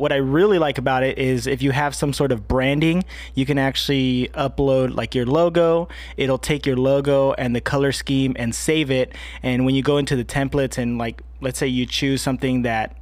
[0.00, 3.04] what I really like about it is if you have some sort of branding,
[3.34, 5.88] you can actually upload like your logo.
[6.16, 9.14] It'll take your logo and the color scheme and save it.
[9.42, 12.96] And when you go into the templates and like, let's say you choose something that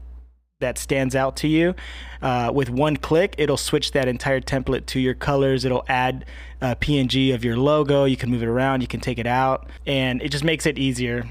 [0.61, 1.73] that stands out to you,
[2.21, 5.65] uh, with one click, it'll switch that entire template to your colors.
[5.65, 6.25] It'll add
[6.61, 8.07] a PNG of your logo.
[8.07, 8.81] You can move it around.
[8.81, 11.29] You can take it out, and it just makes it easier.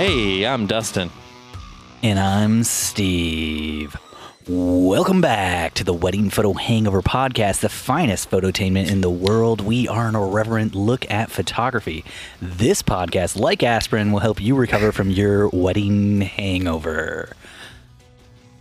[0.00, 1.10] Hey, I'm Dustin.
[2.02, 3.94] And I'm Steve.
[4.48, 9.60] Welcome back to the Wedding Photo Hangover Podcast, the finest phototainment in the world.
[9.60, 12.06] We are an irreverent look at photography.
[12.40, 17.36] This podcast, like aspirin, will help you recover from your wedding hangover.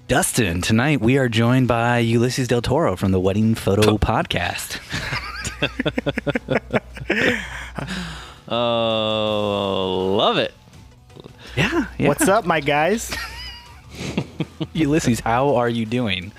[0.10, 4.82] Dustin, tonight we are joined by Ulysses Del Toro from the Wedding Photo Podcast.
[8.52, 10.52] Oh, love it.
[11.56, 12.08] Yeah, yeah.
[12.08, 13.16] What's up, my guys?
[14.74, 16.32] Ulysses, how are you doing?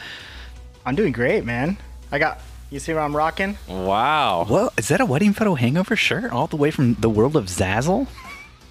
[0.86, 1.76] I'm doing great, man.
[2.12, 2.40] I got.
[2.70, 3.58] You see what I'm rocking?
[3.68, 4.46] Wow.
[4.48, 7.46] Well, is that a Wedding Photo Hangover shirt all the way from the world of
[7.46, 8.06] Zazzle?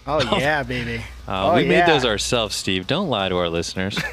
[0.08, 1.04] Oh yeah, baby.
[1.28, 1.70] Uh, oh, we yeah.
[1.70, 2.88] made those ourselves, Steve.
[2.88, 4.00] Don't lie to our listeners.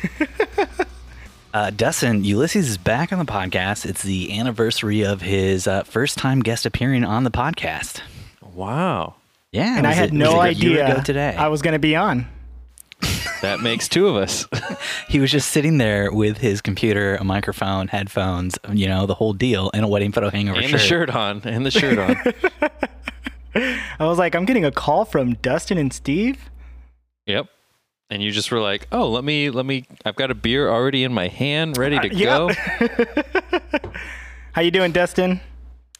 [1.54, 3.86] Uh, Dustin, Ulysses is back on the podcast.
[3.86, 8.02] It's the anniversary of his uh, first time guest appearing on the podcast.
[8.42, 9.14] wow.
[9.52, 11.34] Yeah, and I had it- no was it a year idea today.
[11.36, 12.26] I was gonna be on.
[13.42, 14.46] That makes two of us.
[15.08, 19.34] he was just sitting there with his computer, a microphone, headphones, you know, the whole
[19.34, 20.80] deal, and a wedding photo hangover and shirt.
[20.80, 21.42] the shirt on.
[21.44, 22.16] And the shirt on.
[24.00, 26.50] I was like, I'm getting a call from Dustin and Steve.
[27.26, 27.46] yep.
[28.08, 31.02] And you just were like, "Oh, let me let me I've got a beer already
[31.02, 33.90] in my hand, ready to Uh, go."
[34.52, 35.40] How you doing, Dustin?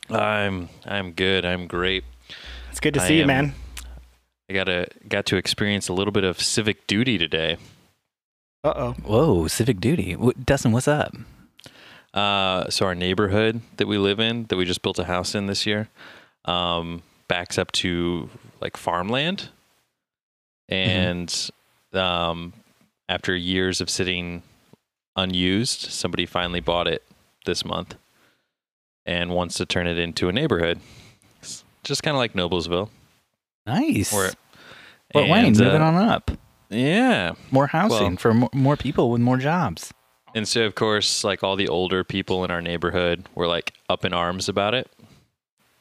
[0.09, 1.45] I'm I'm good.
[1.45, 2.05] I'm great.
[2.77, 3.55] It's good to I see you, man.
[4.51, 7.57] I got to got to experience a little bit of civic duty today.
[8.63, 8.93] Uh oh.
[9.03, 10.15] Whoa, civic duty.
[10.15, 11.17] What, Dustin, what's up?
[12.13, 15.47] Uh, so our neighborhood that we live in, that we just built a house in
[15.47, 15.89] this year,
[16.45, 18.29] um, backs up to
[18.61, 19.49] like farmland,
[20.69, 21.51] and
[21.95, 22.53] um,
[23.09, 24.43] after years of sitting
[25.17, 27.03] unused, somebody finally bought it
[27.47, 27.95] this month
[29.07, 30.96] and wants to turn it into a neighborhood, It's
[31.87, 32.91] just kind of like Noblesville.
[33.67, 34.13] Nice.
[34.13, 34.33] Where,
[35.13, 36.31] Fort Wayne, and, moving uh, on up.
[36.69, 39.93] Yeah, More housing well- for more, more people with more jobs.
[40.35, 44.05] And so, of course, like all the older people in our neighborhood were like up
[44.05, 44.91] in arms about it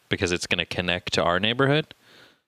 [0.08, 1.94] because it's going to connect to our neighborhood.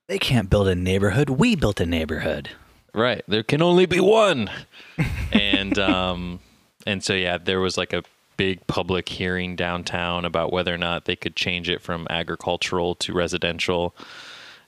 [0.07, 1.29] They can't build a neighborhood.
[1.29, 2.49] We built a neighborhood.
[2.93, 3.23] Right.
[3.27, 4.49] There can only be one.
[5.33, 6.39] and um
[6.85, 8.03] and so yeah, there was like a
[8.37, 13.13] big public hearing downtown about whether or not they could change it from agricultural to
[13.13, 13.95] residential.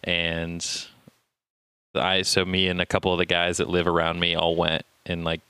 [0.04, 0.66] And
[1.96, 4.84] I so me and a couple of the guys that live around me all went
[5.06, 5.42] and like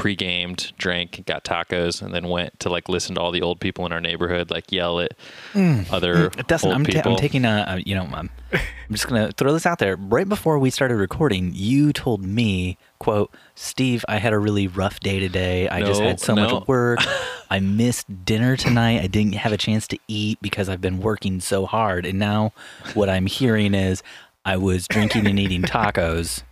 [0.00, 3.84] pre-gamed, drank, got tacos, and then went to like listen to all the old people
[3.84, 5.12] in our neighborhood like yell at
[5.52, 5.82] hmm.
[5.90, 6.40] other hmm.
[6.46, 7.12] Dustin, old I'm, ta- people.
[7.12, 9.96] I'm taking a, a you know, I'm, I'm just gonna throw this out there.
[9.96, 15.00] Right before we started recording, you told me, "quote Steve, I had a really rough
[15.00, 15.68] day today.
[15.68, 16.48] I just had so no.
[16.60, 17.00] much work.
[17.50, 19.00] I missed dinner tonight.
[19.02, 22.06] I didn't have a chance to eat because I've been working so hard.
[22.06, 22.52] And now,
[22.94, 24.02] what I'm hearing is."
[24.42, 26.44] I was drinking and eating tacos.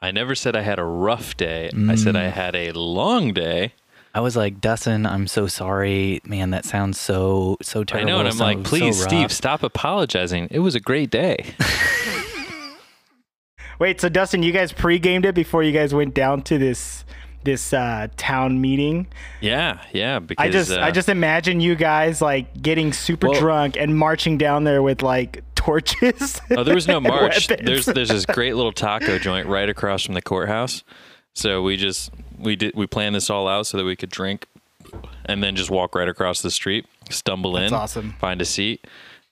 [0.00, 1.66] I never said I had a rough day.
[1.88, 2.20] I said Mm.
[2.20, 3.72] I had a long day.
[4.14, 6.50] I was like, Dustin, I'm so sorry, man.
[6.50, 8.08] That sounds so so terrible.
[8.08, 10.46] I know, and I'm so- like, so please, Steve, stop apologizing.
[10.52, 11.44] It was a great day.
[13.78, 17.04] Wait, so Dustin, you guys pre-gamed it before you guys went down to this
[17.44, 19.06] this uh, town meeting?
[19.40, 20.18] yeah, yeah.
[20.18, 23.96] Because I just uh, I just imagine you guys like getting super Well- drunk and
[23.96, 26.40] marching down there with like torches.
[26.50, 27.48] oh, there was no march.
[27.48, 30.82] there's there's this great little taco joint right across from the courthouse.
[31.34, 34.46] So we just we did we planned this all out so that we could drink,
[35.26, 38.12] and then just walk right across the street, stumble That's in, awesome.
[38.20, 38.86] find a seat,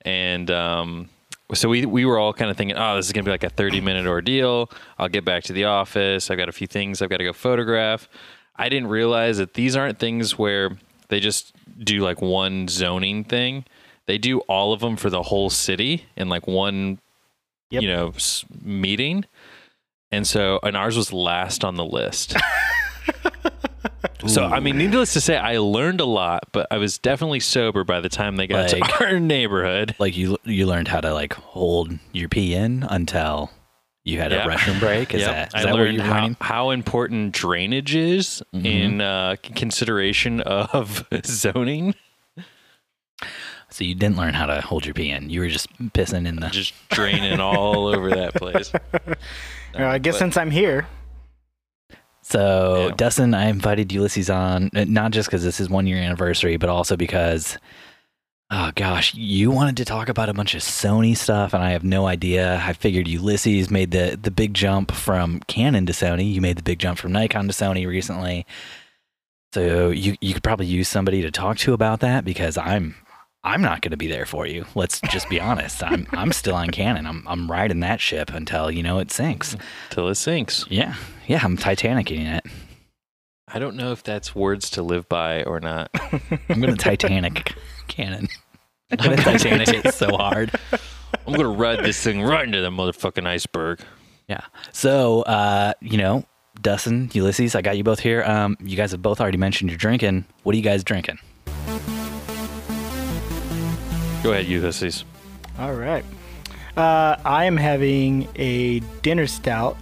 [0.05, 1.09] and um,
[1.55, 3.51] so we we were all kind of thinking, oh, this is gonna be like a
[3.51, 4.71] 30 minute ordeal.
[4.99, 6.31] I'll get back to the office.
[6.31, 8.09] I've got a few things I've got to go photograph.
[8.57, 10.77] I didn't realize that these aren't things where
[11.09, 13.65] they just do like one zoning thing.
[14.07, 16.99] They do all of them for the whole city in like one,
[17.71, 17.83] Yep.
[17.83, 18.13] you know,
[18.63, 19.25] meeting.
[20.11, 22.37] And so, and ours was last on the list.
[24.27, 27.85] so, I mean, needless to say, I learned a lot, but I was definitely sober
[27.85, 29.95] by the time they got Like- to our neighborhood.
[29.99, 33.51] like you you learned how to like hold your pee in until
[34.05, 34.45] you had Yeah.
[34.45, 35.15] a restroom break.
[35.15, 35.31] Is Yep.
[35.31, 36.37] that, is I that what learned you're how, learning?
[36.41, 41.95] how important drainage is in uh, consideration of zoning.
[43.71, 45.31] So you didn't learn how to hold your pee in.
[45.31, 46.49] You were just pissing in the.
[46.49, 48.73] Just draining all over that place.
[49.75, 50.87] Well, I guess But- since I'm here,
[52.33, 52.95] So, Yeah.
[52.97, 56.71] Dustin, I invited Ulysses on, uh, not just because this is one year anniversary, but
[56.71, 57.59] also because,
[58.51, 61.85] oh gosh, you wanted to talk about a bunch of Sony stuff, and I have
[61.85, 62.63] no idea.
[62.65, 66.33] I figured Ulysses made the, the big jump from Canon to Sony.
[66.33, 68.47] You made the big jump from Nikon to Sony recently.
[69.53, 72.95] So you you could probably use somebody to talk to about that because I'm
[73.45, 74.67] I'm not going to be there for you.
[74.75, 75.83] Let's just be honest.
[75.83, 77.07] I'm I'm still on Canon.
[77.07, 79.57] I'm I'm riding that ship until you know it sinks.
[79.91, 80.65] Till it sinks.
[80.69, 80.95] Yeah,
[81.27, 81.41] yeah.
[81.43, 82.45] I'm Titanicing it.
[83.49, 85.91] I don't know if that's words to live by or not.
[86.49, 87.55] I'm gonna Titanic
[87.89, 88.29] Canon.
[88.91, 90.53] I'm gonna Titanic it so hard.
[91.27, 93.81] I'm gonna ride this thing right into the motherfucking iceberg.
[94.29, 94.43] Yeah.
[94.73, 96.25] So, uh, you know,
[96.61, 98.23] Dustin, Ulysses, I got you both here.
[98.23, 100.25] Um, you guys have both already mentioned you're drinking.
[100.45, 101.19] What are you guys drinking?
[104.23, 105.05] Go ahead, Ulysses.
[105.59, 106.05] all right.
[106.77, 109.77] Uh, I am having a dinner stout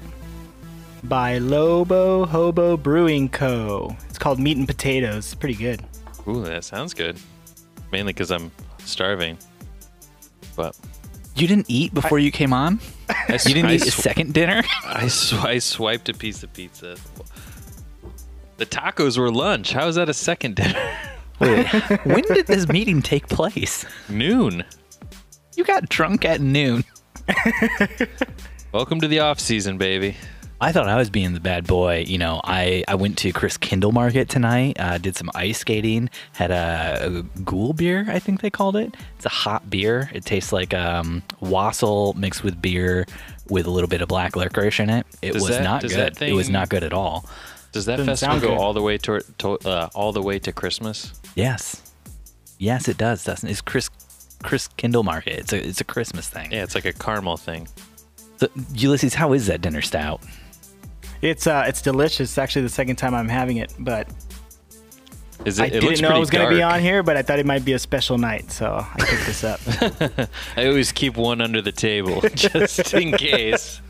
[1.04, 3.94] by Lobo Hobo Brewing Co.
[4.08, 5.18] It's called Meat and Potatoes.
[5.26, 5.82] It's pretty good.
[6.26, 7.18] Ooh, that sounds good.
[7.92, 8.50] Mainly because I'm
[8.84, 9.38] starving.
[10.56, 10.76] But
[11.36, 12.80] You didn't eat before you came on.
[13.08, 14.62] I, You didn't I, eat a sw- second dinner.
[14.84, 16.96] I, sw- I swiped a piece of pizza.
[18.56, 19.72] The tacos were lunch.
[19.72, 20.98] How is that a second dinner?
[21.40, 21.66] Wait,
[22.04, 23.84] when did this meeting take place?
[24.08, 24.64] Noon.
[25.56, 26.84] You got drunk at noon.
[28.72, 30.16] Welcome to the off season, baby.
[30.62, 32.04] I thought I was being the bad boy.
[32.06, 36.50] You know, I, I went to Christkindl Market tonight, uh, did some ice skating, had
[36.50, 37.10] a, a
[37.40, 38.94] Glühbier, I think they called it.
[39.16, 40.10] It's a hot beer.
[40.12, 43.06] It tastes like um, wassail mixed with beer
[43.48, 45.06] with a little bit of black licorice in it.
[45.22, 46.20] It Does was that- not does good.
[46.20, 47.24] It was thing- not good at all.
[47.72, 48.58] Does that Doesn't festival go good.
[48.58, 51.12] all the way to, to uh, all the way to Christmas?
[51.34, 51.82] Yes.
[52.58, 53.48] Yes, it does, Dustin.
[53.48, 53.88] It's Chris
[54.42, 55.38] Christkindl Market.
[55.38, 56.50] It's a it's a Christmas thing.
[56.52, 57.68] Yeah, it's like a caramel thing.
[58.38, 60.20] So, Ulysses, how is that dinner stout?
[61.22, 62.30] It's uh, it's delicious.
[62.30, 64.08] It's actually the second time I'm having it, but
[65.44, 65.62] Is it?
[65.62, 67.38] I it didn't looks know I was going to be on here, but I thought
[67.38, 69.60] it might be a special night, so I picked this up.
[70.56, 73.80] I always keep one under the table just in case.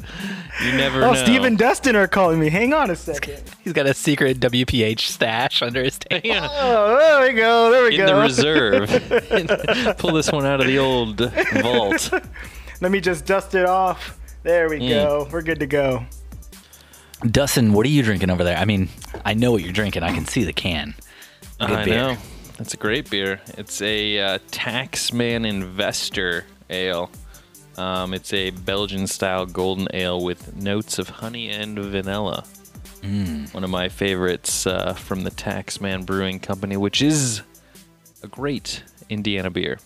[0.62, 1.24] You never oh, know.
[1.24, 2.50] Steve and Dustin are calling me.
[2.50, 3.42] Hang on a second.
[3.64, 6.20] He's got a secret WPH stash under his table.
[6.28, 7.70] Yeah, Oh, there we go.
[7.70, 8.06] There we in go.
[8.06, 9.98] the reserve.
[9.98, 11.18] Pull this one out of the old
[11.62, 12.12] vault.
[12.80, 14.18] Let me just dust it off.
[14.42, 14.88] There we Mm.
[14.90, 15.28] go.
[15.32, 16.04] We're good to go.
[17.28, 18.56] Dustin, what are you drinking over there?
[18.56, 18.88] I mean,
[19.24, 20.02] I know what you're drinking.
[20.02, 20.94] I can see the can.
[21.60, 21.94] Good I beer.
[21.94, 22.16] know.
[22.58, 23.40] It's a great beer.
[23.58, 27.10] It's a uh, Taxman Investor Ale.
[27.76, 32.44] Um, it's a Belgian style golden ale with notes of honey and vanilla.
[33.02, 33.52] Mm.
[33.52, 37.42] One of my favorites uh, from the Taxman Brewing Company, which is
[38.22, 39.78] a great Indiana beer.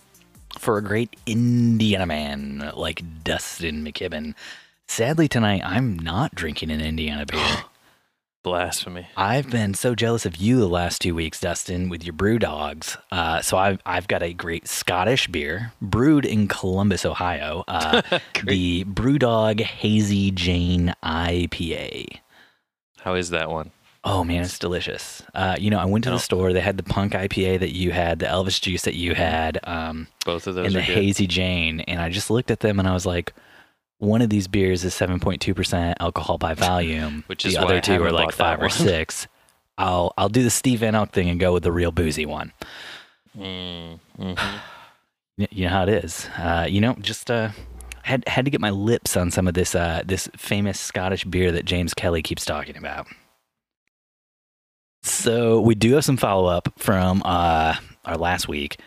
[0.57, 4.33] For a great Indiana man like Dustin McKibben.
[4.87, 7.63] Sadly, tonight I'm not drinking an Indiana beer.
[8.45, 9.07] Blasphemy.
[9.17, 12.95] I've been so jealous of you the last two weeks, Dustin, with your brew dogs.
[13.11, 17.63] Uh, so I've I've got a great Scottish beer brewed in Columbus, Ohio.
[17.67, 18.03] Uh,
[18.45, 22.19] the BrewDog Hazy Jane IPA.
[23.01, 23.71] How is that one?
[24.03, 25.23] Oh man, it's delicious.
[25.33, 26.53] Uh, you know, I went to the store.
[26.53, 30.07] They had the Punk IPA that you had, the Elvis Juice that you had, um,
[30.23, 30.93] Both of those and the good.
[30.93, 31.79] Hazy Jane.
[31.81, 33.33] And I just looked at them and I was like,
[33.99, 37.23] one of these beers is 7.2% alcohol by volume.
[37.27, 39.27] Which the is why other two are like five or six.
[39.77, 42.53] I'll I'll do the Steve Van Elk thing and go with the real boozy one.
[43.37, 44.59] Mm, mhm.
[45.37, 46.29] You know how it is.
[46.37, 47.49] Uh, you know, just uh,
[48.03, 51.51] had had to get my lips on some of this uh, this famous Scottish beer
[51.51, 53.07] that James Kelly keeps talking about.
[55.03, 57.75] So we do have some follow up from uh,
[58.05, 58.77] our last week.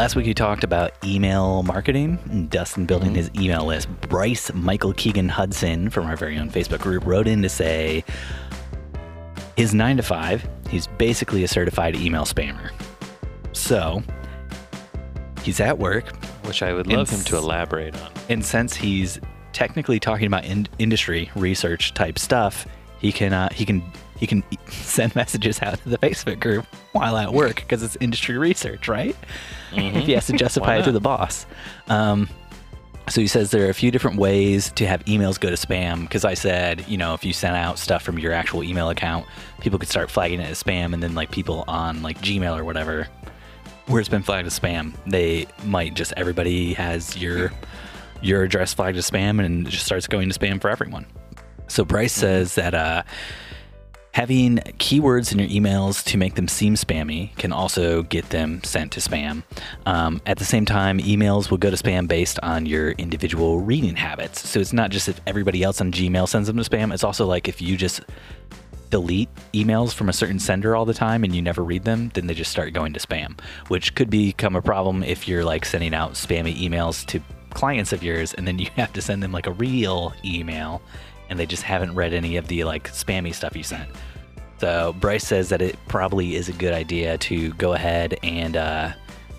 [0.00, 3.16] Last week, you talked about email marketing and Dustin building Mhm.
[3.16, 3.86] his email list.
[4.08, 8.02] Bryce Michael Keegan Hudson from our very own Facebook group wrote in to say
[9.58, 12.70] his nine to five, he's basically a certified email spammer.
[13.52, 14.02] So
[15.42, 16.06] he's at work,
[16.46, 18.08] Which I would love him to elaborate on.
[18.30, 19.20] and since he's
[19.52, 22.66] technically talking about in- industry research type stuff,
[23.00, 23.82] he can uh, he can
[24.20, 28.38] he can send messages out to the Facebook group while at work because it's industry
[28.38, 29.16] research, right?
[29.72, 31.46] if he has to justify it to the boss.
[31.88, 32.28] Um,
[33.08, 36.02] so he says there are a few different ways to have emails go to spam.
[36.02, 39.26] Because I said, you know, if you send out stuff from your actual email account,
[39.60, 42.64] people could start flagging it as spam, and then like people on like Gmail or
[42.64, 43.08] whatever,
[43.86, 47.52] where it's been flagged as spam, they might just everybody has your
[48.22, 51.06] your address flagged as spam, and it just starts going to spam for everyone.
[51.68, 53.02] So Bryce says that uh,
[54.12, 58.92] Having keywords in your emails to make them seem spammy can also get them sent
[58.92, 59.44] to spam.
[59.86, 63.94] Um, at the same time, emails will go to spam based on your individual reading
[63.94, 64.48] habits.
[64.48, 67.24] So it's not just if everybody else on Gmail sends them to spam, it's also
[67.24, 68.00] like if you just
[68.90, 72.26] delete emails from a certain sender all the time and you never read them, then
[72.26, 75.94] they just start going to spam, which could become a problem if you're like sending
[75.94, 77.20] out spammy emails to
[77.54, 80.82] clients of yours and then you have to send them like a real email
[81.30, 83.88] and they just haven't read any of the like spammy stuff you sent.
[84.58, 88.92] So Bryce says that it probably is a good idea to go ahead and uh,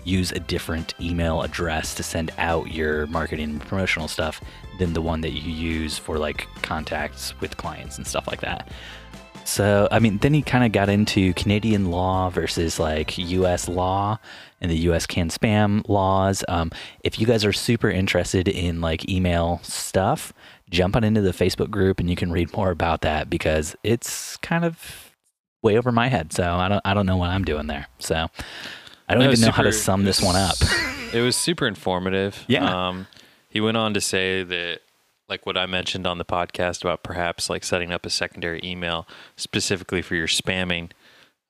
[0.04, 4.40] use a different email address to send out your marketing and promotional stuff
[4.80, 8.68] than the one that you use for like contacts with clients and stuff like that.
[9.44, 14.18] So, I mean, then he kind of got into Canadian law versus like US law
[14.60, 16.44] and the US CAN-SPAM laws.
[16.48, 16.70] Um,
[17.00, 20.32] if you guys are super interested in like email stuff,
[20.72, 24.36] jump on into the Facebook group and you can read more about that because it's
[24.38, 25.12] kind of
[25.62, 26.32] way over my head.
[26.32, 27.86] So I don't, I don't know what I'm doing there.
[27.98, 28.28] So
[29.08, 30.56] I don't even know how to sum this one up.
[31.12, 32.42] It was super informative.
[32.48, 32.88] Yeah.
[32.88, 33.06] Um,
[33.50, 34.80] he went on to say that,
[35.28, 39.06] like what I mentioned on the podcast about perhaps like setting up a secondary email
[39.36, 40.90] specifically for your spamming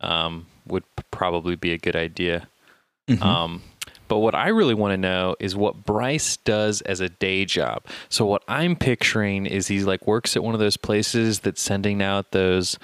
[0.00, 2.49] um, would probably be a good idea.
[3.09, 3.23] Mm-hmm.
[3.23, 3.62] Um,
[4.12, 7.87] but what I really want to know is what Bryce does as a day job.
[8.11, 12.02] So what I'm picturing is he's like works at one of those places that's sending
[12.02, 12.78] out those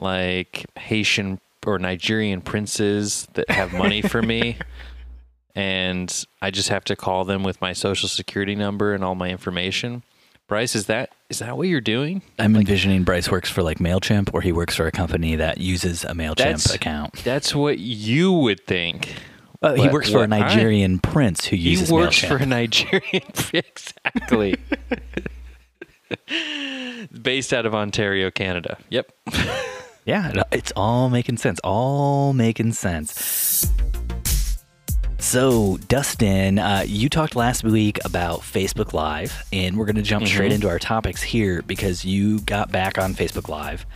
[0.00, 4.56] like Haitian or Nigerian princes that have money for me.
[5.54, 6.12] And
[6.42, 10.02] I just have to call them with my social security number and all my information.
[10.48, 12.22] Bryce, is that is that what you're doing?
[12.40, 16.02] I'm envisioning Bryce works for like MailChimp or he works for a company that uses
[16.02, 17.22] a MailChimp That's- account.
[17.22, 19.14] That's what you would think.
[19.64, 21.88] Uh, he works for a what I- Nigerian prince who uses.
[21.88, 22.28] He works MailChimp.
[22.28, 23.02] for a Nigerian
[23.34, 23.52] prince.
[24.04, 24.56] exactly.
[27.22, 28.78] Based out of Ontario, Canada.
[28.90, 29.12] Yep.
[30.06, 31.58] Yeah, it's all making sense.
[31.64, 33.72] All making sense.
[35.18, 40.26] So, Dustin, uh, you talked last week about Facebook Live, and we're going to jump
[40.26, 43.86] straight into our topics here because you got back on Facebook Live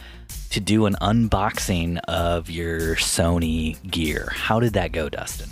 [0.49, 4.31] to do an unboxing of your Sony gear.
[4.35, 5.51] How did that go, Dustin?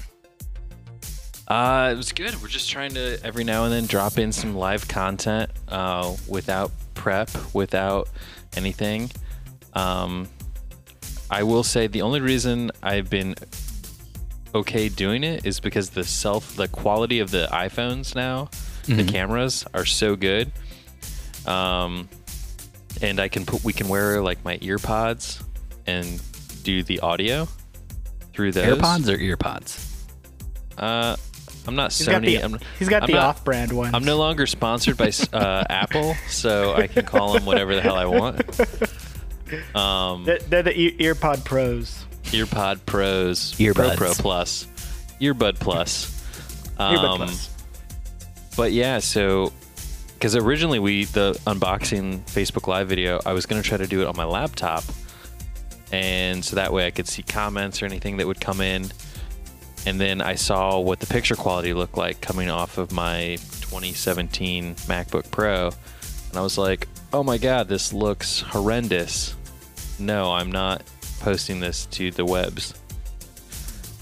[1.48, 2.40] Uh, it was good.
[2.42, 6.72] We're just trying to every now and then drop in some live content uh, without
[6.94, 8.08] prep, without
[8.56, 9.10] anything.
[9.72, 10.28] Um,
[11.30, 13.34] I will say the only reason I've been
[14.54, 18.48] okay doing it is because the self, the quality of the iPhones now,
[18.86, 20.52] the cameras are so good.
[21.46, 22.08] Um,
[23.02, 25.42] and I can put, we can wear like my ear pods
[25.86, 26.20] and
[26.62, 27.48] do the audio
[28.32, 28.78] through those.
[28.78, 29.92] AirPods or earpods?
[30.78, 31.16] Uh,
[31.66, 32.10] I'm not He's Sony.
[32.12, 33.94] got the I'm, he's got I'm the not- off-brand one.
[33.94, 37.96] I'm no longer sponsored by uh, Apple, so I can call them whatever the hell
[37.96, 38.42] I want.
[39.76, 42.04] Um, They're, they're the ear, EarPod Pros.
[42.24, 43.74] EarPod Pros, Earbuds.
[43.74, 44.66] Pro Pro Plus,
[45.20, 46.10] Earbud Plus.
[46.80, 47.50] Earbud Um, Plus.
[48.56, 49.52] But yeah, so
[50.14, 54.08] because originally we the unboxing Facebook Live video, I was gonna try to do it
[54.08, 54.82] on my laptop,
[55.92, 58.90] and so that way I could see comments or anything that would come in.
[59.86, 64.74] And then I saw what the picture quality looked like coming off of my 2017
[64.74, 65.70] MacBook Pro,
[66.28, 69.36] and I was like, "Oh my God, this looks horrendous."
[69.98, 70.82] No, I'm not
[71.20, 72.74] posting this to the webs.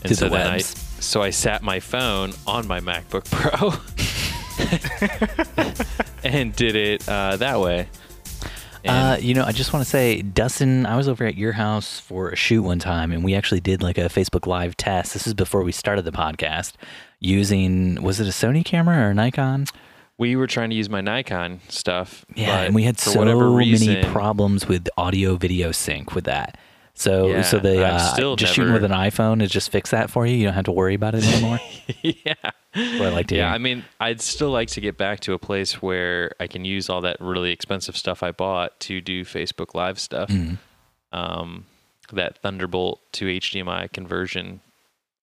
[0.02, 0.74] And To so the then webs.
[0.74, 3.74] I so I sat my phone on my MacBook Pro
[6.24, 7.88] and did it uh, that way.
[8.90, 12.00] Uh, you know, I just want to say, Dustin, I was over at your house
[12.00, 15.12] for a shoot one time, and we actually did like a Facebook Live test.
[15.12, 16.72] This is before we started the podcast,
[17.18, 19.66] using was it a Sony camera or a Nikon?
[20.18, 22.24] we were trying to use my Nikon stuff.
[22.34, 23.24] Yeah, and we had so
[23.54, 26.56] reason, many problems with audio video sync with that.
[26.96, 30.10] So, Yeah, so the uh, still just shooting with an iPhone is just fix that
[30.10, 30.36] for you.
[30.36, 31.58] You don't have to worry about it anymore.
[32.02, 32.34] yeah.
[32.42, 33.54] what I like to Yeah, hear.
[33.54, 36.88] I mean, I'd still like to get back to a place where I can use
[36.88, 40.28] all that really expensive stuff I bought to do Facebook Live stuff.
[40.28, 40.54] Mm-hmm.
[41.16, 41.66] Um,
[42.12, 44.60] that Thunderbolt to HDMI conversion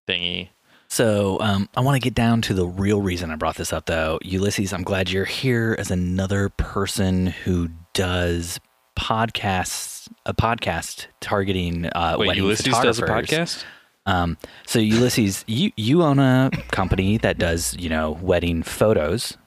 [0.07, 0.49] thingy.
[0.87, 3.85] So um, I want to get down to the real reason I brought this up,
[3.85, 4.19] though.
[4.23, 8.59] Ulysses, I'm glad you're here as another person who does
[8.97, 13.63] podcasts, a podcast targeting uh, Wait, wedding Ulysses does a photographers.
[13.63, 13.63] podcast?
[14.05, 19.37] Um, so Ulysses, you you own a company that does you know wedding photos,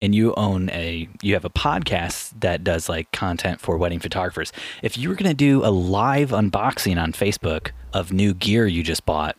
[0.00, 4.52] and you own a you have a podcast that does like content for wedding photographers.
[4.82, 9.04] If you were gonna do a live unboxing on Facebook of new gear you just
[9.04, 9.36] bought,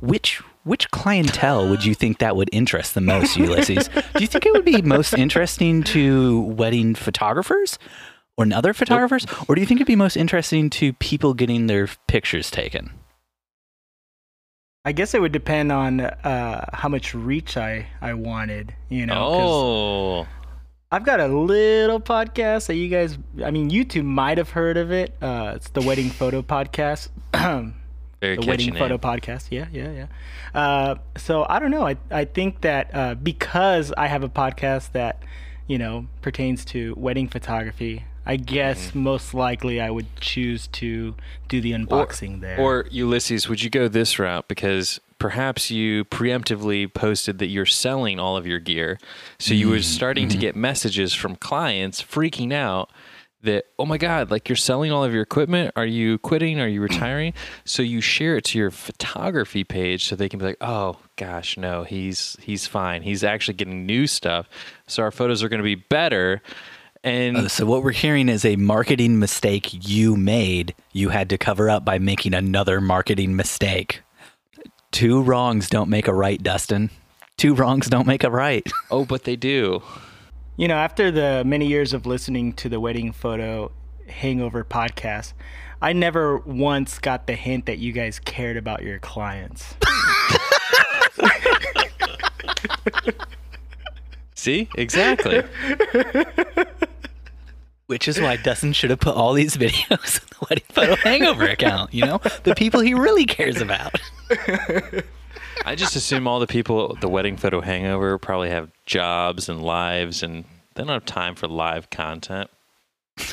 [0.00, 3.88] which which clientele would you think that would interest the most, Ulysses?
[4.14, 7.78] Do you think it would be most interesting to wedding photographers?
[8.36, 11.88] Or other photographers, or do you think it'd be most interesting to people getting their
[12.06, 12.90] pictures taken?
[14.84, 19.14] I guess it would depend on uh, how much reach I, I wanted, you know.
[19.16, 20.26] Oh,
[20.92, 24.76] I've got a little podcast that you guys, I mean, you two might have heard
[24.76, 25.14] of it.
[25.22, 27.08] Uh, it's the Wedding Photo Podcast.
[28.24, 28.78] very the wedding name.
[28.78, 30.06] photo podcast yeah yeah yeah
[30.58, 34.92] uh, so i don't know i, I think that uh, because i have a podcast
[34.92, 35.22] that
[35.66, 39.00] you know pertains to wedding photography i guess Mm-hmm.
[39.00, 41.14] most likely i would choose to
[41.48, 46.92] do the unboxing there Or Ulysses, would you go this route because perhaps you preemptively
[46.92, 48.98] posted that you're selling all of your gear,
[49.38, 52.90] so you were starting to get messages from clients freaking out
[53.42, 55.70] that oh my god, like you're selling all of your equipment.
[55.76, 56.58] Are you quitting?
[56.60, 57.34] Are you retiring?
[57.64, 61.56] so you share it to your photography page so they can be like, oh gosh,
[61.58, 63.02] no, he's he's fine.
[63.02, 64.48] He's actually getting new stuff,
[64.86, 66.42] so our photos are going to be better.
[67.04, 70.74] And Uh, so what we're hearing is a marketing mistake you made.
[70.92, 74.00] You had to cover up by making another marketing mistake.
[74.90, 76.88] Two wrongs don't make a right, Dustin.
[77.36, 78.66] Two wrongs don't make a right.
[78.90, 79.82] oh, but they do.
[80.56, 83.70] you know after the many years of listening to the wedding photo
[84.08, 85.32] hangover podcast
[85.82, 89.74] i never once got the hint that you guys cared about your clients
[94.36, 95.42] See exactly.
[97.94, 101.44] Which is why Dustin should have put all these videos in the wedding photo hangover
[101.44, 101.94] account.
[101.94, 103.94] You know, the people he really cares about.
[105.64, 109.62] I just assume all the people at the wedding photo hangover probably have jobs and
[109.62, 112.50] lives and they don't have time for live content.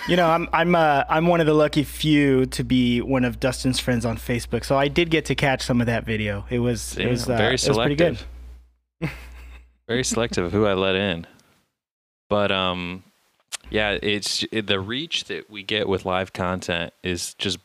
[0.08, 3.40] You know, I'm I'm uh, I'm one of the lucky few to be one of
[3.40, 6.46] Dustin's friends on Facebook, so I did get to catch some of that video.
[6.52, 8.20] It was See, it was uh, very it was pretty good.
[9.00, 9.18] selective.
[9.88, 11.26] very selective of who I let in.
[12.30, 13.02] But um
[13.72, 17.58] yeah, it's it, the reach that we get with live content is just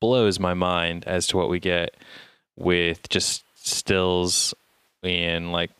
[0.00, 1.94] blows my mind as to what we get
[2.56, 4.54] with just stills
[5.02, 5.70] and like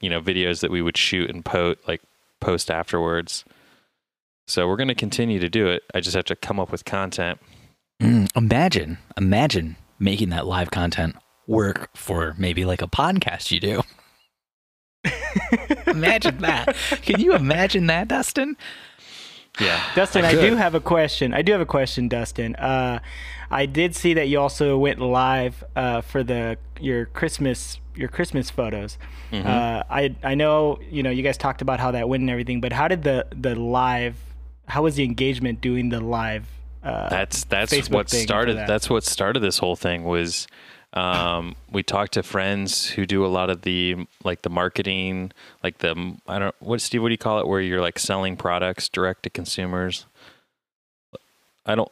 [0.00, 2.00] you know videos that we would shoot and post like
[2.40, 3.44] post afterwards.
[4.46, 5.82] So we're going to continue to do it.
[5.92, 7.40] I just have to come up with content.
[8.00, 11.16] Mm, imagine, imagine making that live content
[11.48, 13.82] work for maybe like a podcast you do.
[15.86, 16.76] imagine that.
[17.02, 18.56] Can you imagine that, Dustin?
[19.60, 19.82] Yeah.
[19.94, 20.40] Dustin, I, could.
[20.40, 21.32] do have a question.
[21.32, 22.54] I do have a question, Dustin.
[22.56, 23.00] Uh,
[23.50, 28.50] I did see that you also went live uh, for the your Christmas your Christmas
[28.50, 28.98] photos.
[29.32, 29.46] Mm-hmm.
[29.46, 32.60] Uh, I I know you know you guys talked about how that went and everything,
[32.60, 34.16] but how did the the live?
[34.68, 36.46] How was the engagement doing the live?
[36.82, 38.68] Uh, that's that's Facebook what started that.
[38.68, 40.46] that's what started this whole thing was
[40.92, 45.78] um, we talk to friends who do a lot of the like the marketing like
[45.78, 48.88] the i don't what steve what do you call it where you're like selling products
[48.88, 50.06] direct to consumers
[51.66, 51.90] i don't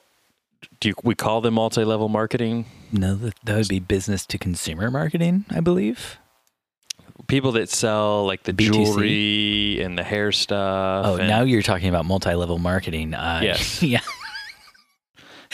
[0.81, 4.91] do you, we call them multi-level marketing No, that, that would be business to consumer
[4.91, 6.17] marketing, I believe.
[7.27, 11.89] people that sell like the jewelry and the hair stuff Oh, and- now you're talking
[11.91, 13.13] about multi-level marketing.
[13.13, 13.83] Uh, Yes.
[13.95, 14.01] yeah.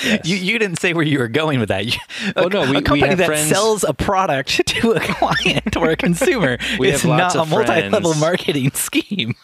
[0.04, 0.26] Yes.
[0.26, 1.86] You, you didn't say where you were going with that.
[1.86, 2.00] You,
[2.36, 5.76] a, Oh, no, we- a we company that friends- sells a product to a client
[5.76, 9.34] or a consumer is not a multi-level marketing scheme.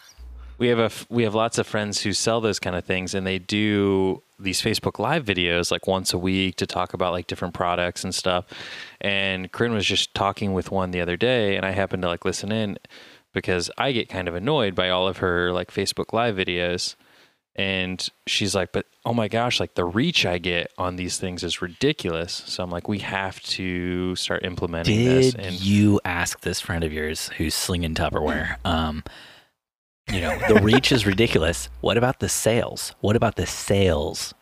[0.57, 3.25] we have a we have lots of friends who sell those kind of things and
[3.27, 7.53] they do these Facebook live videos like once a week to talk about like different
[7.53, 8.45] products and stuff.
[9.01, 12.23] And Corinne was just talking with one the other day and I happened to like
[12.25, 12.77] listen in
[13.33, 16.95] because I get kind of annoyed by all of her like Facebook live videos.
[17.57, 21.43] And she's like, but oh my gosh, like the reach I get on these things
[21.43, 22.43] is ridiculous.
[22.45, 25.33] So I'm like, we have to start implementing this.
[25.33, 28.57] Did And you ask this friend of yours who's slinging Tupperware?
[28.65, 29.03] Um,
[30.11, 31.67] you know, the reach is ridiculous.
[31.81, 32.93] What about the sales?
[33.01, 34.33] What about the sales?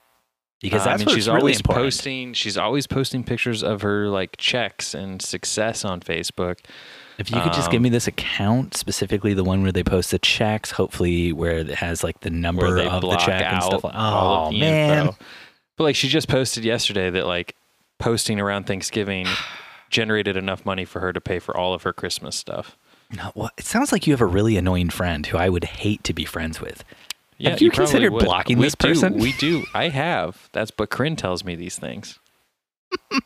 [0.61, 1.85] Because Uh, I mean, she's really always important.
[1.85, 2.33] posting.
[2.33, 6.59] She's always posting pictures of her like checks and success on Facebook.
[7.17, 10.11] If you could just give Um, me this account, specifically the one where they post
[10.11, 13.83] the checks, hopefully where it has like the number of the check and stuff.
[13.83, 15.17] Like, oh man, info.
[15.77, 17.55] But like she just posted yesterday that like
[17.99, 19.27] posting around Thanksgiving
[19.89, 22.75] generated enough money for her to pay for all of her Christmas stuff.
[23.15, 26.03] no, what, it sounds like you have a really annoying friend who I would hate
[26.05, 26.83] to be friends with.
[27.37, 29.13] Yeah, Have you probably considered blocking we this do, person?
[29.17, 29.63] We do.
[29.73, 30.49] I have.
[30.53, 32.17] That's but Corinne tells me these things.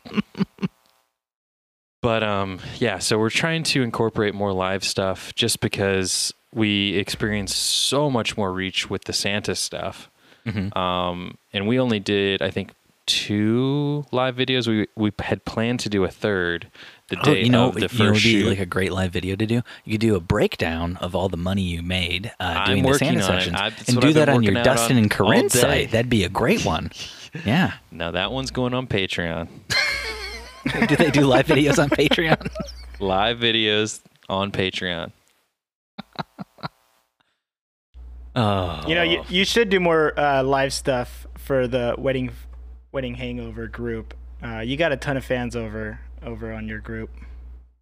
[2.02, 7.54] but um yeah, so we're trying to incorporate more live stuff just because we experience
[7.54, 10.10] so much more reach with the Santa stuff.
[10.46, 10.76] Mhm.
[10.76, 12.72] Um and we only did I think
[13.06, 14.66] two live videos.
[14.68, 16.68] We we had planned to do a third
[17.08, 18.48] the Oh, day you know, of the you first know, would be shoot.
[18.48, 19.62] like a great live video to do.
[19.84, 23.20] You could do a breakdown of all the money you made uh, doing the Santa
[23.20, 25.90] on sessions, I- and do I've that on your Dustin on and Corinne site.
[25.90, 26.90] That'd be a great one.
[27.44, 27.74] Yeah.
[27.92, 29.46] now that one's going on Patreon.
[30.88, 32.50] do they do live videos on Patreon?
[33.00, 35.12] live videos on Patreon.
[38.36, 42.30] Oh, You know, you, you should do more uh, live stuff for the wedding
[42.92, 44.14] wedding hangover group.
[44.42, 47.10] Uh, you got a ton of fans over over on your group.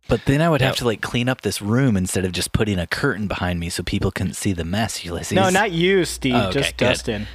[0.09, 2.79] But then I would have to like clean up this room instead of just putting
[2.79, 5.05] a curtain behind me so people couldn't see the mess.
[5.05, 5.37] Ulysses.
[5.37, 6.35] No, not you, Steve.
[6.35, 6.87] Oh, okay, just good.
[6.87, 7.27] Dustin.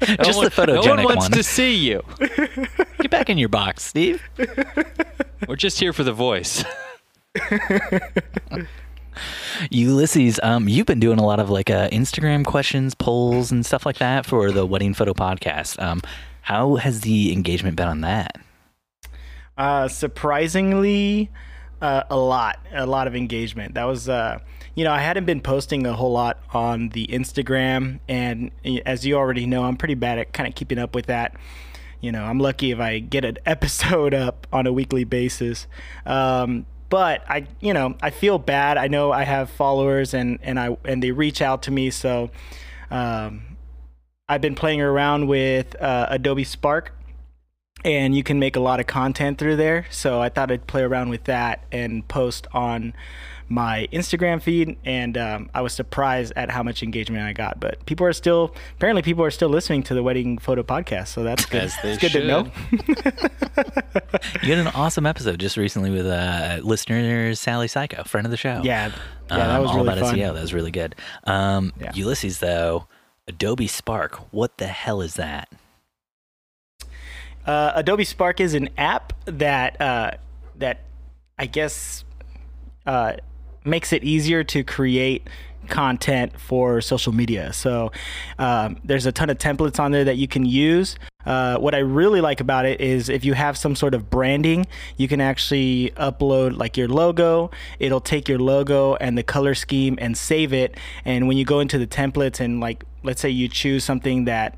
[0.22, 1.32] just no the one, no one wants one.
[1.32, 2.02] to see you.
[2.98, 4.22] Get back in your box, Steve.
[5.48, 6.64] We're just here for the voice.
[9.70, 13.86] Ulysses, um, you've been doing a lot of like uh, Instagram questions, polls, and stuff
[13.86, 15.80] like that for the Wedding Photo Podcast.
[15.82, 16.02] Um,
[16.42, 18.36] how has the engagement been on that?
[19.56, 21.30] Uh, surprisingly,
[21.80, 23.74] uh, a lot, a lot of engagement.
[23.74, 24.40] That was, uh,
[24.76, 28.50] you know, I hadn't been posting a whole lot on the Instagram, and
[28.84, 31.34] as you already know, I'm pretty bad at kind of keeping up with that.
[32.02, 35.66] You know, I'm lucky if I get an episode up on a weekly basis.
[36.04, 38.76] Um, but I, you know, I feel bad.
[38.76, 42.30] I know I have followers, and and I and they reach out to me, so.
[42.88, 43.56] Um,
[44.28, 46.92] I've been playing around with uh, Adobe Spark,
[47.84, 49.86] and you can make a lot of content through there.
[49.90, 52.92] So I thought I'd play around with that and post on
[53.48, 54.76] my Instagram feed.
[54.84, 57.60] And um, I was surprised at how much engagement I got.
[57.60, 61.08] But people are still, apparently, people are still listening to the wedding photo podcast.
[61.08, 61.70] So that's good.
[61.84, 62.50] It's good to know.
[64.42, 68.36] You had an awesome episode just recently with uh, listener Sally Psycho, friend of the
[68.36, 68.60] show.
[68.64, 68.92] yeah, yeah,
[69.28, 70.14] that Um, was all really about fun.
[70.16, 70.34] SEO.
[70.34, 70.94] That was really good.
[71.24, 71.92] Um, Yeah.
[71.94, 72.86] Ulysses, though,
[73.26, 74.16] Adobe Spark.
[74.32, 75.48] What the hell is that?
[77.46, 80.12] Uh, Adobe Spark is an app that uh,
[80.56, 80.80] that
[81.38, 82.04] I guess
[82.86, 83.14] uh,
[83.66, 85.28] makes it easier to create
[85.68, 87.52] content for social media.
[87.52, 87.92] So
[88.38, 90.96] um, there's a ton of templates on there that you can use.
[91.24, 94.66] Uh, what I really like about it is if you have some sort of branding,
[94.96, 97.50] you can actually upload like your logo.
[97.80, 100.76] It'll take your logo and the color scheme and save it.
[101.04, 104.56] And when you go into the templates and like, let's say you choose something that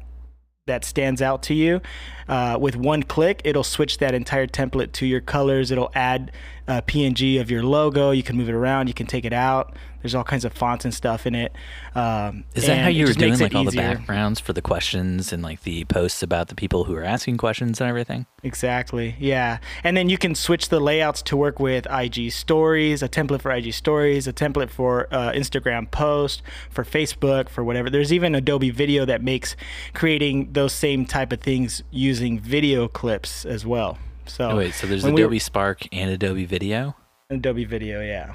[0.68, 1.80] that stands out to you.
[2.28, 5.70] Uh, with one click, it'll switch that entire template to your colors.
[5.70, 6.30] It'll add
[6.66, 8.12] a PNG of your logo.
[8.12, 8.86] You can move it around.
[8.88, 9.74] You can take it out.
[10.02, 11.52] There's all kinds of fonts and stuff in it.
[11.94, 15.42] Um, Is that how you were doing like all the backgrounds for the questions and
[15.42, 18.26] like the posts about the people who are asking questions and everything?
[18.44, 19.16] Exactly.
[19.18, 19.58] Yeah.
[19.82, 23.50] And then you can switch the layouts to work with IG stories, a template for
[23.50, 27.90] IG stories, a template for uh, Instagram post, for Facebook, for whatever.
[27.90, 29.56] There's even Adobe Video that makes
[29.94, 33.98] creating those same type of things using video clips as well.
[34.26, 36.94] So Oh, wait, so there's when we- Adobe Spark and Adobe Video?
[37.30, 38.34] Adobe Video, yeah.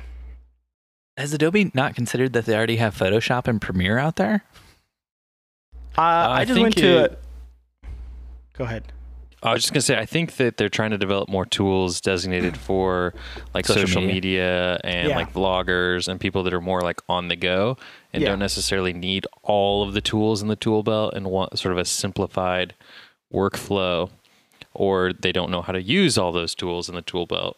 [1.17, 4.43] Has Adobe not considered that they already have Photoshop and Premiere out there?
[5.97, 7.03] Uh, I, I just think went to.
[7.05, 7.11] it-
[7.83, 7.87] A...
[8.57, 8.91] Go ahead.
[9.43, 12.55] I was just gonna say, I think that they're trying to develop more tools designated
[12.67, 13.13] for
[13.53, 14.13] like Social social, media.
[14.13, 14.81] media.
[14.83, 15.15] and Yeah.
[15.17, 17.77] like vloggers and people that are more like on the go
[18.13, 18.29] and Yeah.
[18.29, 21.77] don't necessarily need all of the tools in the tool belt and want sort of
[21.77, 22.73] a simplified
[23.33, 24.09] workflow,
[24.73, 27.57] or they don't know how to use all those tools in the tool belt.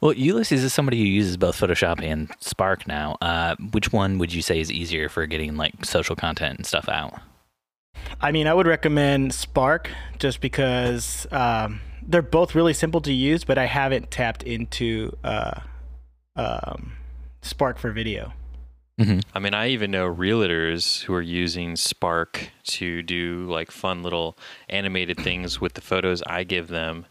[0.00, 3.16] Well, Ulysses is somebody who uses both Photoshop and Spark now.
[3.20, 6.88] Uh, which one would you say is easier for getting like social content and stuff
[6.88, 7.20] out?
[8.20, 13.44] I mean, I would recommend Spark just because um, they're both really simple to use,
[13.44, 15.60] but I haven't tapped into uh,
[16.36, 16.92] um,
[17.42, 18.32] Spark for video.
[18.98, 19.20] Mm-hmm.
[19.32, 24.36] I mean, I even know realtors who are using Spark to do like fun little
[24.68, 27.06] animated things with the photos I give them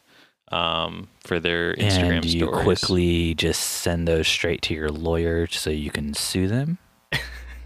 [0.52, 2.64] um, for their Instagram and you stories.
[2.64, 6.78] quickly just send those straight to your lawyer so you can sue them?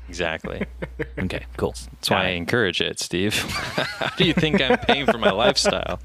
[0.07, 0.65] Exactly.
[1.17, 1.73] Okay, cool.
[1.93, 3.35] That's why I encourage it, Steve.
[3.39, 5.99] How do you think I'm paying for my lifestyle?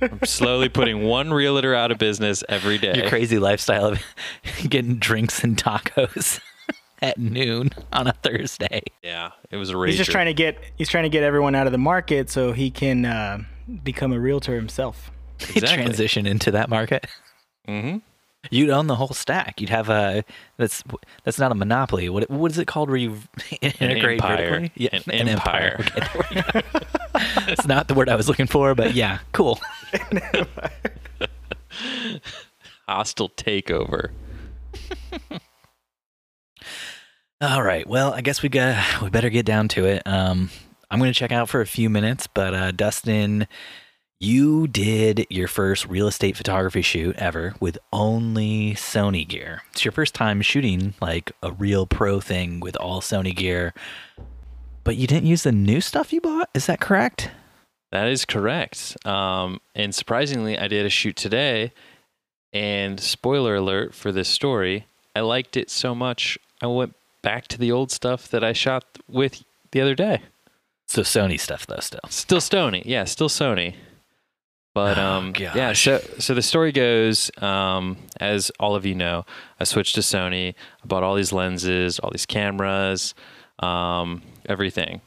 [0.00, 2.94] I'm slowly putting one realtor out of business every day.
[2.96, 4.02] Your crazy lifestyle of
[4.68, 6.40] getting drinks and tacos
[7.02, 8.82] at noon on a Thursday.
[9.02, 9.88] Yeah, it was a rager.
[9.88, 12.52] He's just trying to get he's trying to get everyone out of the market so
[12.52, 13.38] he can uh,
[13.82, 15.10] become a realtor himself.
[15.54, 15.84] Exactly.
[15.84, 17.06] Transition into that market.
[17.66, 17.98] hmm
[18.50, 19.58] You'd own the whole stack.
[19.60, 20.22] You'd have a
[20.58, 20.84] that's
[21.24, 22.10] that's not a monopoly.
[22.10, 23.18] What what is it called where you
[23.62, 24.68] integrate empire.
[24.74, 25.82] Yeah, An empire.
[25.94, 26.60] There we go.
[27.48, 29.60] It's not the word I was looking for, but yeah, cool.
[32.86, 34.10] Hostile takeover.
[37.40, 37.86] All right.
[37.86, 40.02] Well, I guess we got we better get down to it.
[40.06, 40.50] Um,
[40.90, 43.46] I'm going to check out for a few minutes, but uh, Dustin,
[44.24, 49.62] you did your first real estate photography shoot ever with only Sony gear.
[49.72, 53.74] It's your first time shooting like a real pro thing with all Sony gear,
[54.82, 56.48] but you didn't use the new stuff you bought.
[56.54, 57.30] Is that correct?
[57.92, 58.96] That is correct.
[59.06, 61.72] Um, and surprisingly, I did a shoot today.
[62.52, 67.58] And spoiler alert for this story, I liked it so much, I went back to
[67.58, 70.22] the old stuff that I shot with the other day.
[70.86, 72.00] So Sony stuff though, still.
[72.08, 73.74] Still Sony, yeah, still Sony.
[74.74, 75.72] But Oh, um, yeah.
[75.72, 79.24] So so the story goes, um, as all of you know,
[79.60, 80.54] I switched to Sony.
[80.82, 83.14] I bought all these lenses, all these cameras,
[83.60, 85.00] um, everything.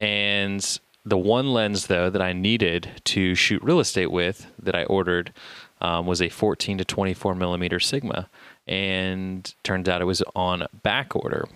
[0.00, 4.84] And the one lens though that I needed to shoot real estate with that I
[4.84, 5.32] ordered
[5.80, 8.28] um, was a 14 to 24 millimeter Sigma,
[8.66, 11.48] and turns out it was on back order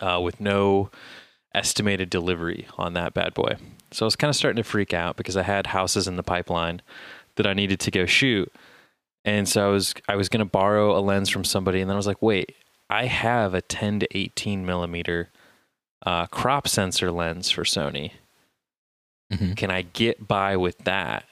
[0.00, 0.90] uh, with no
[1.54, 3.56] estimated delivery on that bad boy.
[3.92, 6.22] So I was kind of starting to freak out because I had houses in the
[6.22, 6.82] pipeline
[7.36, 8.52] that I needed to go shoot.
[9.24, 11.94] And so I was I was going to borrow a lens from somebody and then
[11.94, 12.54] I was like, "Wait,
[12.88, 15.30] I have a 10 to 18 millimeter
[16.04, 18.12] uh, crop sensor lens for Sony.
[19.32, 19.54] Mm-hmm.
[19.54, 21.24] Can I get by with that?"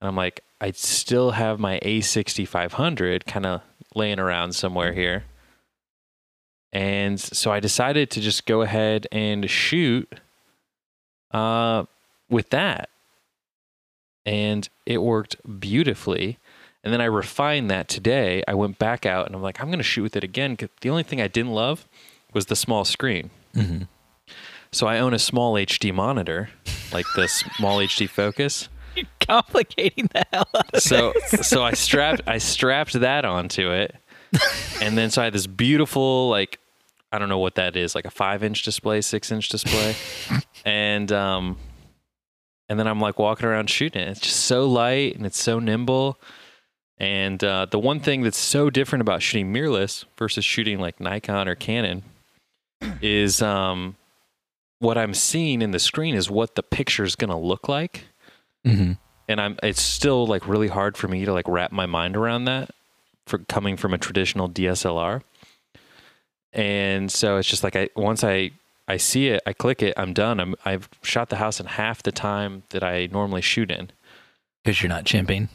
[0.00, 3.62] And I'm like, "I still have my A6500 kind of
[3.94, 5.24] laying around somewhere here."
[6.72, 10.20] And so I decided to just go ahead and shoot
[11.32, 11.84] uh,
[12.28, 12.88] with that.
[14.24, 16.38] And it worked beautifully.
[16.84, 18.42] And then I refined that today.
[18.46, 20.56] I went back out and I'm like, I'm going to shoot with it again.
[20.56, 21.86] 'cause the only thing I didn't love
[22.32, 23.30] was the small screen.
[23.54, 23.82] Mm-hmm.
[24.72, 26.50] So I own a small HD monitor,
[26.92, 28.68] like the SmallHD Focus.
[28.96, 33.94] You're complicating the hell out of So so I strapped I strapped that onto it.
[34.80, 36.58] And then so I had this beautiful like
[37.12, 39.94] I don't know what that is, like a five inch display, six inch display.
[40.64, 41.58] and um
[42.68, 44.08] and then I'm like walking around shooting it.
[44.08, 46.18] It's just so light and it's so nimble.
[46.98, 51.48] And uh, the one thing that's so different about shooting mirrorless versus shooting like Nikon
[51.48, 52.04] or Canon
[53.00, 53.96] is um,
[54.78, 58.06] what I'm seeing in the screen is what the picture is going to look like
[58.64, 58.92] Mm-hmm.
[59.26, 62.44] and I'm it's still like really hard for me to like wrap my mind around
[62.44, 62.70] that
[63.26, 65.22] for coming from a traditional DSLR.
[66.52, 68.50] And so it's just like I once I
[68.88, 70.38] I see it, I click it, I'm done.
[70.40, 73.90] I'm I've shot the house in half the time that I normally shoot in
[74.64, 75.48] Because you're not chimping.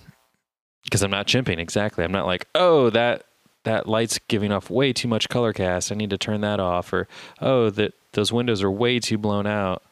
[0.83, 2.03] because I'm not chimping exactly.
[2.03, 3.23] I'm not like, "Oh, that
[3.63, 5.91] that light's giving off way too much color cast.
[5.91, 7.07] I need to turn that off." Or,
[7.41, 9.83] "Oh, that those windows are way too blown out."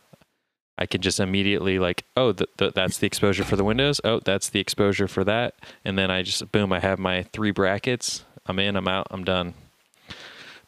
[0.78, 4.02] I can just immediately like, "Oh, th- th- that's the exposure for the windows.
[4.04, 7.52] Oh, that's the exposure for that." And then I just boom, I have my three
[7.52, 8.24] brackets.
[8.46, 9.54] I'm in, I'm out, I'm done.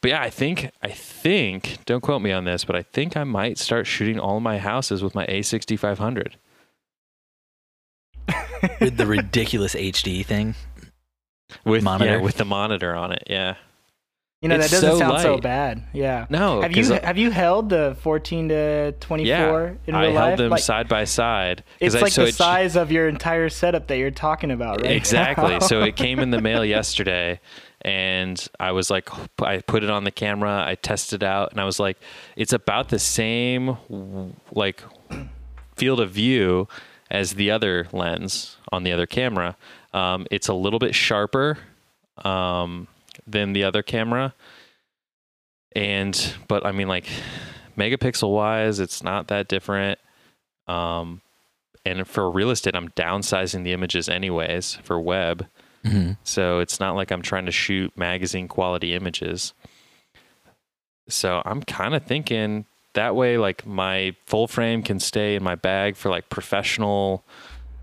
[0.07, 3.25] But yeah, I think I think, don't quote me on this, but I think I
[3.25, 6.35] might start shooting all my houses with my A6500.
[8.79, 10.55] With the ridiculous HD thing.
[11.65, 12.11] With Monitor?
[12.11, 13.23] yeah, with the monitor on it.
[13.29, 13.55] Yeah.
[14.41, 15.83] You know It's that doesn't so sound so bad.
[15.91, 16.25] Yeah.
[16.29, 20.05] No, Have you 'cause I- have you held the 14 to 24 yeah, in I
[20.07, 21.65] real held them Like, side by side.
[21.81, 24.81] it's I, like so the it- size of your entire setup that you're talking about,
[24.83, 24.91] right?
[24.91, 25.59] Exactly.
[25.59, 27.41] so it came in the mail yesterday,
[27.81, 29.09] and I was like,
[29.41, 31.97] I put it on the camera, I tested out, and I was like,
[32.35, 33.77] it's about the same
[34.51, 34.83] like
[35.75, 36.67] field of view
[37.09, 39.55] as the other lens on the other camera.
[39.93, 41.57] Um, it's a little bit sharper
[42.23, 42.87] um,
[43.25, 44.33] than the other camera,
[45.75, 47.07] and but I mean like
[47.77, 49.99] megapixel wise, it's not that different.
[50.67, 51.21] Um,
[51.85, 55.47] and for real estate, I'm downsizing the images anyways for web.
[55.87, 56.11] Mm-hmm.
[56.23, 59.53] So it's not like I'm trying to shoot magazine quality images.
[61.09, 65.55] So I'm kind of thinking that way, like my full frame can stay in my
[65.55, 67.23] bag for like professional,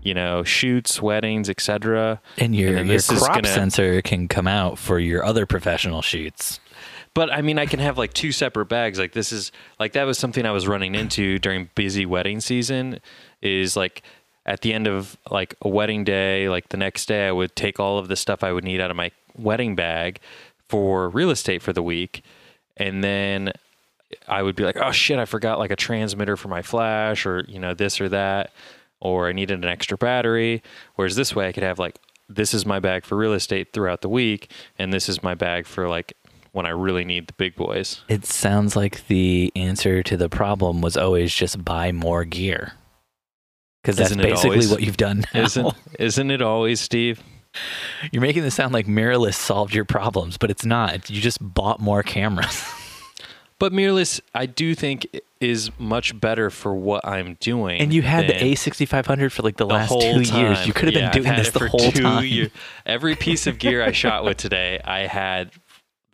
[0.01, 2.21] you know, shoots, weddings, etc.
[2.37, 6.59] And your, And your crop gonna- sensor can come out for your other professional shoots.
[7.13, 8.99] But I mean, I can have like two separate bags.
[8.99, 12.99] Like this is like that was something I was running into during busy wedding season.
[13.41, 14.03] Is like
[14.45, 17.79] at the end of like a wedding day, like the next day, I would take
[17.79, 20.19] all of the stuff I would need out of my wedding bag
[20.69, 22.23] for real estate for the week,
[22.77, 23.53] and then
[24.27, 27.45] I would be like, oh shit, I forgot like a transmitter for my flash, or
[27.47, 28.51] you know this or that,
[28.99, 30.61] or I needed an extra battery.
[30.95, 34.01] Whereas this way, I could have like this is my bag for real estate throughout
[34.01, 36.13] the week, and this is my bag for like
[36.51, 38.01] when I really need the big boys.
[38.07, 42.73] It sounds like the answer to the problem was always just buy more gear.
[43.85, 44.71] Because that's Isn't it basically always?
[44.71, 45.43] what you've done now.
[45.43, 47.21] Isn't isn't it always, Steve?
[48.11, 51.07] You're making this sound like mirrorless solved your problems, but it's not.
[51.09, 52.63] You just bought more cameras.
[53.57, 55.07] But mirrorless, I do think
[55.39, 57.79] is much better for what I'm doing.
[57.79, 60.41] And you had the A6500 for like the, the last whole two time.
[60.41, 60.67] years.
[60.67, 62.25] You could have Yeah, been doing this the whole two time.
[62.25, 62.51] years.
[62.85, 65.51] Every piece of gear I shot with today, I had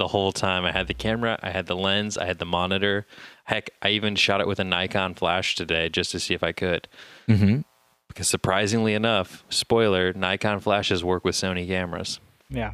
[0.02, 0.66] the whole time.
[0.66, 3.06] I had the camera, I had the lens, I had the monitor.
[3.44, 6.52] Heck, I even shot it with a Nikon flash today just to see if I
[6.54, 6.88] could.
[7.28, 7.60] hmm
[8.08, 12.20] Because surprisingly enough, spoiler, Nikon flashes work with Sony cameras.
[12.50, 12.74] Yeah.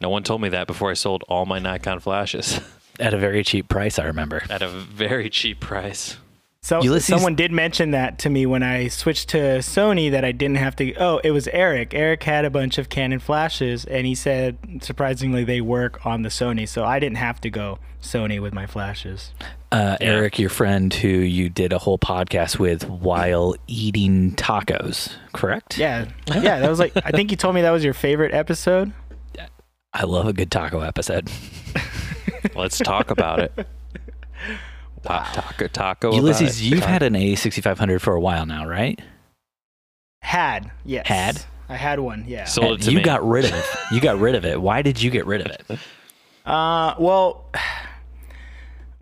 [0.00, 2.60] No one told me that before I sold all my Nikon flashes
[2.98, 4.42] At a very cheap price, I remember.
[4.50, 6.16] at a very cheap price.
[6.66, 10.32] So Ulysses- someone did mention that to me when I switched to Sony that I
[10.32, 10.92] didn't have to.
[10.96, 11.94] Oh, it was Eric.
[11.94, 16.28] Eric had a bunch of Canon flashes, and he said surprisingly they work on the
[16.28, 19.30] Sony, so I didn't have to go Sony with my flashes.
[19.70, 20.08] Uh, Yeah.
[20.08, 25.78] Eric, your friend who you did a whole podcast with while eating tacos, correct?
[25.78, 26.58] Yeah, yeah.
[26.58, 28.92] That was like I think you told me that was your favorite episode.
[29.94, 31.30] I love a good taco episode.
[32.56, 33.68] Let's talk about it.
[35.06, 36.08] Ta- Taco, taco.
[36.08, 36.64] about Ulysses, it.
[36.64, 39.00] you've had an A6500 for a while now, right?
[40.22, 41.06] Had yes.
[41.06, 41.42] Had?
[41.68, 42.24] I had one.
[42.26, 42.44] Yeah.
[42.44, 43.02] sold it to you me.
[43.02, 43.64] got rid of it.
[43.92, 44.60] You got rid of it.
[44.60, 45.78] Why did you get rid of it?
[46.46, 47.44] Uh, well,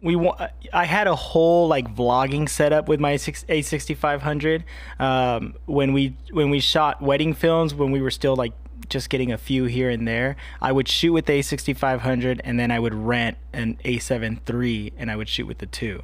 [0.01, 4.63] we wa- I had a whole like vlogging setup with my A6500.
[4.99, 8.55] Um, when we when we shot wedding films, when we were still like
[8.89, 12.71] just getting a few here and there, I would shoot with the A6500, and then
[12.71, 16.03] I would rent an A7 III, and I would shoot with the 2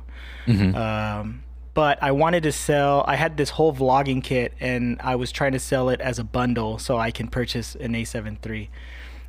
[0.75, 3.05] Um, but I wanted to sell.
[3.07, 6.25] I had this whole vlogging kit, and I was trying to sell it as a
[6.25, 8.71] bundle so I can purchase an A7 III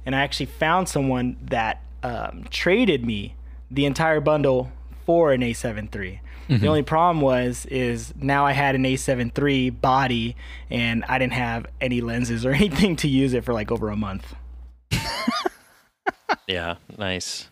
[0.06, 3.36] and I actually found someone that um, traded me
[3.69, 4.71] the entire bundle
[5.06, 6.21] for an A7 III.
[6.60, 10.36] The only problem was is now I had an A7 III body
[10.70, 13.96] and I didn't have any lenses or anything to use it for like over a
[13.96, 14.36] month.
[16.48, 17.50] Yeah, nice.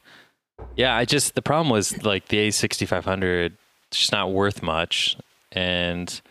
[0.75, 3.53] Yeah, I just the problem was like the A6500
[3.87, 5.17] it's just not worth much
[5.51, 6.21] and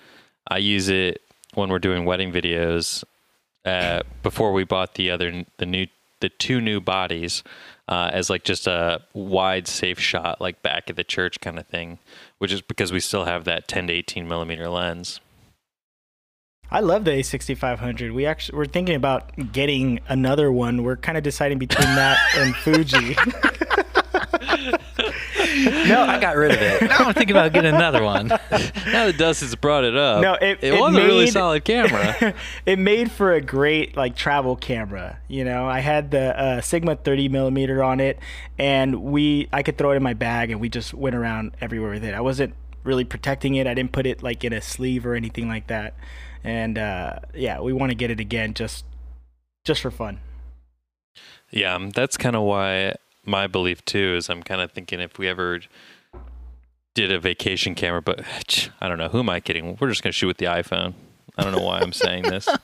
[0.47, 1.23] I use it
[1.55, 3.05] when we're doing wedding videos
[3.65, 5.87] uh, before we bought the other the new
[6.21, 7.43] the two new bodies
[7.89, 11.67] uh, as like just a wide safe shot like back at the church kind of
[11.67, 11.99] thing
[12.39, 15.21] which is because we still have that 10 to 18 millimeter lens
[16.71, 18.13] I love the A6500.
[18.13, 20.83] We actually we're thinking about getting another one.
[20.83, 23.17] We're kind of deciding between that and Fuji.
[25.65, 26.83] No, I got rid of it.
[26.89, 28.29] Now I'm thinking about getting another one.
[28.29, 32.35] now that Dust has brought it up No, it- it was a really solid camera
[32.67, 35.19] it made for a great like travel camera.
[35.29, 38.19] You know, I had the uh, Sigma 30 millimeter on it,
[38.59, 41.91] and we I could throw it in my bag, and we just went around everywhere
[41.91, 42.15] with it.
[42.15, 43.67] I wasn't really protecting it.
[43.67, 45.95] I didn't put it like in a sleeve or anything like that.
[46.45, 48.85] And uh, yeah, we want to get it again just
[49.65, 50.21] just for fun.
[51.51, 52.95] Yeah, um, that's kind of why
[53.29, 55.61] my belief too is I'm kind of thinking if we ever
[56.95, 59.77] did a vacation camera, but I don't know who am I kidding?
[59.81, 60.95] We're just gonna shoot with the iPhone.
[61.37, 62.49] I don't know why I'm saying this.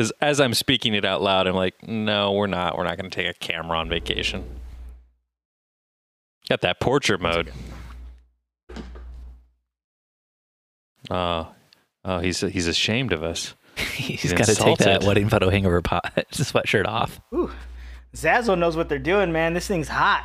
[0.00, 2.78] As, as I'm speaking it out loud, I'm like, no, we're not.
[2.78, 4.44] We're not gonna take a camera on vacation.
[6.48, 7.52] Got that portrait mode.
[11.10, 11.48] Oh,
[12.04, 13.54] oh, he's he's ashamed of us.
[13.76, 17.20] He's He's got to take that wedding photo hangover pot, sweatshirt off.
[18.14, 19.54] Zazzle knows what they're doing, man.
[19.54, 20.24] This thing's hot.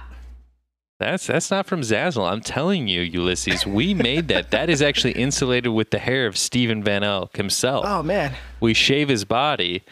[0.99, 2.29] That's that's not from Zazzle.
[2.31, 4.51] I'm telling you, Ulysses, we made that.
[4.51, 7.85] That is actually insulated with the hair of Stephen Van Elk himself.
[7.87, 9.83] Oh man, We shave his body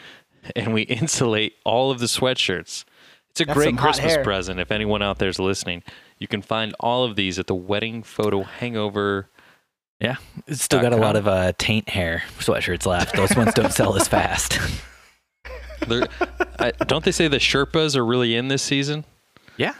[0.56, 2.84] and we insulate all of the sweatshirts.
[3.30, 4.24] It's a That's great Christmas hair.
[4.24, 5.82] present if anyone out there's listening.
[6.18, 9.28] You can find all of these at the Wedding Photo Hangover.
[10.00, 13.16] Yeah, it's still got a lot of uh, taint hair sweatshirts left.
[13.16, 14.58] Those ones don't sell as fast.
[15.86, 16.08] They're-
[16.58, 19.04] I, don't they say the Sherpas are really in this season?
[19.56, 19.74] yeah,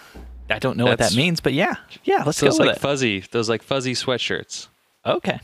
[0.50, 2.80] I don't know what that means, but yeah, yeah, let's go Those with like it.
[2.80, 4.68] fuzzy, those like fuzzy sweatshirts.
[5.06, 5.38] Okay.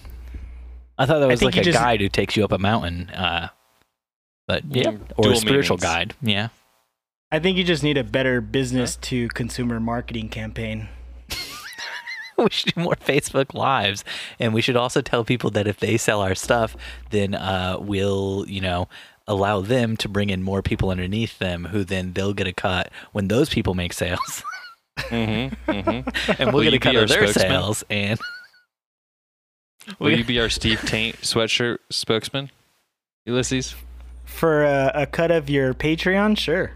[0.99, 3.09] I thought that was like a you just- guide who takes you up a mountain.
[3.11, 3.49] Uh,
[4.47, 5.83] but yeah, or a spiritual meanings.
[5.95, 6.15] guide.
[6.23, 6.49] Yeah.
[7.31, 10.89] I think you just need a better business to consumer marketing campaign.
[12.39, 14.05] we should do more Facebook lives,
[14.39, 16.77] and we should also tell people that if they sell our stuff,
[17.11, 18.89] then uh, we'll you know
[19.29, 22.91] allow them to bring in more people underneath them, who then they'll get a cut
[23.13, 24.43] when those people make sales,
[24.99, 26.33] Mm-hmm, mm-hmm.
[26.43, 27.51] and we'll Will get a cut of their spokesman?
[27.51, 27.85] sales.
[27.89, 28.19] And
[30.01, 32.51] Will you be our Steve Taint sweatshirt spokesman,
[33.25, 33.75] Ulysses?
[34.25, 36.73] For a, a cut of your Patreon, sure.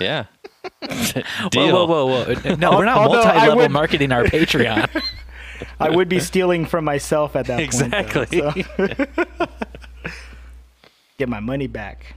[0.00, 0.24] Yeah.
[0.82, 1.72] whoa, Deal.
[1.72, 2.54] whoa, whoa, whoa!
[2.56, 5.02] No, we're not multi-level would- marketing our Patreon.
[5.78, 8.40] I would be stealing from myself at that Exactly.
[8.40, 8.66] point.
[8.76, 9.24] though, so.
[11.20, 12.14] Get my money back.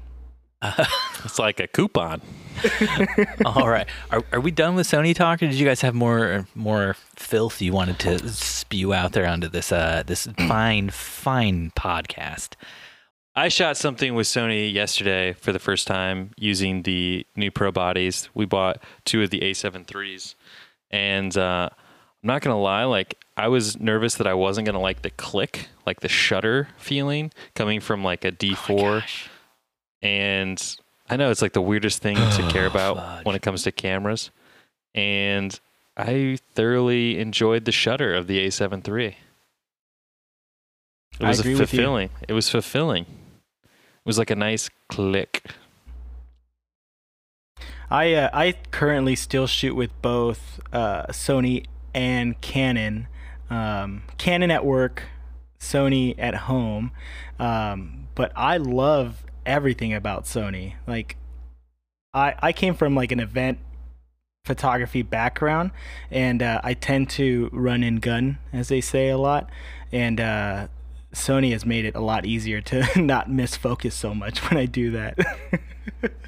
[1.25, 2.21] It's like a coupon.
[3.45, 3.87] All right.
[4.11, 7.61] Are, are we done with Sony talk, or did you guys have more more filth
[7.61, 12.55] you wanted to spew out there onto this uh this fine fine podcast?
[13.35, 18.29] I shot something with Sony yesterday for the first time using the new Pro bodies.
[18.33, 20.35] We bought two of the A7 threes,
[20.91, 21.69] and uh,
[22.23, 25.67] I'm not gonna lie, like I was nervous that I wasn't gonna like the click,
[25.85, 29.29] like the shutter feeling coming from like a D4, Gosh.
[30.01, 30.77] and
[31.09, 33.25] I know it's like the weirdest thing to care about fudge.
[33.25, 34.31] when it comes to cameras,
[34.95, 35.59] and
[35.97, 39.05] I thoroughly enjoyed the shutter of the A7 III.
[39.07, 39.17] It
[41.19, 41.65] I was agree with you.
[41.67, 42.09] fulfilling.
[42.27, 43.03] It was fulfilling.
[43.03, 45.43] It was like a nice click.
[47.91, 53.07] I uh, I currently still shoot with both uh, Sony and Canon.
[53.49, 55.03] Um, Canon at work,
[55.59, 56.91] Sony at home.
[57.39, 60.75] Um, but I love everything about Sony.
[60.87, 61.17] Like,
[62.13, 63.59] I I came from like an event
[64.45, 65.71] photography background,
[66.11, 69.49] and uh, I tend to run and gun, as they say a lot,
[69.91, 70.19] and.
[70.19, 70.67] Uh,
[71.13, 74.65] Sony has made it a lot easier to not miss focus so much when I
[74.65, 75.15] do that.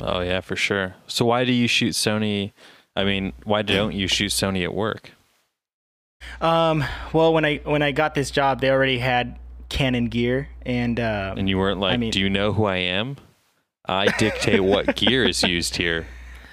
[0.02, 0.96] Oh yeah, for sure.
[1.08, 2.52] So why do you shoot Sony?
[2.96, 5.12] I mean, why don't you shoot Sony at work?
[6.42, 9.38] Um, well, when I when I got this job, they already had
[9.70, 13.18] Canon gear, and uh, And you weren't like, mean- "Do you know who I am?
[13.88, 16.08] I dictate what gear is used here,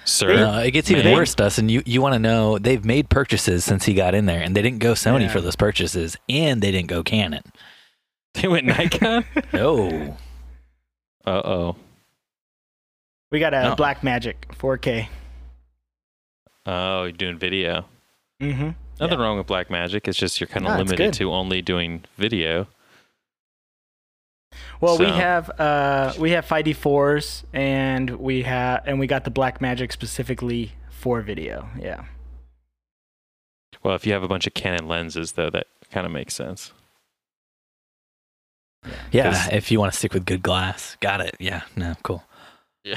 [0.05, 1.13] sir." No, it gets even Man.
[1.15, 1.69] worse, Dustin.
[1.69, 4.61] You you want to know they've made purchases since he got in there, and they
[4.61, 5.27] didn't go Sony Yeah.
[5.29, 7.43] for those purchases, and they didn't go Canon.
[8.35, 9.25] They went Nikon.
[9.53, 10.17] No,
[11.23, 11.75] uh oh.
[13.31, 13.75] we got a No.
[13.75, 15.07] Blackmagic 4K.
[16.65, 17.85] Oh, you're doing video.
[18.41, 18.69] Mm-hmm.
[18.99, 20.07] Nothing wrong with Blackmagic.
[20.07, 22.67] It's just you're kind of No, limited to only doing video.
[24.79, 29.91] Well, we have uh we have 5D4s, and we have and we got the Blackmagic
[29.91, 31.69] specifically for video.
[31.79, 32.05] Yeah.
[33.81, 36.71] Well, if you have a bunch of Canon lenses, though, that kind of makes sense.
[39.11, 41.35] Yeah, If you want to stick with good glass, got it.
[41.39, 42.23] Yeah, no, cool.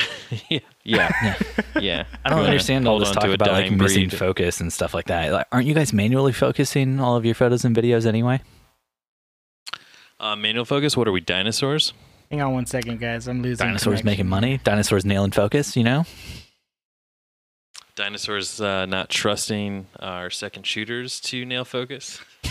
[0.48, 1.34] Yeah, yeah, yeah,
[1.80, 2.04] yeah.
[2.24, 5.30] I don't understand all this talk about like dying missing focus and stuff like that.
[5.30, 8.40] Like, aren't you guys manually focusing all of your photos and videos anyway?
[10.18, 10.96] Uh, manual focus.
[10.96, 11.20] What are we?
[11.20, 11.92] Dinosaurs?
[12.30, 13.28] Hang on one second, guys.
[13.28, 13.64] I'm losing.
[13.64, 14.58] Dinosaurs making money.
[14.64, 15.76] Dinosaurs nailing focus.
[15.76, 16.04] You know.
[17.94, 22.20] Dinosaurs uh, not trusting our second shooters to nail focus.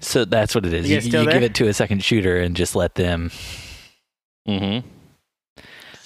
[0.00, 0.88] So that's what it is.
[0.88, 3.30] You You, you give it to a second shooter and just let them.
[4.48, 4.86] Mm-hmm.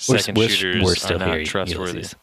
[0.08, 1.92] We're- Second we're, shooters we're still are not here, trustworthy.
[1.92, 2.16] Ulysses.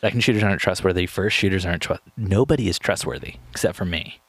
[0.00, 1.06] Second shooters aren't trustworthy.
[1.06, 2.02] First shooters aren't trust.
[2.16, 4.20] Nobody is trustworthy except for me.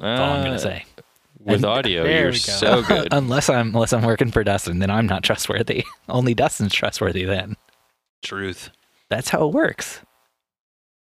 [0.00, 0.84] That's all I'm gonna Uh, say.
[1.38, 2.36] With And- audio, you're go.
[2.36, 3.08] so good.
[3.12, 5.84] unless I'm unless I'm working for Dustin, then I'm not trustworthy.
[6.08, 7.24] Only Dustin's trustworthy.
[7.24, 7.56] Then
[8.22, 8.70] Truth.
[9.08, 10.00] that's how it works.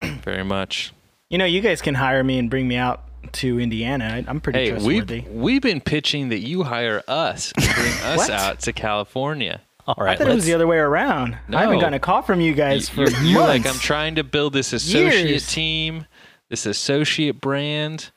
[0.03, 0.93] Very much.
[1.29, 3.03] You know, you guys can hire me and bring me out
[3.33, 4.05] to Indiana.
[4.05, 5.21] I, I'm pretty Hey, trustworthy.
[5.21, 9.61] we've, we've been pitching that you hire us and bring us out to California.
[9.87, 11.37] All right, I thought it was the other way around.
[11.51, 13.65] I haven't gotten a call from you guys You- for you're, you're like.
[13.65, 15.47] I'm trying to build this associate Years.
[15.47, 16.05] team,
[16.49, 18.11] this associate brand.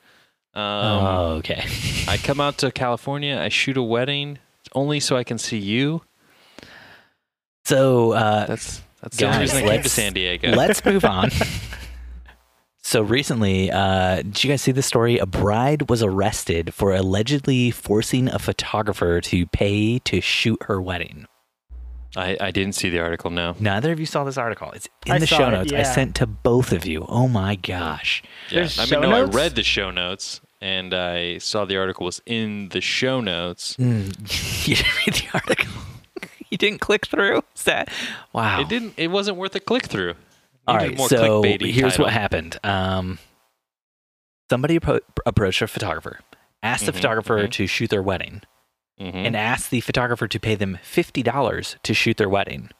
[0.54, 1.64] Um, oh, okay.
[2.08, 4.38] I come out to California, I shoot a wedding
[4.74, 6.02] only so I can see you.
[7.64, 10.50] So uh, That's that's the reason I came to San Diego.
[10.50, 11.30] let's move on.
[12.84, 15.16] So recently, uh, did you guys see the story?
[15.18, 21.26] A bride was arrested for allegedly forcing a photographer to pay to shoot her wedding.
[22.16, 23.30] I, I didn't see the article.
[23.30, 23.54] No.
[23.58, 24.72] Neither of you saw this article.
[24.72, 25.72] It's in I the show it, notes.
[25.72, 27.06] I sent to both of you.
[27.08, 28.22] Oh my gosh.
[28.50, 28.60] Yeah.
[28.60, 29.34] There's I mean, no, notes?
[29.34, 33.76] I read the show notes and I saw the article was in the show notes.
[33.76, 35.72] Mm, you didn't read the article.
[36.50, 37.42] you didn't click through.
[37.56, 37.90] Is that
[38.32, 38.60] wow?
[38.60, 38.94] It didn't.
[38.96, 40.14] It wasn't worth a click through.
[40.66, 42.04] All right, so here's title.
[42.04, 42.58] what happened.
[42.62, 43.18] Um,
[44.50, 46.20] somebody appro- approached a photographer,
[46.62, 47.50] asked the Mhm, photographer mhm.
[47.52, 48.42] to shoot their wedding,
[49.00, 49.14] Mhm.
[49.26, 52.70] and asked the photographer to pay them fifty dollars to shoot their wedding,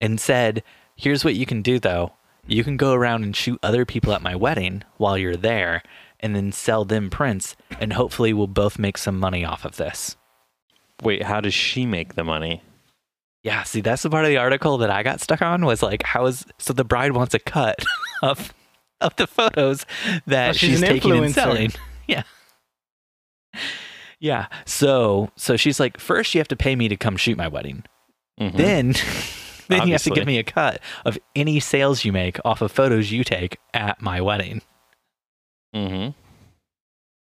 [0.00, 0.62] and said,
[0.96, 2.12] "Here's what you can do though.
[2.46, 5.82] You can go around and shoot other people at my wedding while you're there,
[6.18, 10.16] and then sell them prints, and hopefully we'll both make some money off of this."
[11.02, 12.62] Wait, how does she make the money?
[13.42, 16.02] Yeah, see, that's the part of the article that I got stuck on was like,
[16.02, 17.84] how is so the bride wants a cut
[18.22, 18.52] of
[19.00, 19.86] of the photos
[20.26, 21.72] that Oh, she's she's, an taking and selling.
[22.06, 22.22] Yeah.
[24.18, 24.46] Yeah.
[24.66, 27.84] So so she's like, first you have to pay me to come shoot my wedding.
[28.38, 28.56] Mhm.
[28.56, 28.94] Then
[29.68, 32.72] then you have to give me a cut of any sales you make off of
[32.72, 34.60] photos you take at my wedding.
[35.74, 36.14] Mhm.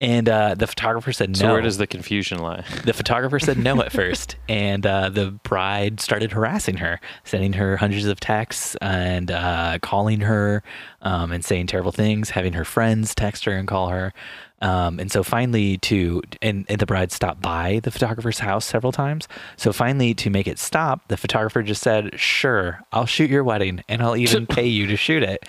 [0.00, 1.52] And uh, the photographer said So no.
[1.52, 2.64] where does the confusion lie?
[2.84, 7.76] The photographer said no at first, and uh, the bride started harassing her, sending her
[7.76, 10.62] hundreds of texts and uh, calling her
[11.02, 14.14] um, and saying terrible things, having her friends text her and call her.
[14.62, 18.92] Um, and so finally, to and, and the bride stopped by the photographer's house several
[18.92, 19.26] times.
[19.56, 23.82] So finally, to make it stop, the photographer just said, "Sure, I'll shoot your wedding,
[23.88, 25.46] and I'll even pay you to shoot it."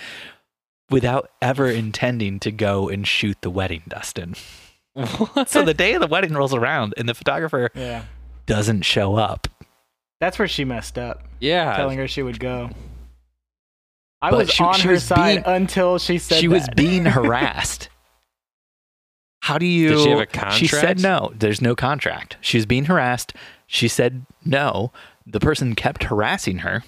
[0.91, 4.35] Without ever intending to go and shoot the wedding, Dustin.
[5.47, 8.03] So the day of the wedding rolls around and the photographer Yeah.
[8.45, 9.47] doesn't show up.
[10.19, 11.75] That's where she messed up, Yeah.
[11.77, 12.69] telling her she would go.
[14.21, 16.67] I But was she- on she her was side being- until she said she was
[16.75, 17.87] being harassed.
[19.43, 19.89] How do you?
[19.89, 21.31] Did she have a She said no.
[21.35, 22.37] There's no contract.
[22.41, 23.33] She was being harassed.
[23.65, 24.91] She said no.
[25.25, 26.83] The person kept harassing her,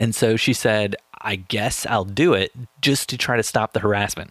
[0.00, 3.80] and so she said, "I guess I'll do it just to try to stop the
[3.80, 4.30] harassment."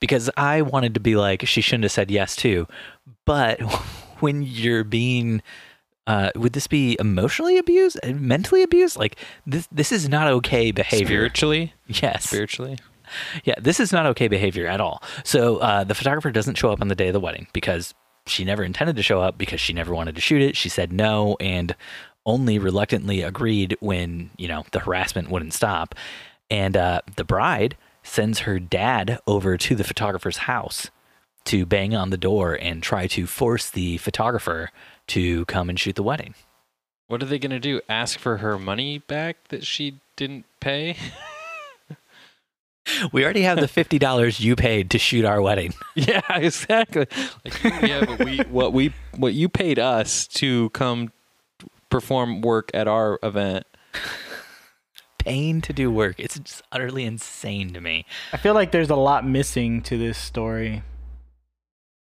[0.00, 2.66] Because I wanted to be like, she shouldn't have said yes too.
[3.24, 3.60] But
[4.20, 5.42] when you're being
[6.06, 8.96] uh, would this be emotionally abused, Uh, mentally abused?
[8.96, 9.16] Like
[9.46, 11.06] this, this is not okay behavior.
[11.06, 11.72] Spiritually?
[11.86, 12.24] Yes.
[12.24, 12.78] Spiritually?
[13.44, 15.02] Yeah, this is not okay behavior at all.
[15.24, 17.94] So uh, the photographer doesn't show up on the day of the wedding because
[18.26, 20.56] she never intended to show up because she never wanted to shoot it.
[20.56, 21.74] She said no and
[22.26, 25.94] only reluctantly agreed when you know the harassment wouldn't stop.
[26.54, 30.88] And uh, the bride sends her dad over to the photographer's house
[31.46, 34.70] to bang on the door and try to force the photographer
[35.08, 36.36] to come and shoot the wedding.
[37.08, 37.80] What are they going to do?
[37.88, 40.96] Ask for her money back that she didn't pay?
[43.14, 45.72] We already have the fifty dollars you paid to shoot our wedding.
[45.94, 47.06] yeah, exactly.
[47.42, 51.10] Like, yeah, but we what we what you paid us to come
[51.88, 53.64] perform work at our event.
[55.24, 56.20] Paying to do work.
[56.20, 58.04] It's just utterly insane to me.
[58.32, 60.82] I feel like there's a lot missing to this story.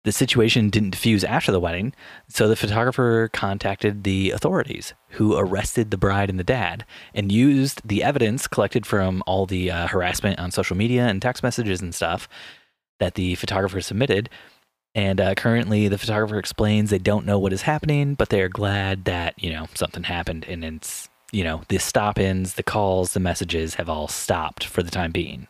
[0.05, 1.93] The situation didn't diffuse after the wedding,
[2.30, 7.82] so the photographer contacted the authorities, who arrested the bride and the dad and used
[7.86, 11.93] the evidence collected from all the uh, harassment on social media and text messages and
[11.93, 12.30] stuff
[12.99, 14.30] that the photographer submitted.
[14.95, 18.49] And uh, currently, the photographer explains they don't know what is happening, but they are
[18.49, 23.20] glad that you know something happened, and it's you know the stop-ins, the calls, the
[23.20, 25.48] messages have all stopped for the time being.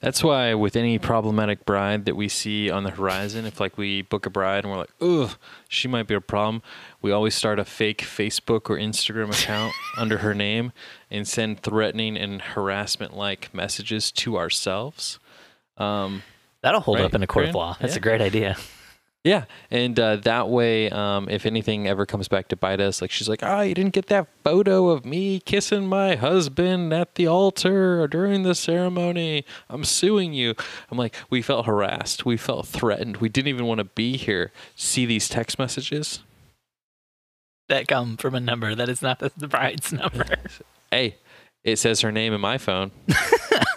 [0.00, 4.00] That's why with any problematic bride that we see on the horizon, if like we
[4.00, 5.36] book a bride and we're like, ugh,
[5.68, 6.62] she might be a problem,
[7.02, 10.72] we always start a fake Facebook or Instagram account under her name
[11.10, 15.18] and send threatening and harassment like messages to ourselves.
[15.76, 16.22] Um,
[16.62, 17.76] That'll hold Right, up in a court of law.
[17.78, 17.98] That's Yeah.
[17.98, 18.56] a great idea.
[19.22, 23.10] Yeah, and uh, that way, um, if anything ever comes back to bite us, like
[23.10, 27.26] she's like, "Ah, you didn't get that photo of me kissing my husband at the
[27.26, 29.44] altar or during the ceremony.
[29.68, 30.54] I'm suing you."
[30.90, 34.52] I'm like, we felt harassed, we felt threatened, we didn't even want to be here.
[34.74, 36.20] See these text messages?
[37.70, 40.26] that come from a number that is not the, the bride's number.
[40.90, 41.16] Hey,
[41.64, 42.90] it says her name in my phone.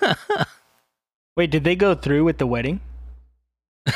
[1.38, 2.82] Wait, did they go through with the wedding?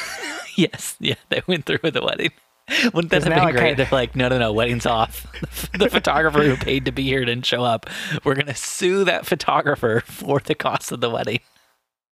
[0.71, 2.31] yes, yeah, they went through with the wedding.
[2.93, 3.61] Wouldn't that have been great?
[3.61, 5.25] kinda- They're like, no, no, no, wedding's off.
[5.79, 7.89] the photographer who paid to be here didn't show up.
[8.25, 11.39] We're gonna sue that photographer for the cost of the wedding.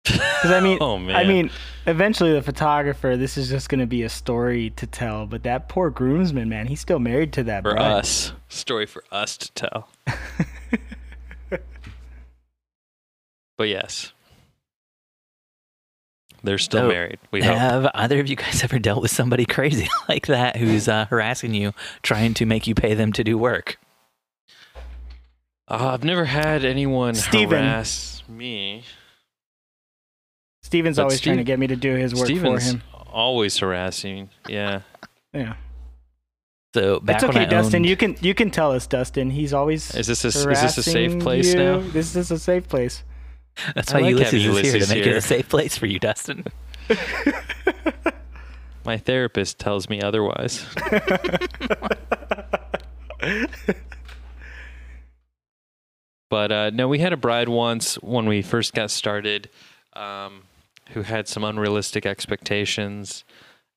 [0.06, 1.16] Because I mean, Oh, man.
[1.16, 1.52] I mean,
[1.86, 3.16] eventually the photographer.
[3.18, 5.26] This is just going to be a story to tell.
[5.28, 7.92] But that poor groomsman, man, he's still married to that For bride.
[8.00, 9.90] us, story for us to tell.
[13.58, 14.14] but yes,
[16.44, 17.20] they're still So, married.
[17.32, 17.56] We hope.
[17.58, 21.54] Have either of you guys ever dealt with somebody crazy like that who's uh, harassing
[21.54, 23.78] you, trying to make you pay them to do work?
[25.68, 27.60] Uh, I've never had anyone Steven.
[27.64, 28.84] harass me.
[30.64, 32.84] Steven's But always trying to get me to do his work Steven's for him.
[33.12, 34.30] always harassing.
[34.48, 34.82] Yeah.
[35.34, 35.54] Yeah,
[36.74, 37.76] So back it's okay, when I Dustin.
[37.82, 39.30] owned- You can you can tell us, Dustin.
[39.30, 41.60] He's always Is this a, is this a safe place you.
[41.60, 41.80] now?
[41.80, 43.04] This is a safe place.
[43.76, 46.00] That's why like Ulysses having is here to make it a safe place for you,
[46.00, 46.46] Dustin.
[48.86, 50.66] My therapist tells me otherwise.
[56.30, 59.50] but uh, no, we had a bride once when we first got started
[59.94, 60.44] um,
[60.92, 63.24] who had some unrealistic expectations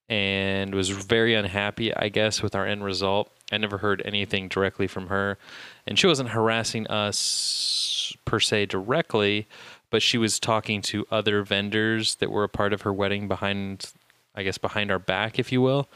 [0.09, 3.31] and was very unhappy, I guess, with our end result.
[3.51, 5.39] I never heard anything directly from her.
[5.87, 9.47] And she wasn't harassing us per se directly,
[9.93, 13.93] but she was talking to other vendors that were a part of her wedding behind,
[14.35, 15.89] I guess, behind our back, if you will,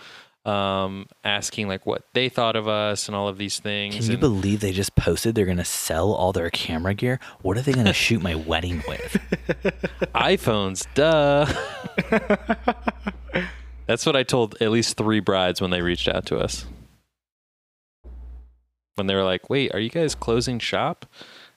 [0.44, 3.97] um, asking like what they thought of us and all of these things.
[3.97, 7.18] Can you And- believe they just posted they're going to sell all their camera gear?
[7.42, 9.14] What are they going to shoot my wedding with?
[10.14, 11.47] iPhones, duh.
[13.86, 16.66] That's what I told at least three brides when they reached out to us.
[18.97, 21.07] When they were like, "Wait, are you guys closing shop?"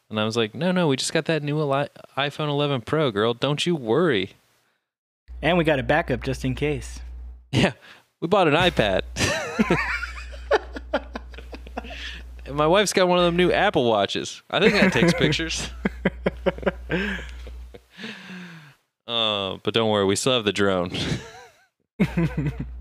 [0.09, 3.33] And I was like, "No, no, we just got that new iPhone 11 Pro, girl.
[3.33, 4.31] Don't you worry."
[5.41, 6.99] And we got a backup just in case.
[7.51, 7.73] Yeah,
[8.19, 9.03] we bought an iPad.
[12.45, 14.41] and my wife's got one of them new Apple watches.
[14.49, 15.69] I think that takes pictures.
[19.09, 20.91] Uh, but don't worry, we still have the drone.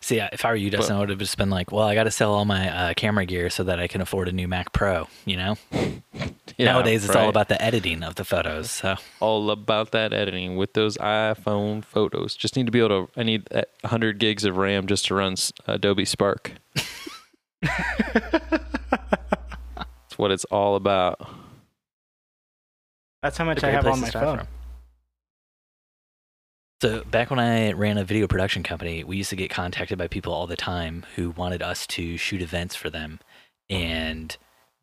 [0.00, 2.04] See, if I were you, Dustin, I would have just been like, "Well, I got
[2.04, 4.72] to sell all my uh, camera gear so that I can afford a new Mac
[4.72, 5.56] Pro." You know,
[6.56, 8.70] Yeah, nowadays it's all about the editing of the photos.
[8.70, 12.34] So all about that editing with those iPhone photos.
[12.34, 13.20] Just need to be able to.
[13.20, 13.48] I need
[13.82, 15.36] 100 gigs of RAM just to run
[15.66, 16.52] Adobe Spark.
[17.62, 18.64] That's
[20.16, 21.20] what it's all about.
[23.22, 24.38] That's how much It's a I have on my start phone.
[24.38, 24.48] from.
[26.80, 30.06] So back when I ran a video production company, we used to get contacted by
[30.06, 33.18] people all the time who wanted us to shoot events for them,
[33.68, 34.36] and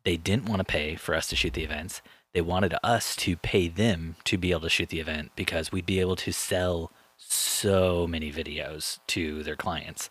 [0.04, 2.02] they didn't want to pay for us to shoot the events.
[2.34, 5.86] They wanted us to pay them to be able to shoot the event because we'd
[5.86, 10.10] be able to sell so many videos to their clients.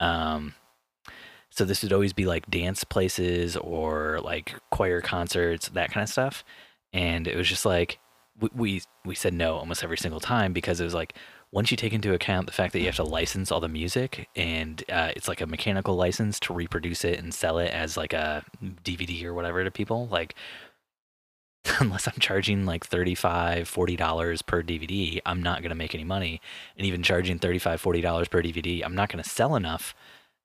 [0.00, 0.54] Um,
[1.48, 6.10] so this would always be like dance places or like choir concerts, that kind of
[6.10, 6.44] stuff.
[6.92, 8.00] And it was just like
[8.40, 11.14] we we, said no almost every single time because it was like
[11.52, 14.28] once you take into account the fact that you have to license all the music
[14.36, 18.12] and uh, it's like a mechanical license to reproduce it and sell it as like
[18.12, 18.44] a
[18.84, 20.34] DVD or whatever to people, like
[21.80, 26.40] unless I'm charging like $35, $40 per DVD, I'm not going to make any money.
[26.76, 29.94] And even charging $35, $40 per DVD, I'm not going to sell enough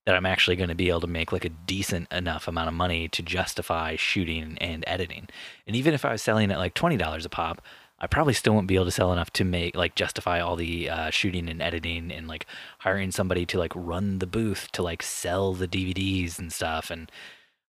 [0.05, 2.73] that I'm actually going to be able to make like a decent enough amount of
[2.73, 5.27] money to justify shooting and editing.
[5.67, 7.61] And even if I was selling at like $20 a pop,
[8.01, 10.89] I probably still won't be able to sell enough to make like justify all the
[10.89, 12.47] uh, shooting and editing and like
[12.79, 17.11] hiring somebody to like run the booth to like sell the DVDs and stuff and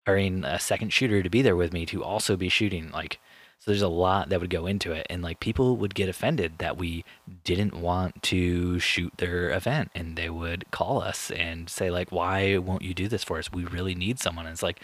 [0.06, 3.18] hiring a second shooter to be there with me to also be shooting like
[3.58, 6.54] so there's a lot that would go into it and like people would get offended
[6.58, 7.04] that we
[7.44, 12.56] didn't want to shoot their event and they would call us and say like why
[12.56, 13.52] won't you do this for us?
[13.52, 14.46] We really need someone.
[14.46, 14.80] And it's like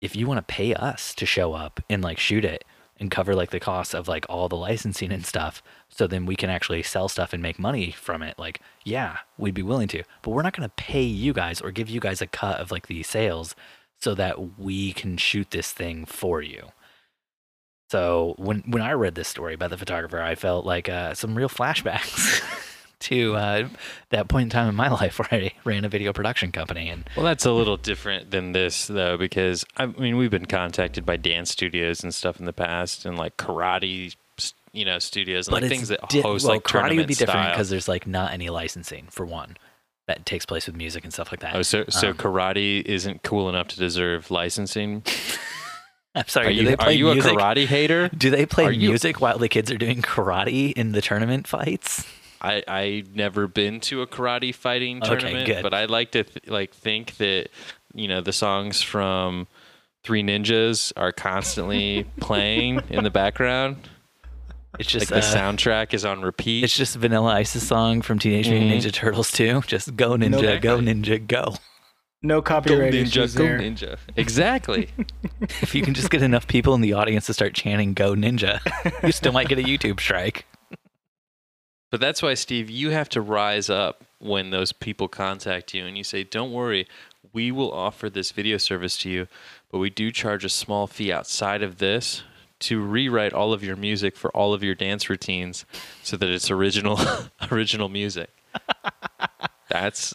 [0.00, 2.64] if you want to pay us to show up and like shoot it
[2.98, 6.36] and cover like the costs of like all the licensing and stuff so then we
[6.36, 10.02] can actually sell stuff and make money from it like yeah we'd be willing to.
[10.22, 12.70] But we're not going to pay you guys or give you guys a cut of
[12.70, 13.54] like the sales
[14.00, 16.68] so that we can shoot this thing for you.
[17.90, 21.36] So when when I read this story by the photographer, I felt like uh, some
[21.36, 22.42] real flashbacks
[22.98, 23.68] to uh,
[24.10, 26.88] that point in time in my life where I ran a video production company.
[26.88, 31.04] And Well, that's a little different than this, though, because I mean, we've been contacted
[31.04, 34.14] by dance studios and stuff in the past, and like karate,
[34.72, 37.14] you know, studios and but like things that di- host well, like karate would be
[37.14, 39.56] different because there's like not any licensing for one
[40.06, 41.56] that takes place with music and stuff like that.
[41.56, 45.02] Oh, so so Um, karate isn't cool enough to deserve licensing.
[46.14, 46.46] I'm sorry.
[46.46, 48.08] Are you are you a karate hater?
[48.16, 51.46] Do they play Are you- music while the kids are doing karate in the tournament
[51.46, 52.06] fights?
[52.40, 55.62] I I never been to a karate fighting tournament, good.
[55.62, 57.48] but I like to th- like think that
[57.94, 59.46] you know the songs from
[60.04, 63.88] Three Ninjas are constantly playing in the background.
[64.78, 66.62] It's Like just the uh, soundtrack is on repeat.
[66.62, 68.76] It's just Vanilla Ice's song from Teenage Mutant Mhm.
[68.76, 69.62] Ninja Turtles 2.
[69.66, 70.60] Just go ninja, Nope.
[70.60, 71.54] go ninja, go.
[72.22, 73.58] No Go copyright ninja, issues go there.
[73.58, 73.96] ninja.
[74.16, 74.90] Exactly.
[75.62, 78.58] If you can just get enough people in the audience to start chanting "Go Ninja,"
[79.02, 80.44] you still might get a YouTube strike.
[81.96, 85.96] But that's why, Steve, you have to rise up when those people contact you and
[85.96, 86.86] you say, Don't worry,
[87.32, 89.28] we will offer this video service to you,
[89.72, 92.22] but we do charge a small fee outside of this
[92.58, 95.64] to rewrite all of your music for all of your dance routines
[96.02, 97.00] so that it's original
[97.50, 98.28] original music.
[99.70, 100.14] that's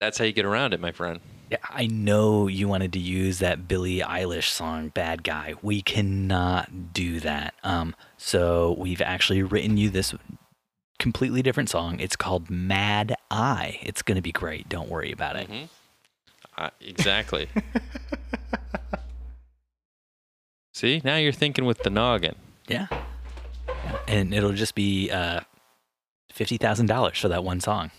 [0.00, 1.20] that's how you get around it, my friend.
[1.50, 6.94] Yeah, I know you wanted to use that Billie Eilish song "Bad Guy." We cannot
[6.94, 7.52] do that.
[7.62, 10.14] Um, so we've actually written you this
[10.98, 12.00] completely different song.
[12.00, 14.68] It's called "Mad Eye." It's gonna be great.
[14.68, 15.48] Don't worry about it.
[15.48, 15.68] Mhm.
[16.58, 17.48] Uh, exactly.
[20.74, 22.34] See, now you're thinking with the noggin.
[22.68, 22.86] Yeah.
[23.68, 23.98] Yeah.
[24.08, 25.40] and it'll just be uh,
[26.30, 27.90] fifty thousand dollars for that one song.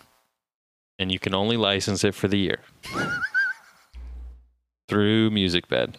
[0.99, 2.59] and you can only license it for the year
[4.89, 5.95] through MusicBed.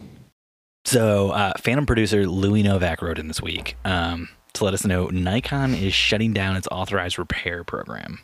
[0.84, 4.28] So, uh, Phantom producer Louis Novak wrote in this week um,
[4.58, 8.18] to let us know Nikon is shutting down its authorized repair program.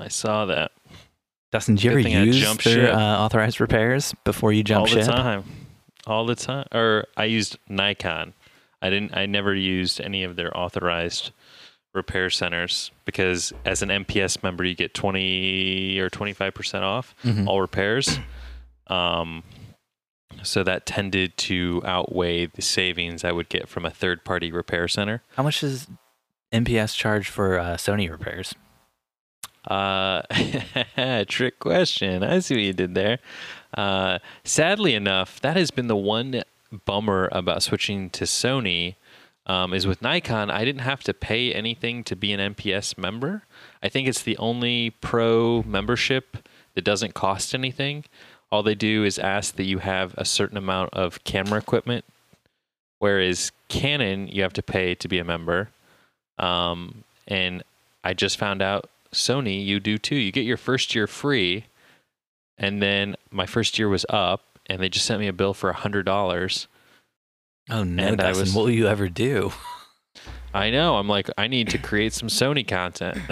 [0.00, 0.72] I saw that
[1.52, 5.02] Dustin, did you Good ever use their uh, authorized repairs before you jump all ship?
[5.08, 5.44] All the time,
[6.06, 6.66] all the time.
[6.72, 8.32] Or I used Nikon.
[8.82, 9.16] I didn't.
[9.16, 11.30] I never used any of their authorized
[11.94, 17.46] repair centers because as an NPS member, you get 20 or 25% off Mhm.
[17.46, 18.18] all repairs.
[18.88, 19.44] Um,
[20.44, 24.88] so that tended to outweigh the savings I would get from a third party repair
[24.88, 25.22] center.
[25.36, 25.88] How much does
[26.52, 28.54] NPS charge for uh, Sony repairs?
[29.66, 30.22] Uh,
[31.28, 32.22] trick question.
[32.22, 33.18] I see what you did there.
[33.76, 36.42] Uh, sadly enough, that has been the one
[36.84, 38.96] bummer about switching to Sony.
[39.46, 43.42] Um, is with Nikon, I didn't have to pay anything to be an NPS member.
[43.82, 48.04] I think it's the only pro membership that doesn't cost anything.
[48.50, 52.04] All they do is ask that you have a certain amount of camera equipment,
[53.00, 55.70] whereas Canon, you have to pay to be a member.
[56.38, 57.62] Um, and
[58.04, 60.16] I just found out Sony, you do too.
[60.16, 61.64] You get your first year free,
[62.58, 65.70] and then my first year was up, and they just sent me a bill for
[65.70, 66.68] a hundred dollars.
[67.70, 68.40] Oh no, And Dustin!
[68.40, 69.52] was- what will you ever do?
[70.52, 70.96] I know.
[70.96, 73.18] I'm like, I need to create some Sony content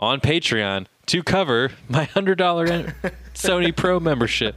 [0.00, 2.66] on Patreon to cover my hundred dollar
[3.34, 4.56] Sony Pro membership.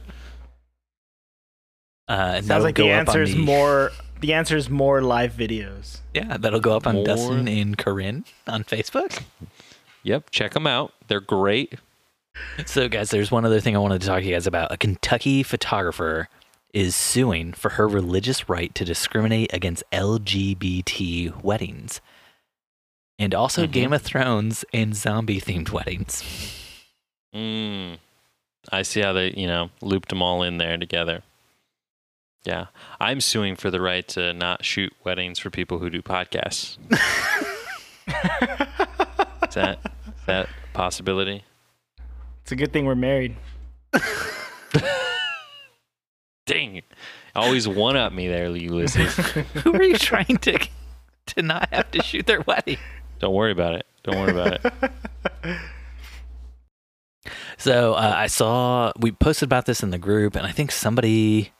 [2.08, 3.90] Uh, and Sounds that'll like go the answer is the- more.
[4.20, 5.98] The answer is more live videos.
[6.14, 9.20] Yeah, that'll go up on More- Dustin and Corinne on Facebook.
[10.04, 10.92] Yep, check them out.
[11.08, 11.74] They're great.
[12.64, 14.70] So, guys, there's one other thing I wanted to talk to you guys about.
[14.70, 16.28] A Kentucky photographer
[16.72, 22.00] is suing for her religious right to discriminate against LGBT weddings,
[23.18, 23.72] and also Mhm.
[23.72, 26.22] Game of Thrones and zombie themed weddings.
[27.34, 27.98] Mm,
[28.70, 31.22] I see how they, you know, looped them all in there together.
[32.44, 32.66] Yeah,
[33.00, 36.76] I'm suing for the right to not shoot weddings for people who do podcasts.
[39.48, 41.44] Is that is that a possibility?
[42.42, 43.36] It's a good thing we're married.
[46.46, 46.82] Dang,
[47.36, 49.14] always one up me there, Ulysses.
[49.62, 50.58] Who are you trying to
[51.26, 52.78] to not have to shoot their wedding?
[53.22, 53.86] Don't worry about it.
[54.02, 55.56] Don't worry about it.
[57.56, 61.52] So uh, I saw we posted about this in the group, and I think somebody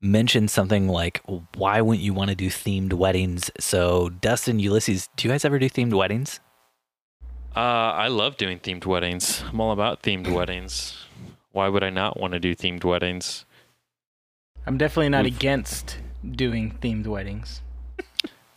[0.00, 1.20] mentioned something like,
[1.56, 5.58] "Why wouldn't you want to do themed weddings?" So Dustin, Ulysses, do you guys ever
[5.58, 6.38] do themed weddings?
[7.56, 9.42] Uh, I love doing themed weddings.
[9.50, 10.96] I'm all about themed weddings.
[11.50, 13.44] Why would I not want to do themed weddings?
[14.66, 15.98] I'm definitely not We've- against
[16.30, 17.62] doing themed weddings.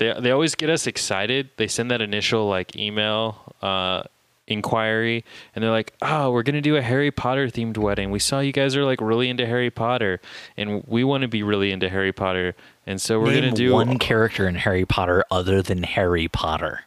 [0.02, 1.52] They they always get us excited.
[1.58, 4.02] They send that initial like email uh,
[4.48, 5.24] inquiry,
[5.54, 8.10] and they're like, "Oh, we're gonna do a Harry Potter themed wedding.
[8.10, 10.20] We saw you guys are like really into Harry Potter,
[10.58, 12.56] and we want to be really into Harry Potter,
[12.88, 16.86] and so we're Name gonna do one character in Harry Potter other than Harry Potter.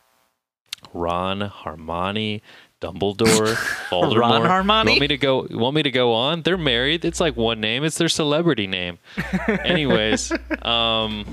[0.92, 2.42] Ron, Hermione,
[2.80, 3.54] Dumbledore,
[3.90, 4.18] Voldemort.
[4.18, 4.90] Ron, Hermione?
[4.90, 5.46] Want me to go?
[5.52, 6.42] Want me to go on?
[6.42, 7.04] They're married.
[7.04, 7.84] It's like one name.
[7.84, 8.98] It's their celebrity name.
[9.48, 11.24] Anyways, um,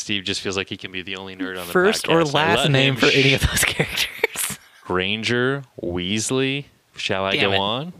[0.00, 2.12] Steve just feels like he can be the only nerd on the First podcast.
[2.12, 4.58] or last let name him for any of those characters.
[4.84, 6.64] Granger, Weasley.
[6.96, 7.58] Shall I Damn go it.
[7.58, 7.92] on?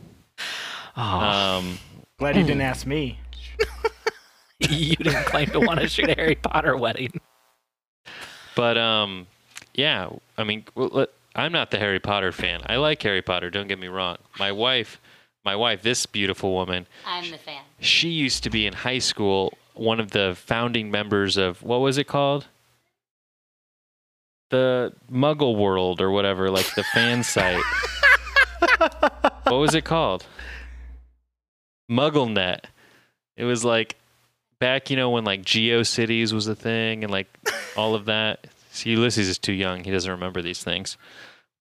[0.97, 1.79] Oh, Um,
[2.17, 3.19] Glad you didn't ask me.
[4.59, 7.11] you didn't claim to want to shoot a Harry Potter wedding.
[8.55, 9.25] but um,
[9.73, 10.09] yeah.
[10.37, 10.65] I mean,
[11.35, 12.61] I'm not the Harry Potter fan.
[12.65, 13.49] I like Harry Potter.
[13.49, 14.17] Don't get me wrong.
[14.37, 14.99] My wife,
[15.45, 17.63] my wife, this beautiful woman, I'm the fan.
[17.79, 21.97] she used to be in high school one of the founding members of what was
[21.97, 22.47] it called?
[24.49, 27.63] The muggle world or whatever like the fan site.
[29.45, 30.25] What was it called?
[31.89, 32.65] Mugglenet.
[33.37, 33.95] It was like
[34.59, 37.27] back you know when like geocities was a thing and like
[37.75, 38.47] all of that.
[38.71, 39.83] See ulysses is too young.
[39.83, 40.97] He doesn't remember these things.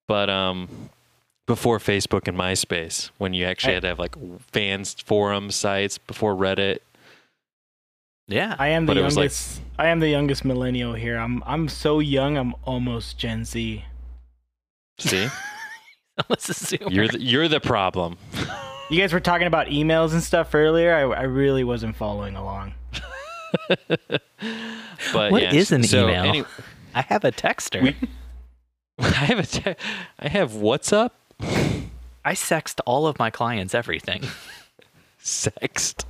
[0.07, 0.91] But um
[1.47, 4.15] before facebook and myspace when you actually had to have like
[4.53, 6.79] fans forum sites before reddit
[8.31, 8.55] Yeah.
[8.59, 9.61] I am the But it was like- youngest.
[9.79, 11.17] I am the youngest millennial here.
[11.19, 12.37] I'm I'm so young.
[12.39, 13.85] I'm almost Gen Z.
[14.99, 15.29] see
[16.29, 16.89] Let's assume.
[16.91, 18.19] you're the, you're the problem
[18.91, 20.95] You guys were talking about emails and stuff earlier.
[20.95, 22.75] I, I really wasn't following along.
[23.69, 24.23] but
[25.33, 26.25] What yeah, is an so email?
[26.25, 26.45] any-
[26.95, 27.83] I have a texter.
[27.83, 27.97] We-
[28.99, 29.75] I have a te-
[30.19, 31.11] I have WhatsApp
[32.23, 34.25] I sext all of my clients everything.
[35.23, 36.05] sext.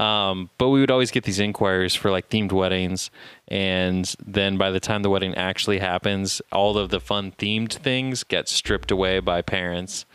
[0.00, 3.10] Um, but we would always get these inquiries for like themed weddings,
[3.48, 8.24] and then by the time the wedding actually happens, all of the fun themed things
[8.24, 10.06] get stripped away by parents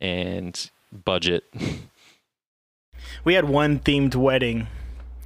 [0.00, 1.44] and budget.
[3.24, 4.66] We had one themed wedding.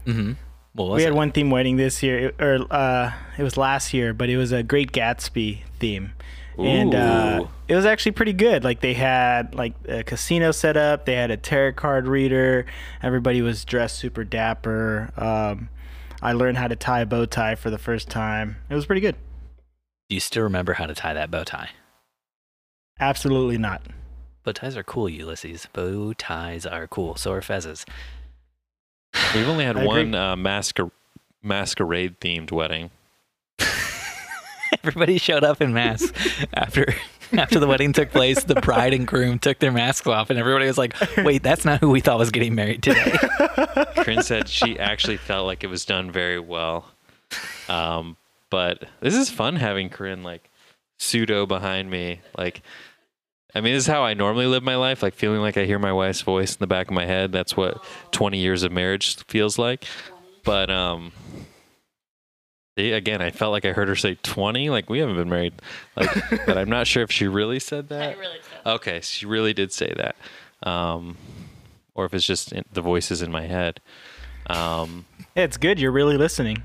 [0.06, 0.32] Mm-hmm.
[0.74, 1.06] What was we it?
[1.06, 4.52] had one themed wedding this year, or uh, it was last year, but it was
[4.52, 6.12] a Great Gatsby theme,
[6.59, 8.64] and uh, it was actually pretty good.
[8.64, 12.66] Like they had like a casino set up, they had a tarot card reader.
[13.02, 15.11] Everybody was dressed super dapper.
[15.16, 15.68] Um,
[16.20, 18.56] I learned how to tie a bow tie for the first time.
[18.68, 19.16] It was pretty good.
[20.09, 21.70] Do you still remember how to tie that bow tie?
[22.98, 23.82] Absolutely not.
[24.44, 25.68] Bow ties are cool, Ulysses.
[25.72, 27.14] Bow ties are cool.
[27.16, 27.84] So are fezzes.
[29.34, 30.90] We've only had one uh, masquer-
[31.42, 32.90] masquerade themed wedding.
[34.84, 36.12] Everybody showed up in masks
[36.54, 36.94] after
[37.32, 38.42] after the wedding took place.
[38.44, 41.80] The bride and groom took their masks off, and everybody was like, "Wait, that's not
[41.80, 43.16] who we thought was getting married today."
[43.96, 46.86] Corinne said she actually felt like it was done very well.
[47.68, 48.16] Um,
[48.50, 50.50] but this is fun having Corinne like
[50.98, 52.20] pseudo behind me.
[52.36, 52.62] Like,
[53.54, 55.02] I mean, this is how I normally live my life.
[55.02, 57.32] Like feeling like I hear my wife's voice in the back of my head.
[57.32, 59.84] That's what 20 years of marriage feels like.
[60.44, 61.12] But um,
[62.79, 64.70] see, again, I felt like I heard her say 20.
[64.70, 65.55] Like we haven't been married.
[65.97, 66.11] Like,
[66.47, 68.16] but I'm not sure if she really said that.
[68.16, 68.70] I really said.
[68.72, 70.16] Okay, she really did say that,
[70.68, 71.16] um,
[71.95, 73.81] or if it's just in, the voices in my head.
[74.47, 75.79] Um, Yeah, it's good.
[75.79, 76.62] You're really listening.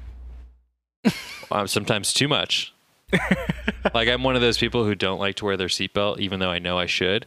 [1.52, 2.74] um, sometimes too much.
[3.94, 6.50] like I'm one of those people who don't like to wear their seatbelt, even though
[6.52, 7.26] I know I should.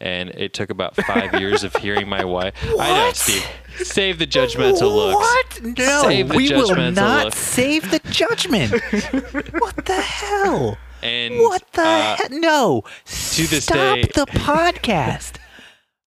[0.00, 2.54] And it took about five years of hearing my wife.
[2.78, 3.46] I know, Steve.
[3.78, 5.16] Save the judgmental looks.
[5.16, 5.78] What?
[5.78, 7.34] No, Save the we will not look.
[7.34, 8.70] save the judgment.
[9.60, 10.78] what the hell?
[11.02, 12.26] And What the uh, hell?
[12.30, 12.82] No.
[13.06, 15.34] to this Stop day- the podcast.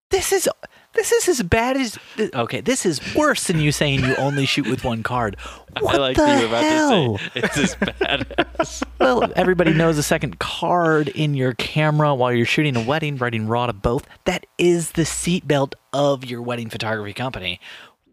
[0.09, 0.49] this is
[0.93, 1.97] this is as bad as
[2.33, 2.61] okay.
[2.61, 5.37] This is worse than you saying you only shoot with one card.
[5.79, 7.17] What I like the you about hell?
[7.17, 8.83] to say it's as bad as.
[8.99, 13.47] well, everybody knows a second card in your camera while you're shooting a wedding, writing
[13.47, 14.05] raw to both.
[14.25, 17.61] That is the seatbelt of your wedding photography company.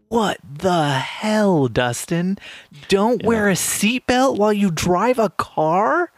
[0.08, 2.38] What the hell, Dustin?
[2.86, 6.12] Don't wear a seatbelt while you drive a car?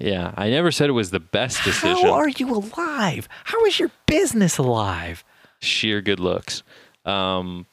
[0.00, 2.04] Yeah, I never said it was the best decision.
[2.04, 3.28] How are you alive?
[3.44, 5.24] How is your business alive?
[5.60, 6.62] Sheer good looks.
[7.04, 7.66] Um,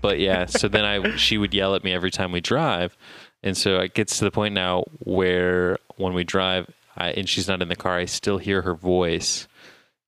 [0.00, 2.96] but yeah, so then I she would yell at me every time we drive,
[3.42, 7.48] and so it gets to the point now where when we drive, I, and she's
[7.48, 9.46] not in the car, I still hear her voice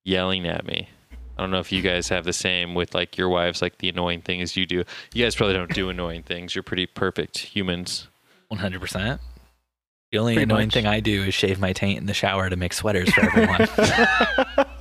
[0.03, 0.89] yelling at me.
[1.37, 3.89] I don't know if you guys have the same with like your wives, like the
[3.89, 4.83] annoying things you do.
[5.13, 6.53] You guys probably don't do annoying things.
[6.55, 8.07] You're pretty perfect humans.
[8.49, 9.19] One hundred percent.
[10.11, 10.73] The only Pretty annoying much.
[10.75, 13.67] thing I do is shave my taint in the shower to make sweaters for everyone.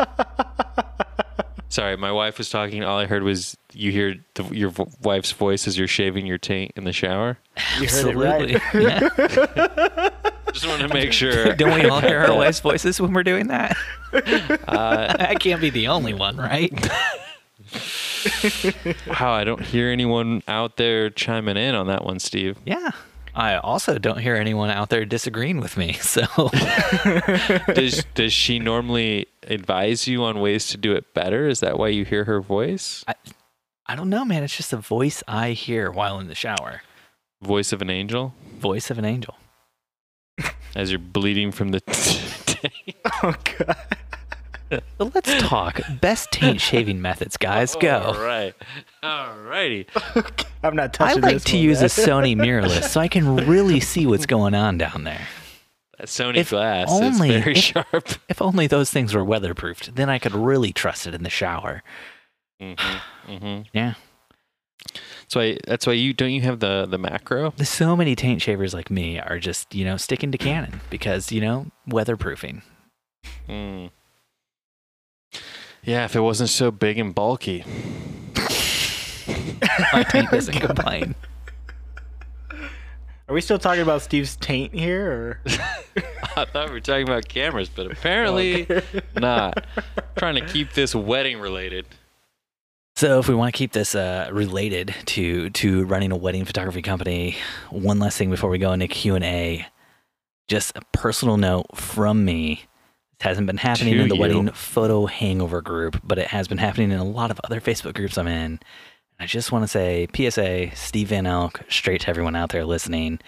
[1.73, 2.85] Sorry, my wife was talking.
[2.85, 6.37] All I heard was you hear the, your v- wife's voice as you're shaving your
[6.37, 7.39] taint in the shower.
[7.81, 8.55] You heard it right.
[8.57, 8.83] Absolutely.
[8.85, 10.11] Yeah.
[10.53, 11.55] Just want to make sure.
[11.55, 13.75] Don't we all hear our wife's voices when we're doing that?
[14.13, 16.71] Uh, I can't be the only one, right?
[19.07, 22.59] Wow, I don't hear anyone out there chiming in on that one, Steve.
[22.67, 22.91] Yeah.
[23.35, 25.95] I also don't hear anyone out there disagreeing with me.
[26.03, 26.23] So
[27.75, 31.49] Does does she normally advise you on ways to do it better?
[31.49, 33.05] Is that why you hear her voice?
[33.09, 33.15] I
[33.87, 34.43] I don't know, man.
[34.43, 36.83] It's just a voice I hear while in the shower.
[37.43, 39.37] Voice of an angel Voice of an angel.
[40.77, 42.59] as you're bleeding from the taint.
[43.25, 43.77] Oh god.
[44.99, 47.77] But let's talk best taint shaving methods, guys.
[47.77, 48.01] Go.
[48.01, 48.55] All right.
[49.03, 49.87] All righty.
[50.63, 51.89] I'm not I touching like this to one, use a man.
[51.91, 55.27] Sony mirrorless so I can really see what's going on down there.
[55.99, 58.09] That Sony If glass only- is very if- sharp.
[58.29, 61.83] If only those things were weatherproofed, then I could really trust it in the shower.
[62.61, 62.73] hmm
[63.27, 63.95] hmm Yeah.
[64.95, 65.59] That's why.
[65.67, 67.55] That's why you don't you have the the macro.
[67.63, 71.41] So many taint shavers like me are just, you know, sticking to Canon because, you
[71.41, 72.63] know, weatherproofing.
[73.49, 73.91] Mm.
[75.85, 77.65] Yeah, if it wasn't so big and bulky.
[79.93, 81.17] My taint doesn't complain.
[83.29, 85.41] Are we still talking about Steve's taint here, or
[86.37, 88.67] I thought we were talking about cameras, but apparently
[89.17, 89.65] not.
[90.17, 91.87] Trying to keep this wedding related.
[92.95, 96.83] So, if we want to keep this uh, related to to running a wedding photography
[96.83, 97.37] company,
[97.71, 99.67] one last thing before we go into Q and A,
[100.47, 102.67] just a personal note from me.
[103.23, 104.21] This hasn't been happening in the you.
[104.21, 107.95] wedding photo hangover group, but it has been happening in a lot of other Facebook
[107.95, 108.59] groups I'm in.
[109.21, 113.21] I just want to say, PSA, Steve Van Elk, straight to everyone out there listening.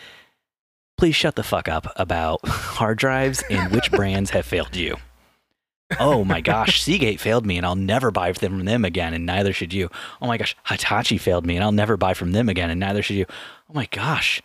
[0.99, 4.97] Please shut the fuck up about hard drives and which brands have failed you.
[6.01, 9.53] Oh my gosh, Seagate failed me and I'll never buy from them again, and neither
[9.53, 9.90] should you.
[10.20, 13.01] Oh my gosh, Hitachi failed me and I'll never buy from them again, and neither
[13.01, 13.26] should you.
[13.70, 14.42] Oh my gosh,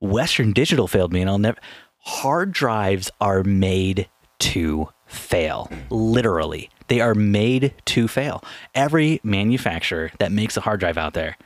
[0.00, 1.60] Western Digital failed me and I'll never.
[1.98, 4.08] Hard drives are made
[4.40, 6.70] to fail, literally.
[6.88, 8.42] They are made to fail.
[8.74, 11.36] Every manufacturer that makes a hard drive out there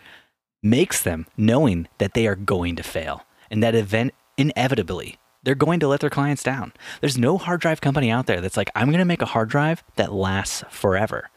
[0.62, 5.80] makes them knowing that they are going to fail and that event inevitably they're going
[5.80, 6.72] to let their clients down.
[7.01, 9.49] There's no hard drive company out there that's like, I'm going to make a hard
[9.49, 11.30] drive that lasts forever.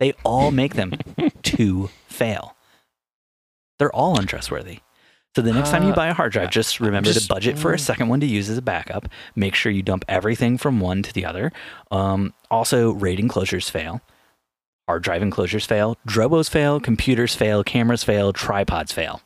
[0.00, 0.94] They all make them
[1.42, 2.56] to fail.
[3.78, 4.80] They're all untrustworthy.
[5.34, 7.58] So the next time you Uh, buy a hard drive, just remember just- to budget
[7.58, 9.08] for a second one to use as a backup.
[9.34, 11.52] Make sure you dump everything from one to the other.
[11.90, 14.02] Um, also, RAID enclosures fail,
[14.86, 19.22] hard drive enclosures fail, Drobos fail, computers fail, cameras fail, tripods fail.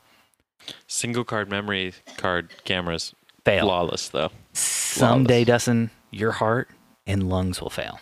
[0.86, 3.64] Single card memory card cameras Fail.
[3.64, 4.30] flawless though.
[4.52, 6.68] Someday, Dustin, your heart
[7.06, 8.00] and lungs will fail.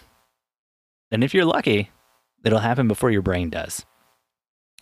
[1.11, 1.91] And if you're lucky,
[2.45, 3.85] it'll happen before your brain does.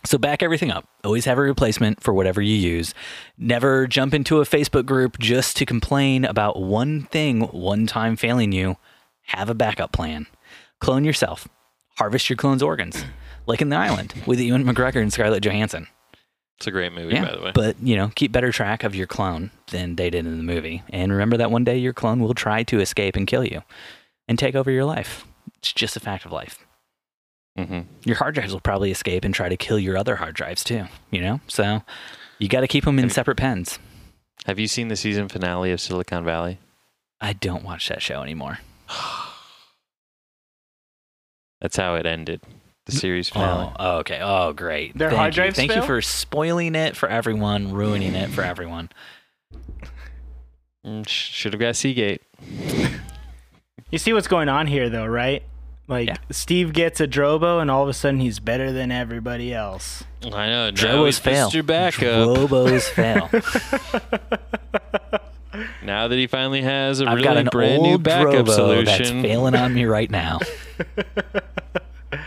[0.05, 0.87] So back everything up.
[1.03, 2.93] Always have a replacement for whatever you use.
[3.37, 8.51] Never jump into a Facebook group just to complain about one thing one time failing
[8.51, 8.77] you.
[9.27, 10.27] Have a backup plan.
[10.81, 11.47] Clone yourself.
[11.97, 13.05] Harvest your clone's organs,
[13.45, 15.87] like in The Island with Ewan McGregor and Scarlett Johansson.
[16.57, 17.51] It's a great movie, by the way.
[17.53, 20.83] But, you know, keep better track of your clone than they did in the movie.
[20.89, 23.63] And remember that one day your clone will try to escape and kill you
[24.27, 25.25] and take over your life.
[25.57, 26.65] It's just a fact of life.
[27.57, 30.63] Hmm Your hard drives will probably escape and try to kill your other hard drives
[30.63, 31.39] too, you know?
[31.47, 31.81] So
[32.39, 33.79] you got to keep them in Have- separate pens.
[34.45, 36.59] Have you seen the season finale of Silicon Valley?
[37.21, 38.59] I don't watch that show anymore.
[41.61, 42.41] That's how it ended.
[42.85, 43.71] The series finale.
[43.79, 44.19] Oh, oh, okay.
[44.21, 44.97] Oh, great.
[44.97, 45.41] Their Thank hard you.
[45.43, 48.89] drives Thank you for spoiling it for everyone, ruining it for everyone.
[50.85, 52.21] Mm, should have got Seagate.
[53.91, 55.43] You see what's going on here, though, right?
[55.87, 56.15] Like Yeah.
[56.31, 60.03] Steve gets a Drobo, and all of a sudden he's better than everybody else.
[60.23, 60.71] I know.
[60.71, 61.49] Drobos he's fail.
[61.49, 61.65] Mr.
[61.65, 62.01] Backup.
[62.01, 63.29] Drobos fail.
[65.83, 68.85] now that he finally has a I've really got an brand old new backup Drobo
[68.85, 69.21] that's solution.
[69.23, 70.39] failing on me right now.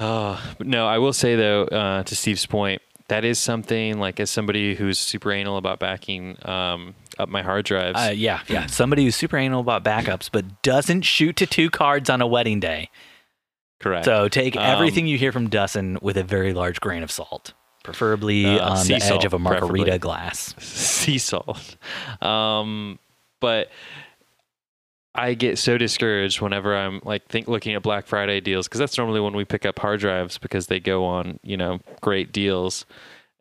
[0.00, 4.18] Oh, but no, I will say though, uh, to Steve's point, that is something like
[4.18, 7.98] as somebody who's super anal about backing um, up my hard drives.
[7.98, 8.66] Uh, yeah, yeah.
[8.68, 12.60] Somebody who's super anal about backups, but doesn't shoot to two cards on a wedding
[12.60, 12.90] day.
[13.80, 14.04] correct.
[14.06, 17.52] So take Um, everything you hear from Dustin with a very large grain of salt,
[17.82, 19.98] preferably Uh, on the edge salt, of a margarita preferably.
[19.98, 20.54] glass.
[20.58, 21.76] sea salt.
[22.22, 22.98] Um,
[23.40, 23.68] but
[25.14, 28.98] I get so discouraged whenever I'm like think looking at Black Friday deals because that's
[28.98, 32.84] normally when we pick up hard drives because they go on you know great deals,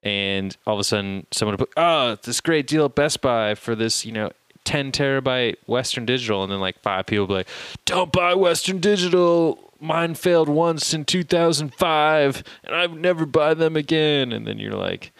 [0.04, 3.56] and all of a sudden someone will put oh this great deal at Best Buy
[3.56, 4.32] for this you know.
[4.66, 7.49] 10 terabyte Western Digital, and then like five people be like,
[7.84, 9.60] Don't buy Western Digital.
[9.82, 14.32] Mine failed once in 2005, and I would never buy them again.
[14.32, 15.12] And then you're like,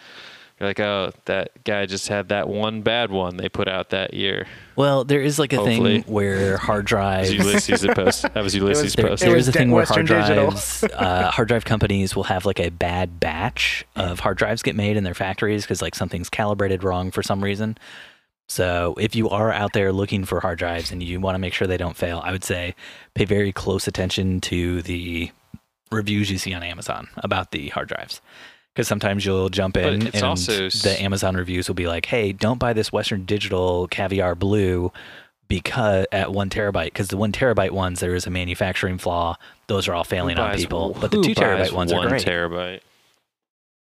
[0.60, 4.14] you're like, oh, that guy just had that one bad one they put out that
[4.14, 4.46] year.
[4.76, 6.02] Well, there is like a Hopefully.
[6.02, 7.30] thing where hard drives.
[7.30, 8.22] That was Ulysses post.
[8.22, 9.22] That was Ulysses There, post.
[9.22, 12.24] there It is was a thing De- where hard drives, uh, hard drive companies will
[12.24, 15.94] have like a bad batch of hard drives get made in their factories because like
[15.94, 17.76] something's calibrated wrong for some reason.
[18.48, 21.54] So if you are out there looking for hard drives and you want to make
[21.54, 22.74] sure they don't fail, I would say
[23.14, 25.30] pay very close attention to the
[25.90, 28.20] reviews you see on Amazon about the hard drives.
[28.74, 32.58] Because sometimes you'll jump in and also the Amazon reviews will be like, "Hey, don't
[32.58, 34.90] buy this Western Digital Caviar Blue
[35.46, 39.36] because at one terabyte because the one terabyte ones there is a manufacturing flaw.
[39.68, 42.26] Those are all failing Who on people, but the two terabyte ones one are great.
[42.26, 42.80] terabyte.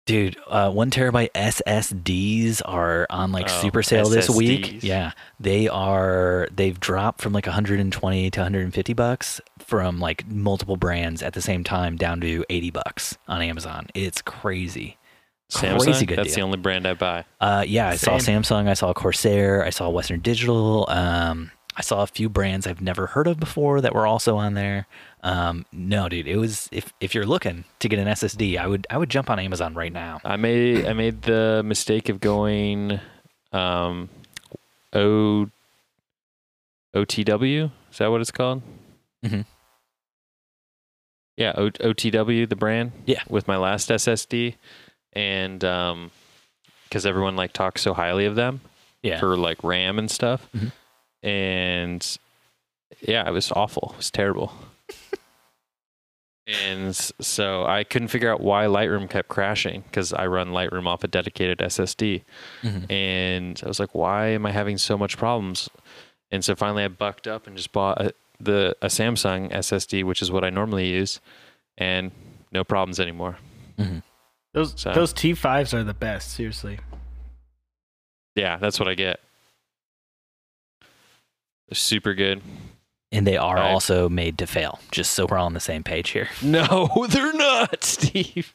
[0.08, 4.82] Dude, uh, one terabyte SSDs are on like Oh, super sale this week.
[4.82, 6.48] Yeah, they are.
[6.50, 11.62] They've dropped from like 120 to 150 bucks from like multiple brands at the same
[11.62, 13.88] time down to 80 bucks on Amazon.
[13.94, 14.96] It's crazy.
[15.52, 15.82] Samsung.
[15.82, 16.36] Crazy good That's deal.
[16.36, 17.26] the only brand I buy.
[17.38, 20.86] Uh, yeah, I saw Samsung, I saw Corsair, I saw Western Digital.
[20.88, 24.54] Um, I saw a few brands I've never heard of before that were also on
[24.54, 24.86] there.
[25.22, 28.86] Um, no, dude, it was if if you're looking to get an SSD, I would
[28.90, 30.20] I would jump on Amazon right now.
[30.24, 33.00] I made I made the mistake of going
[33.52, 34.08] um,
[34.92, 35.48] O
[36.94, 37.70] OTW.
[37.90, 38.62] Is that what it's called?
[39.24, 39.44] Mhm.
[41.36, 42.92] Yeah, o- OTW, the brand.
[43.06, 43.22] Yeah.
[43.28, 44.54] With my last SSD,
[45.12, 46.10] and um,
[46.84, 48.60] because everyone like talks so highly of them
[49.02, 50.72] Yeah, for like RAM and stuff, Mhm.
[51.22, 52.18] and
[53.00, 53.90] yeah, it was awful.
[53.92, 54.52] It was terrible.
[56.48, 61.04] And so I couldn't figure out why Lightroom kept crashing because I run Lightroom off
[61.04, 62.22] a dedicated SSD.
[62.62, 62.90] Mhm.
[62.90, 65.68] And I was like, why am I having so much problems?
[66.30, 70.22] And so finally I bucked up and just bought a, the a Samsung SSD, which
[70.22, 71.20] is what I normally use,
[71.76, 72.12] and
[72.50, 73.36] no problems anymore.
[74.54, 76.32] Those So- those T5s are the best.
[76.32, 76.78] Seriously.
[78.36, 79.20] Yeah, that's what I get.
[81.68, 82.40] They're super good.
[83.12, 84.80] And they are I- also made to fail.
[84.90, 86.28] Just so we're all on the same page here.
[86.42, 88.54] No, they're not, Steve.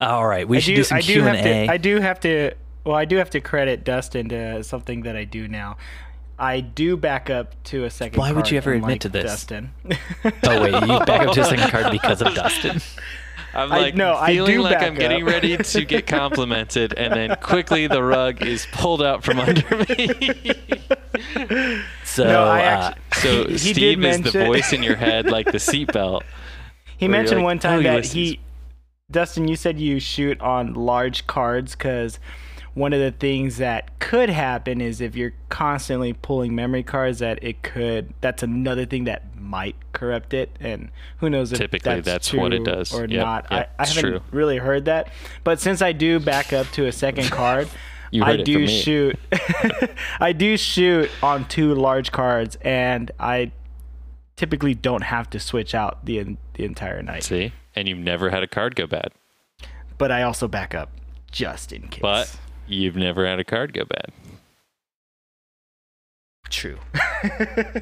[0.00, 1.50] All right, we I should do, do some I do Q have and to.
[1.50, 1.68] A.
[1.68, 2.52] I do have to.
[2.84, 5.76] Well, I do have to credit Dustin to something that I do now.
[6.38, 8.18] I do back up to a second.
[8.18, 9.24] Why would you ever admit to this?
[9.24, 9.72] Dustin?
[10.44, 12.80] Oh wait, you back up to a second card because of Dustin.
[13.52, 17.12] I'm I- like no, I feeling do like I'm getting ready to get complimented, and
[17.12, 20.08] then quickly the rug is pulled out from under me.
[22.04, 25.26] So No, I uh, so He- he Steve did is the voice in your head,
[25.30, 26.22] like the seatbelt.
[26.96, 28.40] He mentioned like, one time "Oh, that Ulysses." he,
[29.10, 32.18] Dustin, you said you shoot on large cards because
[32.74, 37.42] one of the things that could happen is if you're constantly pulling memory cards, that
[37.42, 38.12] it could.
[38.20, 42.52] That's another thing that might corrupt it, and who knows if Typically, that's, that's what
[42.52, 42.92] it does.
[42.94, 43.46] or Yep, not.
[43.50, 44.20] yep, I, I haven't true.
[44.30, 45.08] really heard that,
[45.42, 47.68] but since I do back up to a second card.
[48.22, 49.18] I do shoot.
[50.20, 53.52] I do shoot on two large cards, and I
[54.36, 57.22] typically don't have to switch out the the entire night.
[57.24, 59.12] See, and you've never had a card go bad,
[59.98, 60.90] But I also back up
[61.30, 62.00] just in case.
[62.02, 62.36] but
[62.66, 64.12] you've never had a card go bad.
[66.48, 66.78] true.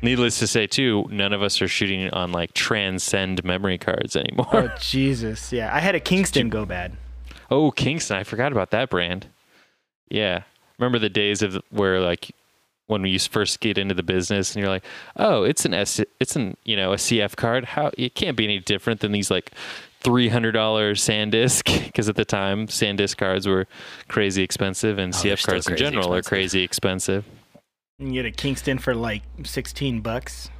[0.00, 4.46] Needless to say, too, none of us are shooting on like transcend memory cards anymore.
[4.52, 5.74] oh Jesus, yeah.
[5.74, 6.96] I had a Kingston go bad.
[7.50, 8.16] Oh, Kingston.
[8.16, 9.26] I forgot about that brand.
[10.10, 10.42] Yeah.
[10.78, 12.30] Remember the days of where like
[12.86, 14.84] when you first get into the business and you're like,
[15.16, 17.64] "Oh, it's an S it's an, you know, a CF card.
[17.64, 19.52] How it can't be any different than these like
[20.02, 23.66] $300 SanDisk because at the time SanDisk cards were
[24.08, 27.24] crazy expensive and Oh, CF cards in crazy general are crazy expensive.
[27.98, 30.50] And you can get a Kingston for like sixteen bucks.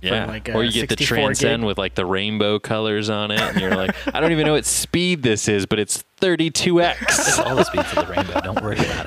[0.00, 0.26] Yeah.
[0.26, 1.66] like or you get the Transcend gig.
[1.66, 4.64] with like the rainbow colors on it and you're like, "I don't even know what
[4.64, 8.40] speed this is, but it's 32x." it's all the speeds of the rainbow.
[8.40, 9.06] Don't worry about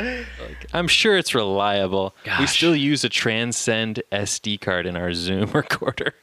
[0.00, 0.26] it.
[0.72, 2.14] I'm sure it's reliable.
[2.40, 6.14] We still use a Transcend SD card in our Zoom recorder.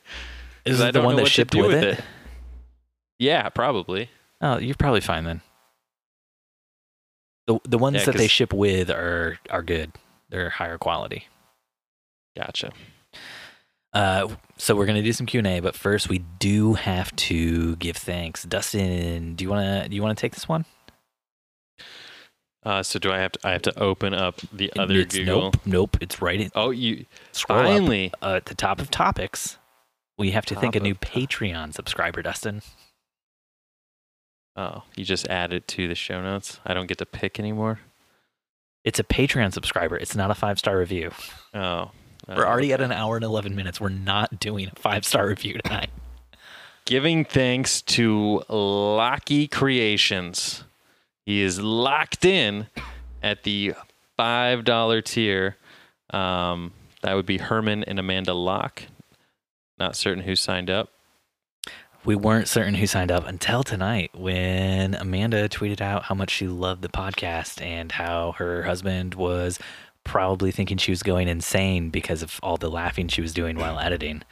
[0.65, 1.99] Is that the one that shipped with with it?
[1.99, 2.03] it.
[3.17, 4.09] Yeah, probably.
[4.41, 5.41] Oh, you're probably fine then.
[7.47, 9.93] The the ones Yeah, that they ship with are are good.
[10.29, 11.27] They're higher quality.
[12.35, 12.71] Gotcha.
[13.93, 17.75] Uh, so we're gonna do some Q and A, but first we do have to
[17.77, 18.43] give thanks.
[18.43, 20.65] Dustin, do you wanna do you wanna take this one?
[22.63, 23.39] Uh, so do I have to?
[23.47, 25.41] I have to open up the other it's, Google.
[25.41, 25.97] Nope, nope.
[25.99, 26.39] It's right.
[26.39, 28.13] In, Oh, you scroll up, finally.
[28.21, 29.57] uh, at the top of topics.
[30.17, 32.61] We have to think a new top- Patreon subscriber, Dustin.
[34.55, 36.59] Oh, you just added to the show notes.
[36.65, 37.79] I don't get to pick anymore.
[38.83, 39.97] It's a Patreon subscriber.
[39.97, 41.11] It's not a five star review.
[41.55, 41.91] Oh,
[42.35, 43.79] We're uh, already at an hour and eleven minutes.
[43.81, 45.89] We're not doing a five star review tonight.
[46.85, 50.63] giving thanks to Locky Creations.
[51.25, 52.67] He is locked in
[53.21, 53.73] at the
[54.17, 55.57] five dollar tier.
[56.11, 56.73] Um,
[57.03, 58.83] that would be Herman and Amanda Locke.
[59.79, 60.89] Not certain who signed up.
[62.03, 66.47] We weren't certain who signed up until tonight when Amanda tweeted out how much she
[66.47, 69.59] loved the podcast and how her husband was
[70.03, 73.79] probably thinking she was going insane because of all the laughing she was doing while
[73.79, 74.23] editing.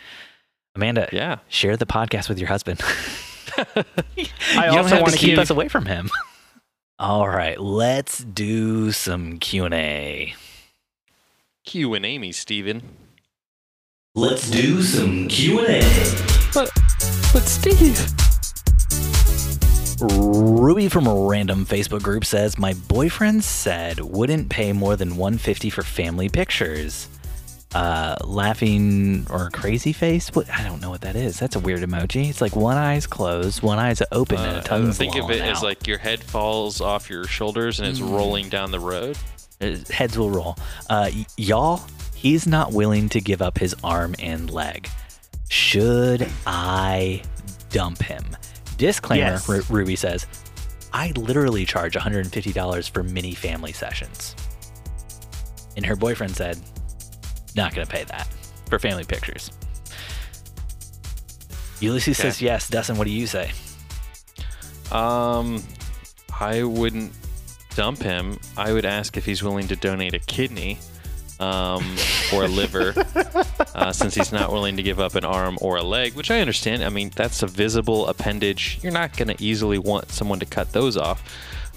[0.75, 2.81] Amanda, Yeah, share the podcast with your husband.
[3.57, 3.85] I
[4.17, 6.09] you don't also have want to to keep keep us away from him.
[6.99, 10.35] All right, let's do some Q and A.
[11.65, 12.83] Q and Amy, Steven.
[14.15, 16.51] Let's do some Q and A.
[16.53, 16.69] But,
[17.31, 18.28] but Steve.
[20.01, 25.69] Ruby from a random Facebook group says my boyfriend said wouldn't pay more than 150
[25.69, 27.07] for family pictures.
[27.75, 30.29] Uh, laughing or crazy face?
[30.33, 31.37] What I don't know what that is.
[31.37, 32.27] That's a weird emoji.
[32.29, 35.37] It's like one eye's closed, one eye's open, and Uh, a tongue's think of it
[35.39, 38.11] lolling as like your head falls off your shoulders and it's Mm.
[38.11, 39.17] rolling down the road.
[39.61, 40.57] Uh, heads will roll.
[40.89, 41.81] Uh, y- y'all,
[42.15, 44.89] he's not willing to give up his arm and leg.
[45.49, 47.21] Should I
[47.69, 48.35] dump him?
[48.79, 49.47] Disclaimer: Yes.
[49.47, 50.25] Ru- Ruby says,
[50.91, 54.35] I literally charge $150 for mini family sessions,
[55.77, 56.57] and her boyfriend said,
[57.55, 58.27] not going to pay that
[58.69, 59.51] for family pictures.
[61.81, 62.29] Ulysses Okay.
[62.29, 62.69] says yes.
[62.69, 63.51] Dustin, what do you say?
[64.91, 65.63] Um,
[66.39, 67.13] I wouldn't
[67.75, 68.37] dump him.
[68.57, 70.77] I would ask if he's willing to donate a kidney,
[71.39, 71.95] um,
[72.33, 72.93] or a liver,
[73.75, 76.13] uh, since he's not willing to give up an arm or a leg.
[76.13, 76.83] Which I understand.
[76.83, 78.79] I mean, that's a visible appendage.
[78.81, 81.23] You're not going to easily want someone to cut those off.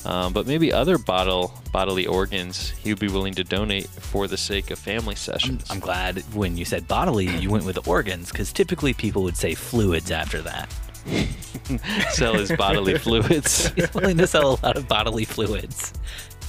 [0.05, 4.37] Um, but maybe other bottle, bodily organs he would be willing to donate for the
[4.37, 5.65] sake of family sessions.
[5.71, 9.55] I'm glad when you said bodily, you went with organs, because typically people would say
[9.55, 10.75] fluids after that.
[12.11, 13.69] Sell his bodily fluids.
[13.77, 15.93] He's willing to sell a lot of bodily fluids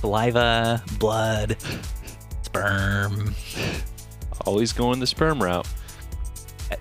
[0.04, 1.56] saliva, blood,
[2.54, 3.34] sperm.
[4.46, 5.68] Always going the sperm route.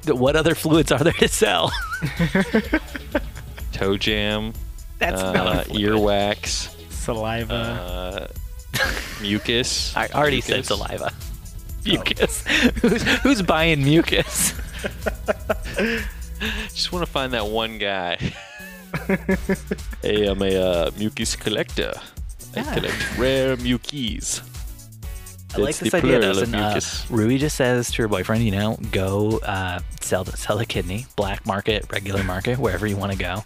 [0.06, 1.70] What other fluids are there to sell?
[3.72, 4.52] Toe jam,
[4.98, 5.82] That's uh, not a fluid.
[5.92, 6.90] earwax.
[6.90, 7.54] saliva.
[7.54, 8.28] uh,
[9.20, 9.94] mucus.
[9.96, 11.12] I already said saliva.
[11.84, 12.44] Mucus.
[12.82, 14.54] who's, who's buying mucus?
[16.72, 18.16] Just want to find that one guy.
[20.02, 21.92] hey, I'm a uh, mucus collector.
[22.54, 22.74] I Yeah.
[22.74, 24.42] collect rare mucus.
[25.54, 26.30] I like this idea.
[26.30, 26.80] of uh.
[27.10, 31.06] Rui just says to her boyfriend, you know, go uh, sell the, sell the kidney,
[31.16, 33.44] black market, regular market, wherever you want to go.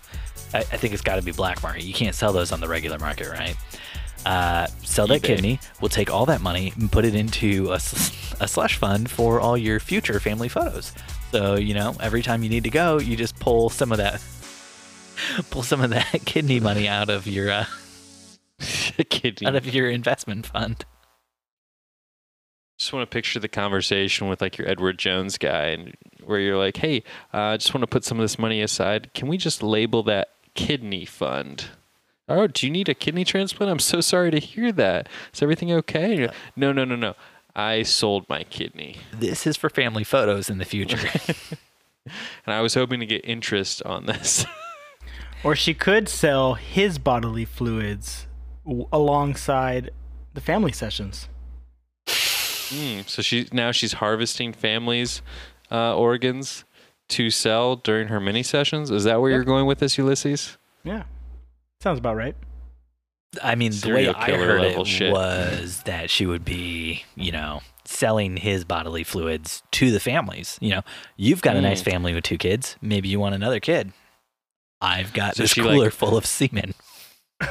[0.55, 1.83] I, I think it's got to be black market.
[1.83, 3.57] You can't sell those on the regular market, right?
[4.25, 5.27] Uh, sell that eBay.
[5.27, 5.61] kidney.
[5.81, 7.75] We'll take all that money and put it into a
[8.41, 10.93] a slush fund for all your future family photos.
[11.31, 14.23] So you know, every time you need to go, you just pull some of that,
[15.51, 17.65] pull some of that kidney money out of your uh,
[19.09, 19.47] Kidney.
[19.47, 20.85] out of your investment fund.
[22.79, 26.59] Just want to picture the conversation with like your Edward Jones guy, and where you're
[26.59, 29.13] like, "Hey, uh, I just want to put some of this money aside.
[29.15, 31.67] Can we just label that kidney fund?"
[32.29, 33.71] Oh, do you need a kidney transplant?
[33.71, 35.09] I'm so sorry to hear that.
[35.33, 36.25] Is everything okay?
[36.25, 37.15] And No, no, no, no.
[37.55, 40.99] I sold my kidney, This is for family photos in the future.
[42.05, 44.45] and I was hoping to get interest on this.
[45.45, 48.27] Or she could sell his bodily fluids
[48.65, 49.91] w- alongside
[50.35, 51.29] the family sessions.
[52.71, 55.23] Mm, so she now she's harvesting families'
[55.71, 56.65] uh, organs
[57.09, 58.91] to sell during her mini sessions.
[58.91, 59.37] Is that where Yep.
[59.37, 60.57] you're going with this, Ulysses?
[60.85, 61.05] Yeah.
[61.81, 62.35] Sounds about right.
[63.43, 65.13] I mean, the way I killer heard it shit.
[65.13, 70.57] was that she would be, you know, selling his bodily fluids to the families.
[70.61, 70.83] You know,
[71.17, 71.91] you've got a nice Mm.
[71.91, 72.77] family with two kids.
[72.81, 73.93] Maybe you want another kid.
[74.81, 76.75] I've got So this cooler like- full of semen.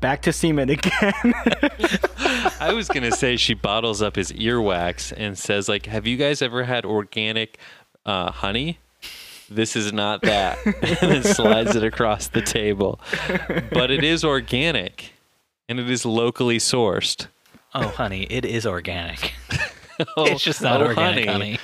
[0.00, 1.12] Back to semen again.
[2.60, 6.40] I was gonna say she bottles up his earwax and says like, "Have you guys
[6.42, 7.58] ever had organic
[8.06, 8.78] uh, honey?"
[9.50, 13.00] This is not that, and then slides it across the table.
[13.72, 15.12] But it is organic,
[15.68, 17.28] and it is locally sourced.
[17.74, 19.34] Oh, honey, it is organic.
[20.16, 21.58] Oh, it's just not oh, organic, honey.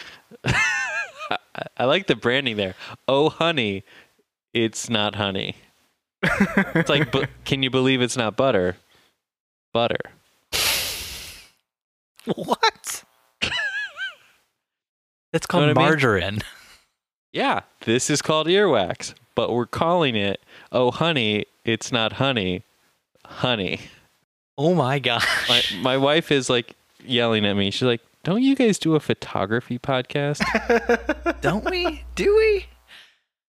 [1.77, 2.75] I like the branding there.
[3.07, 3.85] Oh, honey,
[4.53, 5.57] it's not honey.
[6.75, 8.77] It's like, but can you believe it's not butter?
[9.73, 9.99] Butter.
[12.35, 13.05] What?
[15.33, 15.89] That's called Know what I mean?
[15.89, 16.39] margarine.
[17.33, 20.41] Yeah, this is called earwax, but we're calling it,
[20.71, 22.63] oh, honey, it's not honey,
[23.27, 23.81] honey.
[24.57, 25.27] Oh my gosh.
[25.49, 27.73] My, my wife is like yelling at me.
[27.73, 30.41] She's like, don't you guys do a photography podcast?
[31.43, 32.05] Don't we?
[32.15, 32.65] Do we?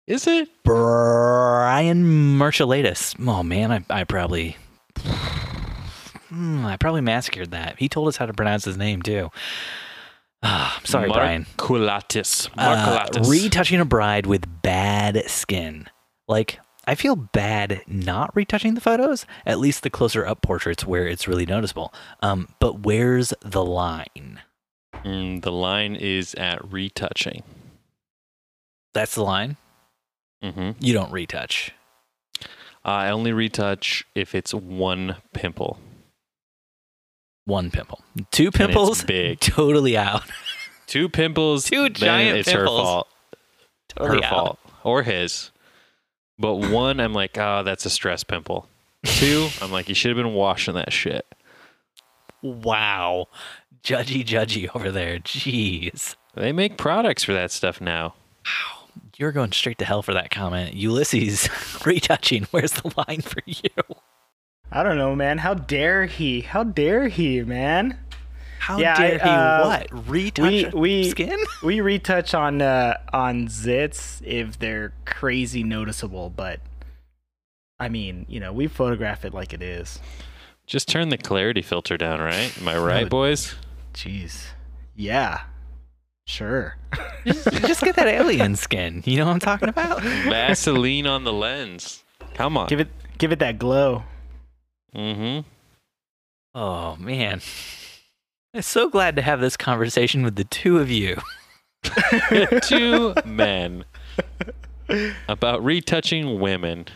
[0.07, 0.49] Is it?
[0.65, 3.15] Brian Marchelatis.
[3.27, 4.57] Oh man, I, I probably,
[6.29, 7.79] Hmm, I probably massacred that.
[7.79, 9.31] He told us how to pronounce his name too.
[10.43, 11.47] Ah, I'm sorry, Brian.
[11.57, 12.51] Marculatis.
[12.59, 15.89] Uh, retouching a bride with bad skin.
[16.29, 19.25] Like I feel bad not retouching the photos.
[19.47, 21.95] At least the closer up portraits where it's really noticeable.
[22.21, 24.41] Um, but where's the line?
[24.97, 27.43] Mm, the line is at retouching.
[28.93, 29.57] That's the line.
[30.53, 31.73] Hmm You don't retouch.
[32.85, 35.79] I only retouch if it's one pimple.
[37.47, 38.03] One pimple.
[38.31, 39.05] Two it's pimples.
[39.07, 39.41] big.
[39.41, 40.23] Totally out.
[40.87, 41.65] Two pimples.
[41.65, 42.79] Two then giant it's pimples.
[42.79, 43.09] It's her fault.
[43.89, 44.31] Totally her out.
[44.31, 45.51] fault or his.
[46.39, 48.69] But one, I'm like, oh, that's a stress pimple.
[49.05, 51.27] Two, I'm like, you should have been washing that shit.
[52.43, 53.29] Wow.
[53.83, 55.19] Judgy, judgy over there.
[55.19, 56.17] Jeez.
[56.35, 58.15] They make products for that stuff now.
[59.17, 60.75] You're going straight to hell for that comment.
[60.75, 61.49] Ulysses,
[61.87, 62.47] retouching.
[62.51, 63.69] Where's the line for you?
[64.73, 65.39] I don't know, man.
[65.39, 66.41] How dare he?
[66.41, 67.99] How dare he, man?
[68.59, 70.09] How Yeah, dare I, he uh, what?
[70.09, 71.39] Retouch we we skin?
[71.63, 76.61] we retouch on uh, on zits if they're crazy noticeable, but
[77.79, 80.01] I mean, you know, we photograph it like it is.
[80.67, 82.57] Just turn the clarity filter down, right?
[82.59, 83.09] Am I right, No.
[83.11, 83.55] boys?
[83.93, 84.47] Jeez.
[84.97, 85.43] Yeah.
[86.27, 86.77] Sure.
[87.27, 89.03] just, just get that alien skin.
[89.05, 90.03] You know what I'm talking about?
[90.03, 92.03] Vaseline on the lens.
[92.35, 92.67] Come on.
[92.69, 92.89] give it
[93.19, 94.03] give it that glow.
[94.95, 95.47] Mm-hmm.
[96.55, 97.41] Oh man.
[98.55, 101.21] I'm so glad to have this conversation with the two of you.
[102.63, 103.85] Two men
[105.29, 106.87] about retouching women.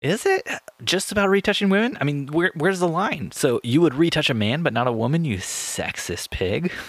[0.00, 0.48] Is it
[0.84, 1.98] just about retouching women?
[2.00, 3.32] I mean, where where's the line?
[3.32, 6.72] So you would retouch a man but not a woman, you sexist pig?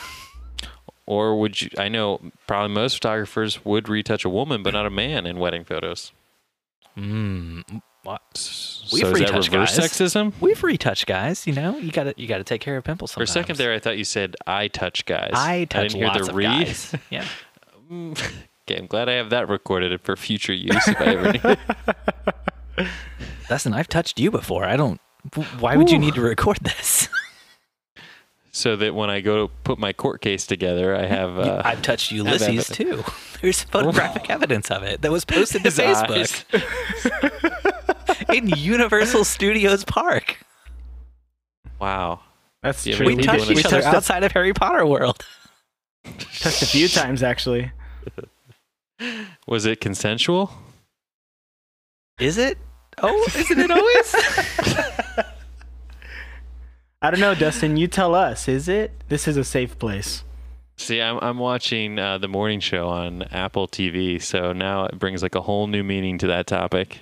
[1.10, 1.70] Or would you?
[1.76, 5.64] I know probably most photographers would retouch a woman, but not a man in wedding
[5.64, 6.12] photos.
[6.94, 7.62] Hmm.
[8.04, 8.22] What?
[8.94, 10.12] We've is that retouched reverse guys.
[10.14, 10.34] semming?
[10.40, 11.78] We've retouched guys, you know.
[11.78, 13.12] You gotta you gotta take care of pimples.
[13.12, 15.32] For a second there, I thought you said I touch guys.
[15.34, 16.68] I touch I didn't hear lots the of read.
[16.68, 16.96] guys.
[17.10, 17.26] Yeah.
[17.92, 18.12] Mm,
[18.70, 21.42] okay, I'm glad I have that recorded for future use if I ever need
[22.78, 22.88] it.
[23.50, 24.64] Listen, I've touched you before.
[24.66, 25.02] I don't.
[25.60, 27.10] Why would you need to record this?
[28.60, 31.40] So that when I go to put my court case together, I have.
[31.40, 32.70] Uh, I've touched Ulysses evidence.
[32.70, 33.04] too.
[33.42, 36.44] There's photographic evidence of it that was posted to His Facebook
[38.34, 40.38] in Universal Studios Park.
[41.80, 42.20] Wow.
[42.62, 43.06] That's Yeah, true.
[43.08, 45.24] We We touched doing each we other touched, outside of Harry Potter World.
[46.04, 47.72] touched a few times actually.
[49.48, 50.52] Was it consensual?
[52.20, 52.58] Is it?
[53.02, 54.16] Oh, isn't it always?
[57.02, 57.78] I don't know, Dustin.
[57.78, 58.48] You tell us.
[58.48, 58.92] Is it?
[59.08, 60.24] This is a safe place.
[60.78, 65.22] See, I'm I'm watching uh, the morning show on Apple TV, so now it brings
[65.24, 67.00] like a whole new meaning to that topic.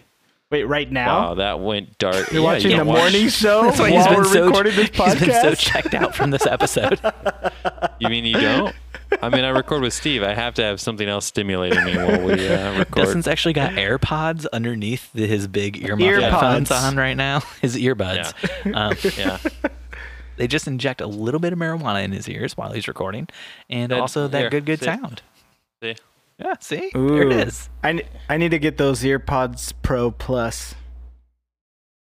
[0.50, 2.32] Wait, right now Wow, that went dark.
[2.32, 4.46] you're Yeah, watching you the watch- morning show That's why while he's been we're so
[4.46, 5.14] recording this podcast.
[5.16, 7.00] he's been so checked out from this episode.
[8.00, 8.76] You mean you don't?
[9.24, 10.22] I mean, I record with Steve.
[10.22, 12.94] I have to have something else stimulating me while we uh, record.
[12.96, 16.22] Dustin's actually got AirPods underneath his big earmuff Earpods.
[16.22, 17.40] headphones on right now.
[17.60, 18.34] His earbuds.
[18.72, 19.40] Um, yeah.
[20.38, 23.28] They just inject a little bit of marijuana in his ears while he's recording,
[23.70, 24.00] and Good.
[24.00, 24.86] also that Here, good, good see.
[24.86, 25.22] sound.
[25.84, 25.96] See?
[26.40, 27.10] Yeah, see, Ooh.
[27.10, 30.76] there it is i need to get those EarPods Pro Plus.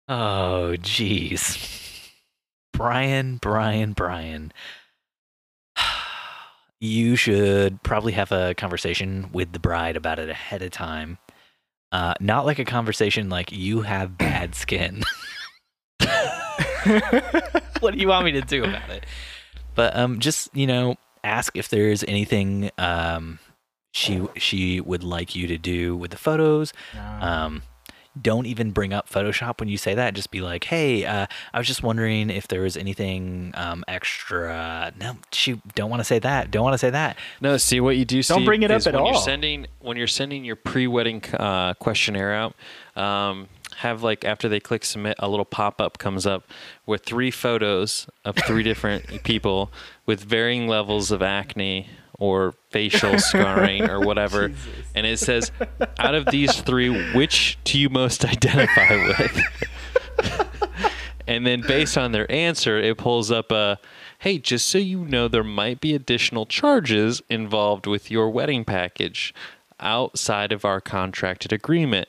[0.09, 2.11] Oh, jeez.
[2.73, 4.52] Brian, Brian, Brian.
[6.81, 11.16] You should probably have a conversation with the bride about it ahead of time.
[11.93, 15.02] Uh, not like a conversation like you have bad skin.
[17.81, 19.05] what do you want me to do about it?
[19.75, 23.39] But um, just you know, ask if there's anything um,
[23.93, 26.73] she she would like you to do with the photos.
[27.21, 27.63] Um,
[28.21, 30.15] don't even bring up Photoshop when you say that.
[30.15, 34.93] Just be like, "Hey, uh, I was just wondering if there was anything um, extra."
[35.01, 36.51] No, shoot, don't want to say that.
[36.51, 37.19] Don't want to say that.
[37.41, 38.23] No, see what you do.
[38.23, 39.13] Don't Steve, bring it up is at when all.
[39.13, 42.55] You're sending when you're sending your pre-wedding uh, questionnaire out.
[42.97, 43.49] Um,
[43.79, 46.45] have like after they click submit, a little pop-up comes up
[46.87, 49.73] with three photos of three different people
[50.07, 51.89] with varying levels of acne
[52.19, 54.53] or facial scarring or whatever,
[54.95, 55.51] and it says,
[55.99, 59.43] out of these three, which do you most identify with?
[61.27, 63.79] And then based on their answer, it pulls up a
[64.19, 69.35] hey, just so you know, there might be additional charges involved with your wedding package
[69.81, 72.09] outside of our contracted agreement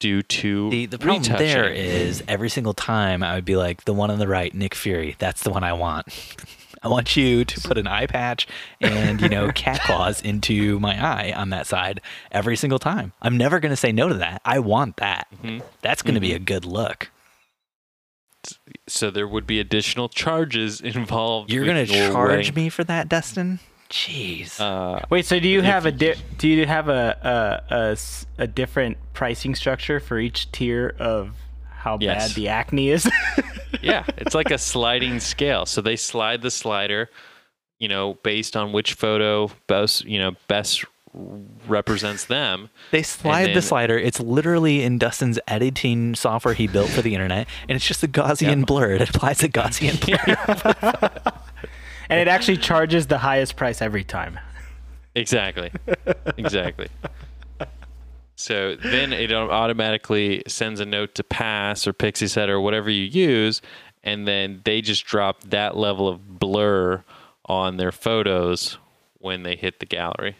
[0.00, 1.76] due to The the problem there retouching.
[1.84, 5.14] is every single time I would be like, the one on the right, Nick Fury.
[5.20, 6.08] That's the one I want.
[6.82, 8.48] I want you to put an eye patch
[8.80, 12.00] and you know cat claws into my eye on that side
[12.32, 13.12] every single time.
[13.20, 14.40] I'm never going to say no to that.
[14.46, 15.26] I want that.
[15.42, 15.62] Mhm.
[15.82, 17.10] That's going to be a good look.
[18.88, 21.52] so there would be additional charges involved.
[21.52, 23.60] You're going to charge me for that, Dustin?
[23.90, 24.60] Jeez.
[24.60, 27.60] Uh, Wait, so do you have a you di- do you have a
[28.38, 31.34] a a different pricing structure for each tier of
[31.70, 32.28] how Yes.
[32.28, 33.10] bad the acne is?
[33.82, 35.66] yeah, it's like a sliding scale.
[35.66, 37.10] So they slide the slider,
[37.80, 40.84] you know, based on which photo best, you know, best
[41.66, 42.70] represents them.
[42.92, 43.98] They slide the slider.
[43.98, 48.08] It's literally in Dustin's editing software he built for the internet, and it's just a
[48.08, 48.66] Gaussian Yep.
[48.68, 48.92] blur.
[48.92, 51.32] It applies a Gaussian blur.
[52.10, 54.38] and it actually charges the highest price every time.
[55.14, 55.72] Exactly.
[56.36, 56.88] exactly.
[58.36, 63.60] So then it automatically sends a note to Pass or Pixieset or whatever you use,
[64.02, 67.04] and then they just drop that level of blur
[67.44, 68.78] on their photos
[69.18, 70.36] when they hit the gallery.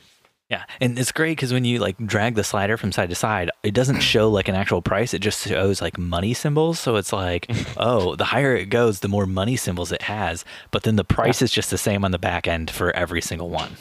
[0.51, 3.51] Yeah, and it's great because when you like drag the slider from side to side,
[3.63, 5.15] it doesn't show like an actual price.
[5.15, 6.81] It just shows like money symbols.
[6.81, 7.47] So it's like,
[7.77, 10.45] oh, the higher it goes, the more money symbols it has.
[10.73, 13.49] But then the price is just the same on the back end for every single
[13.49, 13.77] one.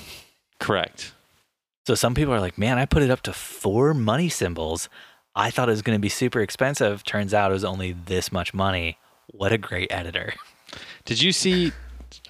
[0.59, 1.11] Correct.
[1.87, 4.89] So some people are like, man, I put it up to four money symbols.
[5.35, 7.03] I thought it was going to be super expensive.
[7.03, 8.99] Turns out it was only this much money.
[9.27, 10.33] What a great editor.
[11.05, 11.71] Did you see?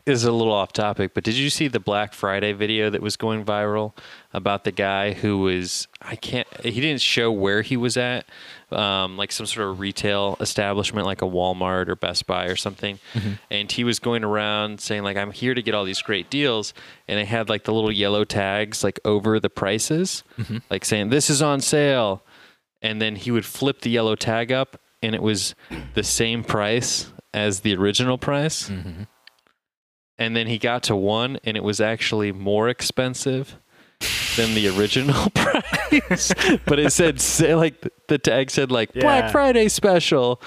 [0.09, 2.99] This is a little off topic, but did you see the Black Friday video that
[2.99, 3.95] was going viral
[4.33, 8.25] about the guy who was I can't he didn't show where he was at,
[8.71, 12.97] um, like some sort of retail establishment like a Walmart or Best Buy or something,
[13.13, 13.33] mm-hmm.
[13.51, 16.73] and he was going around saying like I'm here to get all these great deals,
[17.07, 20.57] and they had like the little yellow tags like over the prices, mm-hmm.
[20.71, 22.23] like saying this is on sale,
[22.81, 25.53] and then he would flip the yellow tag up, and it was
[25.93, 29.03] the same price as the original price mm-hmm.
[30.19, 33.57] And then he got to one and it was actually more expensive
[34.37, 36.31] than the original price.
[36.65, 39.01] But it said say like the tag said like Yeah.
[39.01, 40.39] black friday special.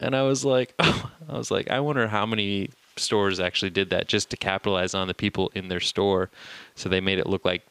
[0.00, 4.06] And i was like i was like i wonder how many stores actually did that
[4.08, 6.30] just to capitalize on the people in their store.
[6.74, 7.62] So they made it look like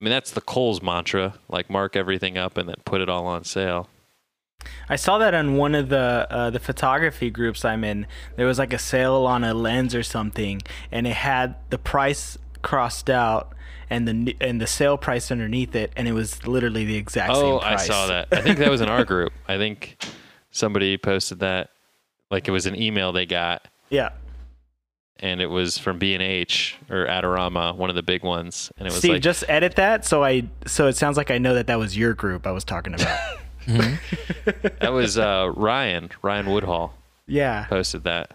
[0.00, 3.26] i mean that's the Kohl's mantra like mark everything up and then put it all
[3.26, 3.88] on sale
[4.88, 8.06] I saw that on one of the uh, the photography groups I'm in.
[8.36, 12.38] There was like a sale on a lens or something, and it had the price
[12.62, 13.52] crossed out
[13.90, 17.58] and the and the sale price underneath it, and it was literally the exact same
[17.60, 17.80] price.
[17.80, 17.84] Oh.
[17.84, 18.28] I saw that.
[18.32, 19.32] I think that was in our group.
[19.46, 19.98] I think
[20.50, 21.70] somebody posted that,
[22.30, 24.10] like it was an email they got, Yeah,
[25.20, 28.86] and it was from B and H or Adorama, one of the big ones, and
[28.86, 31.54] it was Steve, like, just edit that so I so it sounds like I know
[31.54, 33.18] that that was your group I was talking about.
[33.68, 36.94] that was uh, Ryan, Ryan Woodhall
[37.26, 38.32] yeah, posted that.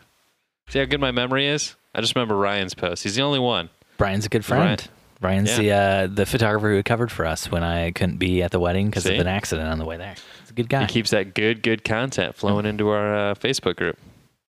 [0.70, 1.76] See how good my memory is?
[1.96, 3.04] I just remember Ryan's post.
[3.04, 3.70] He's the only one.
[3.98, 4.88] Brian's a good friend.
[5.20, 5.58] Brian's Yeah.
[5.58, 5.72] the
[6.12, 9.06] uh, the photographer who covered for us when I couldn't be at the wedding because
[9.06, 10.16] of an accident on the way there.
[10.42, 10.82] He's a good guy.
[10.82, 13.98] He keeps that good, good content flowing into our uh, Facebook group.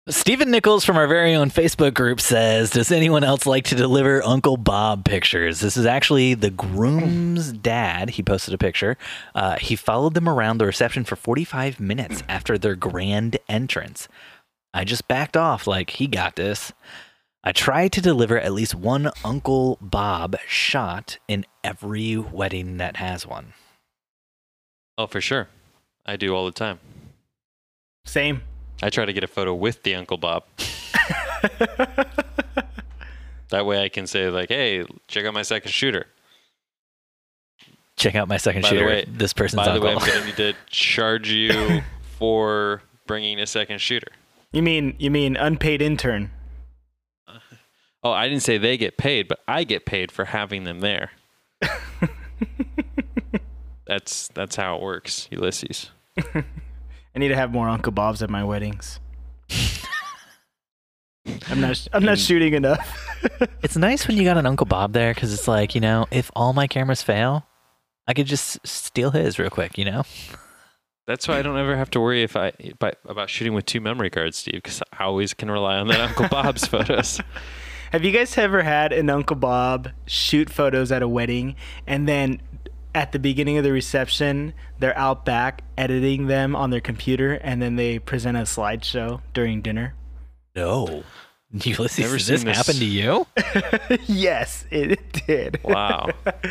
[0.09, 4.23] Stephen Nichols from our very own Facebook group says, Does anyone else like to deliver
[4.23, 5.59] Uncle Bob pictures?
[5.59, 8.11] This is actually the groom's dad.
[8.11, 8.95] He posted a picture.
[9.35, 14.07] Uh, he followed them around the reception for 45 minutes after their grand entrance.
[14.73, 16.71] I just backed off like he got this.
[17.43, 23.27] I try to deliver at least one Uncle Bob shot in every wedding that has
[23.27, 23.53] one.
[24.97, 25.49] Oh, for sure.
[26.05, 26.79] I do all the time.
[28.05, 28.43] same.
[28.83, 30.43] I try to get a photo with the Uncle Bob.
[33.49, 36.07] That way I can say, like, hey, check out my second shooter.
[37.95, 38.85] Check out my second By the shooter.
[38.87, 39.93] way- this person's By the way.
[39.93, 41.81] I'm going to need to charge you
[42.19, 44.11] for bringing a second shooter.
[44.51, 46.31] You mean you mean unpaid intern?
[48.03, 51.11] Oh, I didn't say they get paid, but I get paid for having them there.
[53.85, 55.89] that's that's how it works, Ulysses.
[57.17, 58.99] I need to have more Uncle Bobs at my weddings.
[61.49, 61.87] I'm not.
[61.91, 63.05] I'm not shooting enough.
[63.63, 66.29] It's nice when you got an Uncle Bob there because it's like, you know, if
[66.35, 67.47] all my cameras fail,
[68.07, 70.03] I could just steal his real quick, you know?
[71.07, 73.81] That's why I don't ever have to worry if I by, about shooting with two
[73.81, 77.19] memory cards, Steve, because I always can rely on that Uncle Bob's photos.
[77.91, 81.55] Have you guys ever had an Uncle Bob shoot photos at a wedding
[81.87, 82.41] and then
[82.97, 87.61] at the beginning of the reception, they're out back editing them on their computer and
[87.61, 89.93] then they present a slideshow during dinner?
[90.55, 91.03] No.
[91.53, 92.57] Ulysses, Never did seen this this.
[92.57, 93.27] happen to you?
[94.07, 95.63] yes, it did.
[95.63, 96.09] Wow.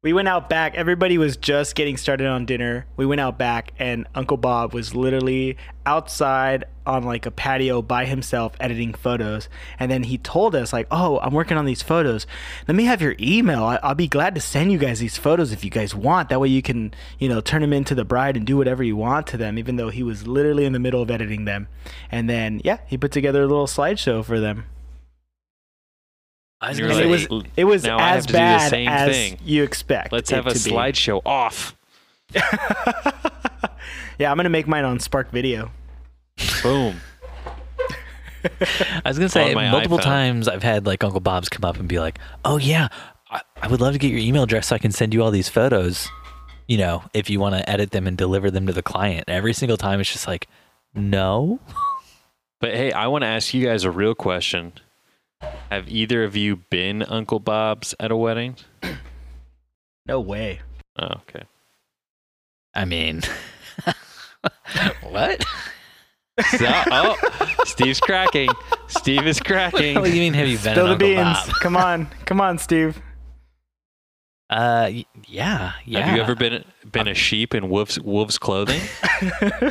[0.00, 0.76] We went out back.
[0.76, 2.86] Everybody was just getting started on dinner.
[2.96, 8.04] We went out back, and Uncle Bob was literally outside on like a patio by
[8.04, 9.48] himself editing photos.
[9.76, 12.28] And then he told us, like, "Oh, I'm working on these photos.
[12.68, 13.64] Let me have your email.
[13.64, 16.28] I- I'll be glad to send you guys these photos if you guys want.
[16.28, 18.94] That way you can, you know, turn them into the bride and do whatever you
[18.94, 21.66] want to them." Even though he was literally in the middle of editing them.
[22.08, 24.58] And then, yeah, he put together a little slideshow for them.
[24.58, 24.68] I was
[26.28, 28.38] You're gonna And say, it was it was now I have as to do the
[28.38, 29.38] bad same as thing.
[29.44, 30.12] you expect.
[30.12, 30.70] Let's it have a to be.
[30.70, 31.76] slideshow off.
[32.34, 35.70] yeah, I'm gonna make mine on Spark Video.
[36.62, 36.96] Boom.
[38.44, 40.02] I was gonna say multiple iPhone.
[40.02, 42.88] times I've had like Uncle Bob's come up and be like, "Oh yeah,
[43.30, 45.30] I, I would love to get your email address so I can send you all
[45.30, 46.08] these photos.
[46.66, 49.52] You know, if you want to edit them and deliver them to the client." Every
[49.52, 50.48] single time, it's just like,
[50.94, 51.60] "No."
[52.60, 54.72] But hey, I want to ask you guys a real question.
[55.70, 58.56] Have either of you been Uncle Bob's at a wedding?
[60.06, 60.60] No way.
[60.98, 61.42] Oh, okay.
[62.74, 63.22] I mean,
[65.02, 65.44] what?
[66.56, 67.16] So, oh,
[67.64, 68.48] Steve's cracking.
[68.86, 69.96] Steve is cracking.
[69.96, 70.34] What do you mean?
[70.34, 71.46] Have you been Spill an the Uncle beans.
[71.46, 71.54] Bob?
[71.60, 73.02] Come on, come on, Steve.
[74.48, 76.00] Uh, y- yeah, yeah.
[76.06, 78.80] Have you ever been been a sheep in wolf's wolf's clothing?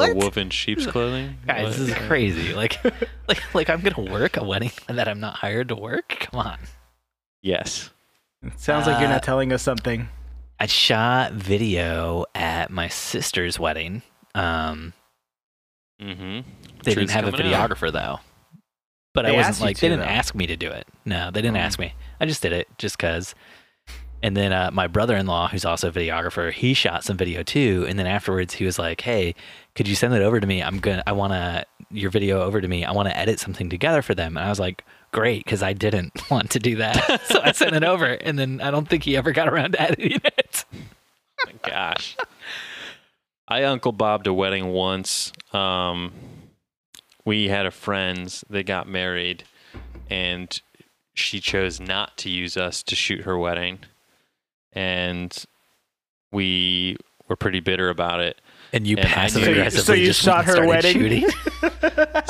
[0.00, 0.10] What?
[0.10, 1.36] A wolf in sheep's clothing?
[1.46, 2.54] Guys, this is crazy.
[2.54, 2.82] Like,
[3.28, 6.16] like, like I'm gonna work a wedding that I'm not hired to work.
[6.20, 6.58] Come on.
[7.42, 7.90] Yes.
[8.42, 10.08] It sounds like you're Uh, not telling us something.
[10.60, 14.02] I shot video at my sister's wedding.
[14.34, 14.92] Um,
[16.00, 16.48] Mm-hmm.
[16.84, 18.20] they didn't have a videographer though.
[19.14, 20.06] But I wasn't like to, they didn't though.
[20.12, 20.86] ask me to do it.
[21.04, 21.60] No, they didn't Oh.
[21.60, 21.94] ask me.
[22.20, 23.34] I just did it just cuz.
[24.22, 27.86] And then uh, my brother-in-law, who's also a videographer, he shot some video too.
[27.88, 29.34] And then afterwards, he was like, "Hey,
[29.74, 30.62] could you send it over to me?
[30.62, 32.84] I'm gonna, I want to your video over to me.
[32.84, 35.72] I want to edit something together for them." And I was like, "Great," because I
[35.72, 38.06] didn't want to do that, so I sent it over.
[38.06, 40.64] And then I don't think he ever got around to editing it.
[41.46, 42.16] My gosh.
[43.46, 45.32] I Uncle Bobbed a wedding once.
[45.52, 46.12] Um,
[47.24, 49.44] we had a friend that got married,
[50.10, 50.60] and
[51.14, 53.78] she chose not to use us to shoot her wedding.
[54.72, 55.36] And
[56.32, 56.96] we
[57.28, 58.40] were pretty bitter about it.
[58.72, 60.92] And you And I passive knew- So you- aggressively so you just shot her wedding?
[60.94, 61.28] shooting.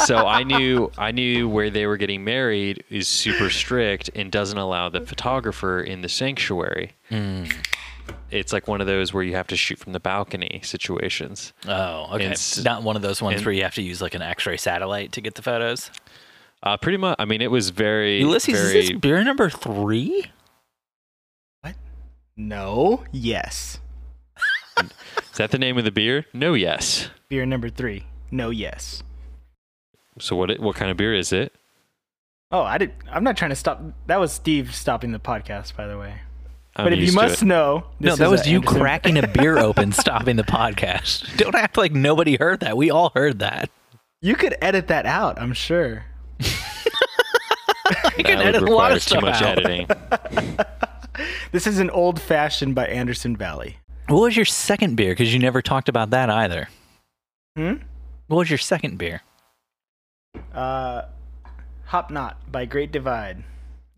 [0.07, 4.57] So I knew I knew where they were getting married is super strict and doesn't
[4.57, 6.93] allow the photographer in the sanctuary.
[7.11, 7.53] Mm.
[8.31, 11.53] it's like one of those where you have to shoot from the balcony situations.
[11.67, 12.25] Oh, okay.
[12.27, 14.57] It's- Not one of those ones and- where you have to use like an X-ray
[14.57, 15.91] satellite to get the photos.
[16.63, 17.17] Uh, pretty much.
[17.19, 18.79] I mean, it was very, Ulysses, very.
[18.79, 20.25] is this beer number three?
[22.39, 23.05] No.
[23.13, 23.81] Yes.
[24.81, 26.25] Is that the name of the beer?
[26.33, 27.11] No, yes.
[27.29, 28.07] Beer number three.
[28.31, 28.51] No.
[28.51, 29.03] Yes.
[30.21, 30.51] So what?
[30.51, 31.53] It, what kind of beer is it?
[32.51, 32.93] Oh, I did.
[33.11, 33.83] I'm not trying to stop.
[34.07, 36.15] That was Steve stopping the podcast, by the way.
[36.77, 37.47] I'm but if you must it.
[37.47, 41.37] know, No, this that is was you Anderson- cracking a beer open, stopping the podcast.
[41.37, 42.77] Don't act like nobody heard that.
[42.77, 43.69] We all heard that.
[44.23, 45.41] You could edit that out.
[45.41, 46.05] I'm sure.
[46.41, 49.59] I can that edit a lot of stuff too much out.
[49.59, 49.89] editing.
[51.53, 53.79] This is an old fashioned by Anderson Valley.
[54.09, 55.13] What was your second beer?
[55.13, 56.69] Because you never talked about that either.
[57.57, 57.75] Hmm.
[58.27, 59.23] What was your second beer?
[60.53, 61.03] Uh,
[61.87, 63.45] Hop Knot by Great Divide.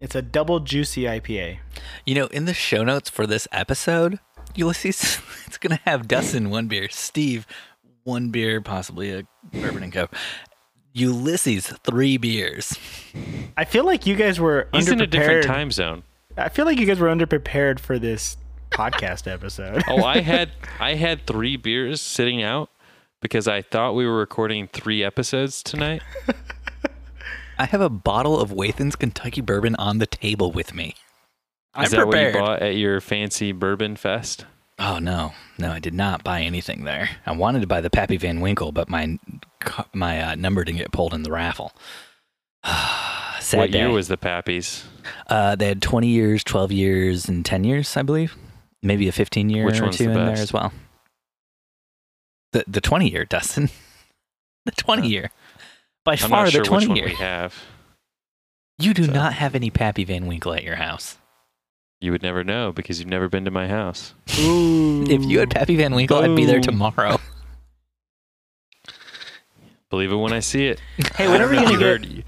[0.01, 1.59] It's a double juicy IPA.
[2.07, 4.19] You know, in the show notes for this episode,
[4.55, 7.47] Ulysses, it's going to have Dustin one beer, Steve
[8.05, 10.15] one beer, possibly a bourbon and coke.
[10.93, 12.77] Ulysses three beers.
[13.57, 16.03] I feel like you guys were He's in a different time zone.
[16.37, 18.37] I feel like you guys were underprepared for this
[18.71, 19.83] podcast episode.
[19.89, 22.71] Oh, I had I had three beers sitting out
[23.21, 26.03] because I thought we were recording three episodes tonight.
[27.59, 30.95] I have a bottle of Wathen's Kentucky bourbon on the table with me.
[31.75, 32.35] I'm Is that prepared.
[32.35, 34.47] what you bought at your fancy bourbon fest?
[34.79, 37.11] Oh no, no, I did not buy anything there.
[37.27, 39.19] I wanted to buy the Pappy Van Winkle, but my
[39.93, 41.73] my uh, number didn't get pulled in the raffle.
[43.41, 43.79] Sad what day.
[43.81, 44.85] year was the Pappies?
[45.29, 48.37] Uh, they had 20 years, 12 years, and 10 years, I believe.
[48.83, 50.73] Maybe a 15 year Which or one's two the in there as well.
[52.53, 53.69] The the 20 year, Dustin.
[54.65, 55.31] the 20 year.
[56.05, 57.07] By I'm far not sure the which 20 one year.
[57.07, 57.55] we have.
[58.79, 61.19] You do So- not have any Pappy Van Winkle at your house.
[62.01, 64.15] You would never know because you've never been to my house.
[64.27, 67.21] If you had Pappy Van Winkle, I'd be there tomorrow.
[69.91, 70.81] Believe it when I see it.
[71.17, 72.25] Hey, I when are don't we know if gonna you get?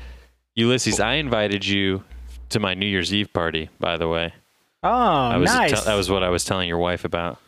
[0.57, 2.05] Heard- Ulysses, I invited you
[2.51, 3.69] to my New Year's Eve party.
[3.81, 4.33] By the way,
[4.83, 5.71] Oh, I was nice.
[5.73, 7.39] tell- that was what I was telling your wife about.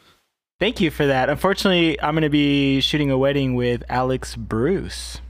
[0.61, 1.29] Thank you for that.
[1.29, 5.21] Unfortunately, I'm going to be shooting a wedding with Alex Bruce.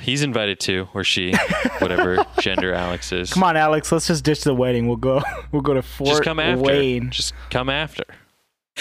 [0.00, 1.34] He's invited too, or she,
[1.80, 3.32] whatever gender Alex is.
[3.32, 3.92] Come on, Alex.
[3.92, 4.86] Let's just ditch the wedding.
[4.86, 5.20] We'll go.
[5.52, 6.62] We'll go to Fort just come after.
[6.62, 7.10] Wayne.
[7.10, 8.04] Just come after.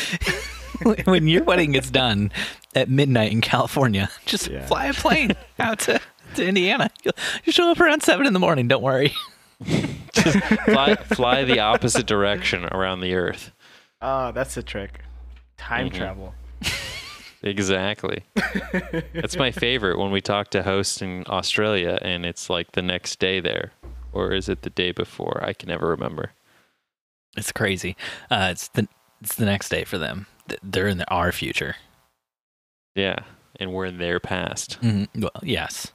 [1.06, 2.32] when your wedding gets done
[2.76, 4.66] at midnight in California, just Yeah.
[4.66, 5.99] fly a plane out to,
[6.36, 6.90] to Indiana.
[7.03, 7.14] You'll,
[7.53, 8.68] show up around 7 in the morning.
[8.68, 9.14] Don't worry.
[9.64, 13.52] Fly, fly the opposite direction around the Earth.
[14.02, 14.99] Oh, that's the trick.
[15.58, 15.94] Time Mhm.
[15.95, 16.34] travel.
[17.44, 18.24] Exactly.
[19.14, 23.18] That's my favorite when we talk to hosts in Australia and it's like the next
[23.20, 23.72] day there.
[24.14, 25.44] Or is it the day before?
[25.44, 26.32] I can never remember.
[27.38, 27.95] It's crazy.
[28.30, 28.88] Uh, it's the
[29.22, 30.28] it's the next day for them.
[30.62, 31.76] They're in the, our future.
[32.95, 33.16] Yeah.
[33.60, 34.80] And we're in their past.
[34.82, 35.08] Mhm.
[35.16, 35.94] Well, yes.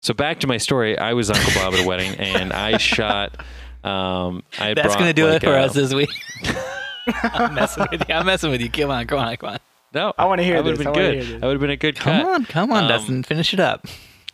[0.00, 0.96] So back to my story.
[0.98, 3.36] I was Uncle Bob at a wedding and I shot.
[3.84, 6.10] Um, I That's gonna do like it for a- us this week.
[7.06, 8.14] I'm messing with you.
[8.14, 8.70] I'm messing with you.
[8.70, 9.58] Come on, come on, come on.
[9.94, 10.78] No, I wanna hear that would've.
[10.78, 11.14] Been I good.
[11.14, 11.40] hear this.
[11.40, 12.28] That would have been a good Come cut.
[12.34, 13.22] on, come on, Um, Dustin.
[13.22, 13.86] Finish it up.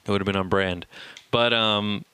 [0.07, 0.87] It would have been on brand.
[1.31, 2.05] But um,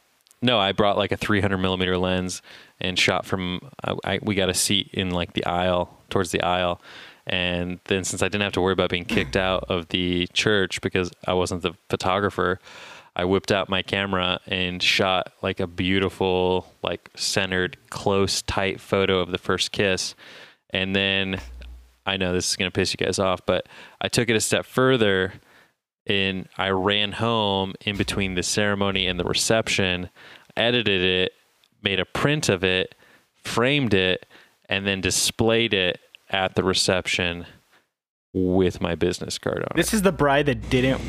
[0.43, 2.43] no, I brought like a 300 millimeter lens
[2.81, 3.60] and shot from.
[3.82, 6.81] I, I, we got a seat in like the aisle towards the aisle,
[7.27, 10.81] and then since I didn't have to worry about being kicked out of the church
[10.82, 12.60] because I wasn't the photographer,
[13.16, 19.20] I whipped out my camera and shot like a beautiful, like centered, close, tight photo
[19.20, 20.15] of the first kiss,
[20.70, 21.41] and then.
[22.07, 23.69] I know this is going to piss you guys off, but
[24.01, 25.35] I took it a step further
[26.07, 30.11] and I ran home in between the ceremony and the reception,
[30.57, 31.32] edited it,
[31.82, 32.95] made a print of it,
[33.45, 34.27] framed it,
[34.69, 36.01] and then displayed it
[36.31, 37.47] at the reception
[38.32, 39.77] with my business card on.
[39.77, 41.03] This is the bride that didn't,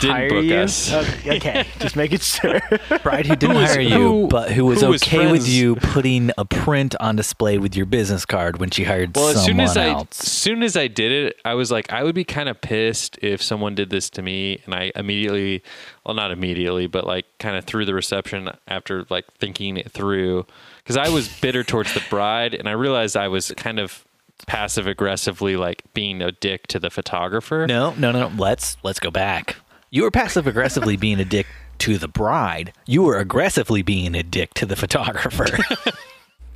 [0.00, 0.54] Didn't hire book you.
[0.56, 0.92] us.
[1.22, 1.66] Okay, okay.
[1.80, 2.60] just making sure.
[3.02, 5.42] Bride who didn't Who was- hire you, who- but who was who was okay with
[5.42, 9.28] friends- you putting a print on display with your business card when she hired well,
[9.28, 10.20] as soon someone as I, else.
[10.20, 13.18] as soon as I did it, I was like, I would be kind of pissed
[13.22, 15.62] if someone did this to me, and I immediately,
[16.06, 20.46] well, not immediately, but like kind of through the reception after like thinking it through,
[20.82, 24.04] because I was bitter towards the bride, and I realized I was kind of
[24.46, 27.66] passive aggressively like being a dick to the photographer.
[27.68, 28.30] No, no, no.
[28.36, 29.56] Let's let's go back.
[29.92, 31.46] You were passive aggressively being a dick
[31.80, 32.72] to the bride.
[32.86, 35.44] You were aggressively being a dick to the photographer.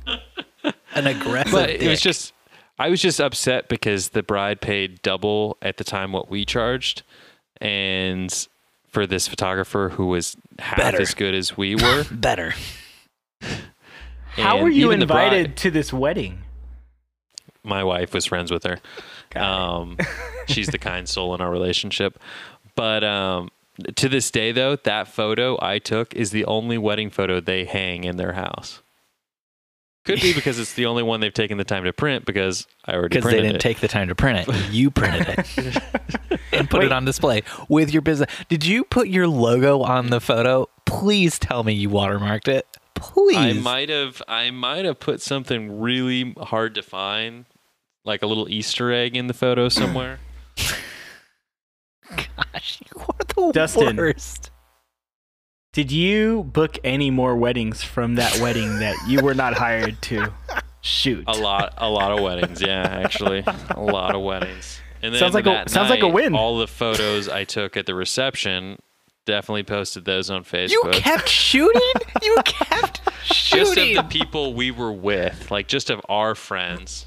[0.95, 1.51] An aggressive.
[1.51, 2.33] but it was just
[2.79, 7.03] I was just upset because the bride paid double at the time what we charged,
[7.61, 8.47] and
[8.87, 10.99] for this photographer who was half Better.
[10.99, 12.05] as good as we were.
[12.11, 12.55] better.
[14.31, 16.39] How were you even the bride- invited to this wedding?
[17.67, 18.79] my wife was friends with her.
[19.39, 19.97] Um,
[20.47, 22.17] she's the kind soul in our relationship.
[22.77, 23.49] But um,
[23.95, 28.05] to this day, though, that photo I took is the only wedding photo they hang
[28.05, 28.81] in their house.
[30.05, 32.93] Could be because it's the only one they've taken the time to print because I
[32.93, 33.61] already Because they didn't it.
[33.61, 34.71] take the time to print it.
[34.71, 35.27] You printed
[35.57, 35.83] it
[36.53, 38.31] and put it on display with your business.
[38.47, 40.69] Did you put your logo on the photo?
[40.85, 42.65] Please tell me you watermarked it.
[42.95, 43.35] Please.
[43.35, 47.43] I might have I might have put something really hard to find,
[48.05, 50.19] like a little Easter egg in the photo somewhere.
[52.53, 53.15] Gosh, you are
[53.47, 53.97] the Dustin.
[53.97, 54.51] worst.
[55.73, 60.33] Did you book any more weddings from that wedding that you were not hired to
[60.81, 61.23] shoot?
[61.27, 63.43] a lot a lot of weddings, yeah, actually.
[63.71, 64.79] A lot of weddings.
[65.03, 66.35] And then Sounds like a- that sounds like a night, win.
[66.35, 68.79] All the photos I took at the reception
[69.25, 70.69] definitely posted those on Facebook.
[70.71, 71.81] You kept shooting?
[72.23, 73.65] You kept shooting.
[73.65, 77.05] just of the people we were with, like just of our friends.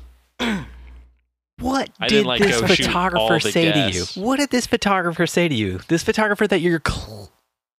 [1.60, 4.04] What I did like, this photographer say to you?
[4.14, 5.80] What did this photographer say to you?
[5.88, 6.80] This photographer that you're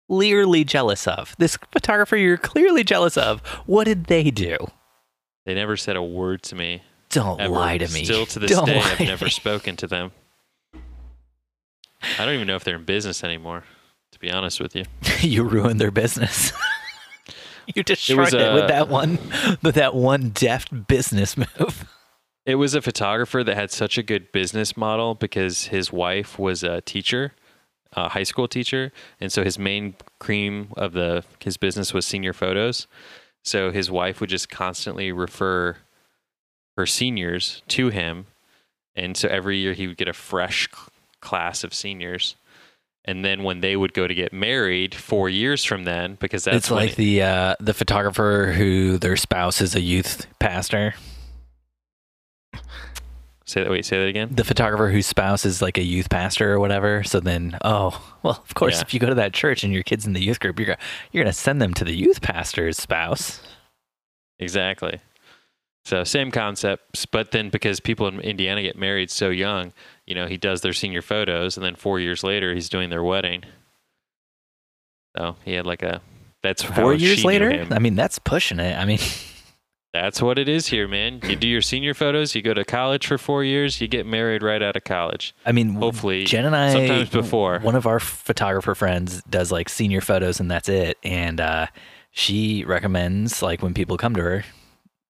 [0.07, 1.35] clearly jealous of.
[1.39, 3.41] This photographer you're clearly jealous of.
[3.65, 4.57] What did they do?
[5.45, 6.83] They never said a word to me.
[7.09, 7.53] Don't Ever.
[7.53, 8.05] lie to me.
[8.05, 9.31] Still to this Don't day, I've never me.
[9.31, 10.11] spoken to them.
[12.17, 13.63] I don't even know if they're in business anymore,
[14.11, 14.85] to be honest with you.
[15.19, 16.53] you ruined their business.
[17.75, 19.19] you destroyed was, it with uh, that one,
[19.61, 21.90] with that one deft business move.
[22.45, 26.63] It was a photographer that had such a good business model because his wife was
[26.63, 27.33] a teacher,
[27.93, 32.33] a high school teacher, and so his main cream of the his business was senior
[32.33, 32.87] photos.
[33.43, 35.77] So his wife would just constantly refer
[36.77, 38.25] her seniors to him,
[38.95, 40.67] and so every year he would get a fresh
[41.21, 42.35] class of seniors.
[43.03, 46.57] And then when they would go to get married four years from then, because that's
[46.57, 50.95] it's like the uh, the photographer who their spouse is a youth pastor.
[53.51, 54.29] Say that wait say that again.
[54.31, 57.03] The photographer whose spouse is like a youth pastor or whatever.
[57.03, 58.81] So then, oh well, of course, Yeah.
[58.81, 60.79] if you go to that church and your kids in the youth group, you're gonna,
[61.11, 63.41] you're gonna send them to the youth pastor's spouse.
[64.39, 64.99] Exactly.
[65.85, 69.73] So same concepts, but then because people in Indiana get married so young,
[70.05, 73.03] you know, he does their senior photos, and then four years later, he's doing their
[73.03, 73.43] wedding.
[75.17, 76.01] So he had like a.
[76.43, 77.67] That's Four years later.
[77.69, 78.75] I mean, that's pushing it.
[78.77, 78.97] I mean,
[79.93, 81.19] That's what it is here, man.
[81.23, 84.41] You do your senior photos, you go to college for four years, you get married
[84.41, 85.35] right out of college.
[85.45, 87.59] I mean, Hopefully, Jen and I sometimes before.
[87.59, 90.97] one of our photographer friends does like senior photos and that's it.
[91.03, 91.67] And uh,
[92.11, 94.45] she recommends like when people come to her.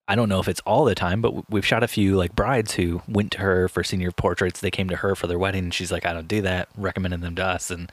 [0.07, 2.73] I don't know if it's all the time, but we've shot a few like brides
[2.73, 4.59] who went to her for senior portraits.
[4.59, 7.21] They came to her for their wedding, and she's like, "I don't do that." Recommending
[7.21, 7.89] them to us, and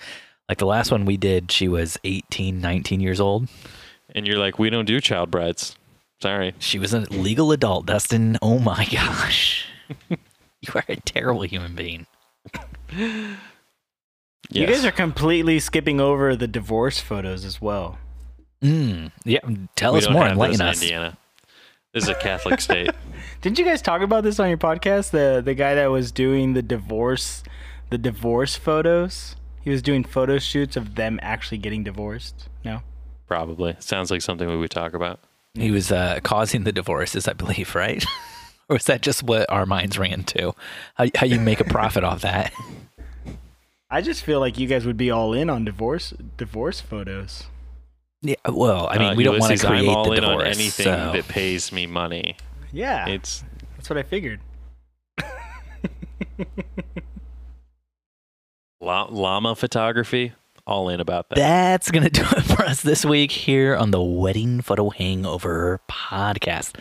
[0.48, 3.48] like the last one we did, she was 18, 19 years old.
[4.14, 5.76] And you're like, we don't do child brides.
[6.20, 6.54] Sorry.
[6.58, 8.38] She was a legal adult, Dustin.
[8.42, 9.66] Oh my gosh,
[10.08, 12.06] you are a terrible human being.
[14.50, 17.98] You guys are completely skipping over the divorce photos as well.
[18.62, 19.40] Mm, yeah,
[19.76, 20.82] tell we us more, have enlighten those in us.
[20.82, 21.18] Indiana.
[21.94, 22.90] This is a Catholic state.
[23.40, 25.10] Didn't you guys talk about this on your podcast?
[25.10, 27.42] The the guy that was doing the divorce,
[27.90, 29.36] the divorce photos.
[29.62, 32.48] He was doing photo shoots of them actually getting divorced.
[32.64, 32.82] No.
[33.26, 33.76] Probably.
[33.80, 35.20] Sounds like something we would talk about.
[35.60, 38.04] He was uh, causing the divorces, I believe, right?
[38.68, 40.54] or is that just what our minds ran to?
[40.94, 42.52] How, how you make a profit off that?
[43.90, 47.44] I just feel like you guys would be all in on divorce divorce photos.
[48.20, 50.22] Yeah, well, I mean, Uh, we don't want to Ulysses, create I'm all the in
[50.22, 50.40] divorce.
[50.42, 52.36] on anything so- that pays me money.
[52.72, 53.44] Yeah, It's
[53.76, 54.40] that's what I figured.
[58.80, 60.32] la- llama photography.
[60.68, 61.36] All in about that.
[61.36, 65.80] That's going to do it for us this week here on the Wedding Photo Hangover
[65.90, 66.76] podcast.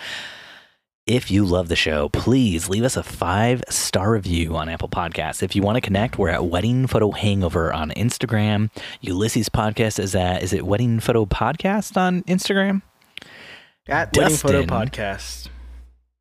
[1.05, 5.41] If you love the show, please leave us a five star review on Apple Podcasts.
[5.41, 8.72] If you want to connect, we're at Wedding Photo Hangover on Instagram.
[8.99, 12.81] Ulysses Podcast is at, is it Wedding Photo Podcast on Instagram?
[13.88, 15.47] At Wedding Photo Podcast.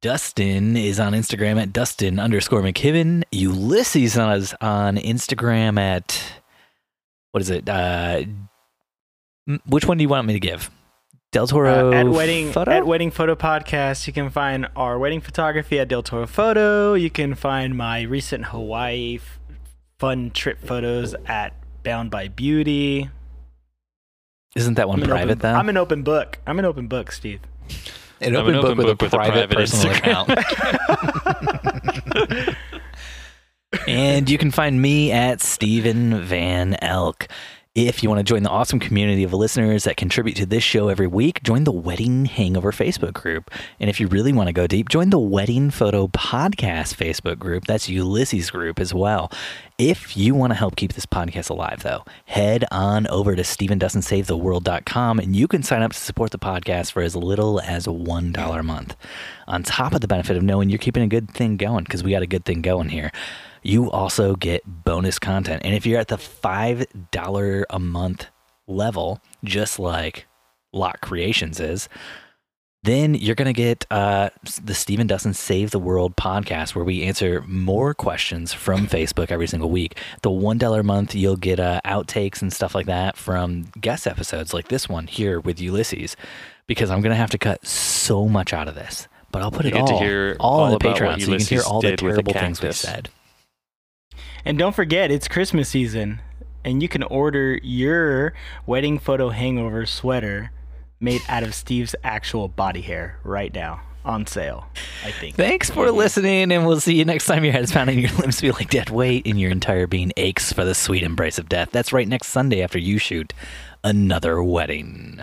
[0.03, 3.25] Dustin is on Instagram at Dustin underscore McKibben.
[3.33, 6.23] Ulysses is on Instagram at
[7.37, 7.69] what is it?
[7.69, 8.23] Uh,
[9.47, 10.71] m- which one do you want me to give?
[11.33, 12.71] Del Toro Uh, at wedding photo.
[12.71, 16.95] at Wedding Photo Podcast, you can find our wedding photography at Del Toro Photo.
[16.95, 19.39] You can find my recent Hawaii f-
[19.99, 21.53] fun trip photos at
[21.83, 23.11] Bound by Beauty.
[24.55, 25.53] Isn't that one I'm private open, though?
[25.53, 26.39] I'm an open book.
[26.47, 27.41] I'm an open book, Steve.
[28.23, 30.29] an I'm open, an book, open with, book a with a private, private personal Instagram.
[32.39, 32.57] account.
[33.87, 37.29] and you can find me at Stephen Van Elk.
[37.75, 40.89] If you want to join the awesome community of listeners that contribute to this show
[40.89, 43.51] every week, join the Wedding Hangover Facebook group.
[43.79, 47.67] And if you really want to go deep, join the Wedding Photo Podcast Facebook group.
[47.67, 49.31] That's Ulysses' group as well.
[49.77, 55.19] If you want to help keep this podcast alive, though, head on over to StephenDustinSaveTheWorld.com
[55.19, 58.63] and you can sign up to support the podcast for as little as $1 a
[58.63, 58.97] month.
[59.49, 62.13] On top of the benefit of knowing you're keeping a good thing going, because we
[62.13, 63.13] got a good thing going here
[63.67, 65.63] you also get bonus content.
[65.65, 68.27] And if you're at the $5 a month
[68.67, 70.27] level, just like
[70.73, 71.89] Lot Creations is,
[72.83, 74.31] then you're going to get uh,
[74.63, 79.49] the Stephen Dustin Save the World podcast, where we answer more questions from Facebook every
[79.49, 79.99] single week.
[80.23, 84.55] The $1 a month, you'll get uh, outtakes and stuff like that from guest episodes
[84.55, 86.17] like this one here with Ulysses,
[86.69, 89.09] because I'm going to have to cut so much out of this.
[89.33, 89.99] But I'll put You it all,
[90.39, 92.33] all, all in the Patreon so you can hear all the did with a terrible
[92.35, 93.11] things we said.
[94.45, 96.21] And don't forget, it's Christmas season,
[96.65, 98.35] and you can order your
[98.67, 100.53] wedding photo hangover sweater
[101.01, 104.67] made out of Steve's actual body hair right now on sale.
[105.05, 105.37] I think.
[105.37, 108.41] Thanks for listening, and we'll see you next time your head is pounding, your limbs
[108.41, 111.71] feel like dead weight, and your entire being aches for the sweet embrace of death.
[111.73, 113.35] That's right, next Sunday after you shoot
[113.85, 115.23] another wedding.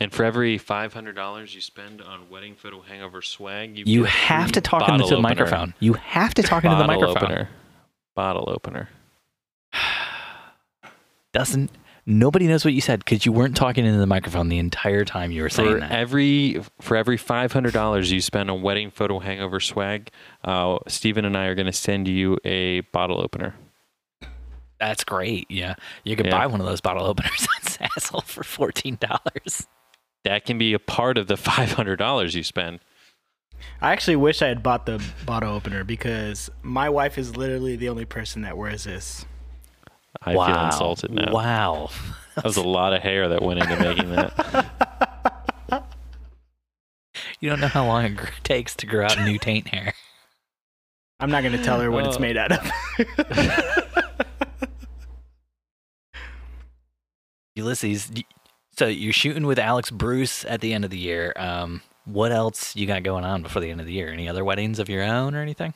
[0.00, 4.04] And for every five hundred dollars you spend on wedding photo hangover swag, you You
[4.04, 5.20] have to talk into the opener.
[5.20, 5.74] microphone.
[5.80, 7.30] You have to talk into the Bottle microphone.
[7.32, 7.48] opener.
[8.14, 8.88] Bottle opener.
[11.32, 11.70] Doesn't
[12.06, 15.30] nobody knows what you said because you weren't talking into the microphone the entire time
[15.30, 15.92] you were saying For that.
[15.92, 20.10] every for every five hundred dollars you spend on wedding photo hangover swag,
[20.44, 23.54] uh, Stephen and I are going to send you a bottle opener.
[24.80, 25.50] That's great.
[25.50, 26.38] Yeah, you could Yeah.
[26.38, 29.66] buy one of those bottle openers on Zazzle for fourteen dollars.
[30.24, 32.80] That can be a part of the five hundred dollars you spend.
[33.80, 37.88] I actually wish I had bought the bottle opener because my wife is literally the
[37.88, 39.26] only person that wears this.
[40.22, 40.46] I wow.
[40.46, 41.32] feel insulted now.
[41.32, 41.90] Wow.
[42.36, 45.84] That was a lot of hair that went into making that.
[47.40, 49.94] You don't know how long it takes to grow out new taint hair.
[51.20, 52.20] I'm not going to tell her what it's Oh.
[52.20, 52.70] made out of.
[57.56, 58.22] Ulysses, y-
[58.78, 61.32] so you're shooting with Alex Bruce at the end of the year.
[61.34, 64.08] Um, what else you got going on before the end of the year?
[64.08, 65.74] Any other weddings of your own or anything?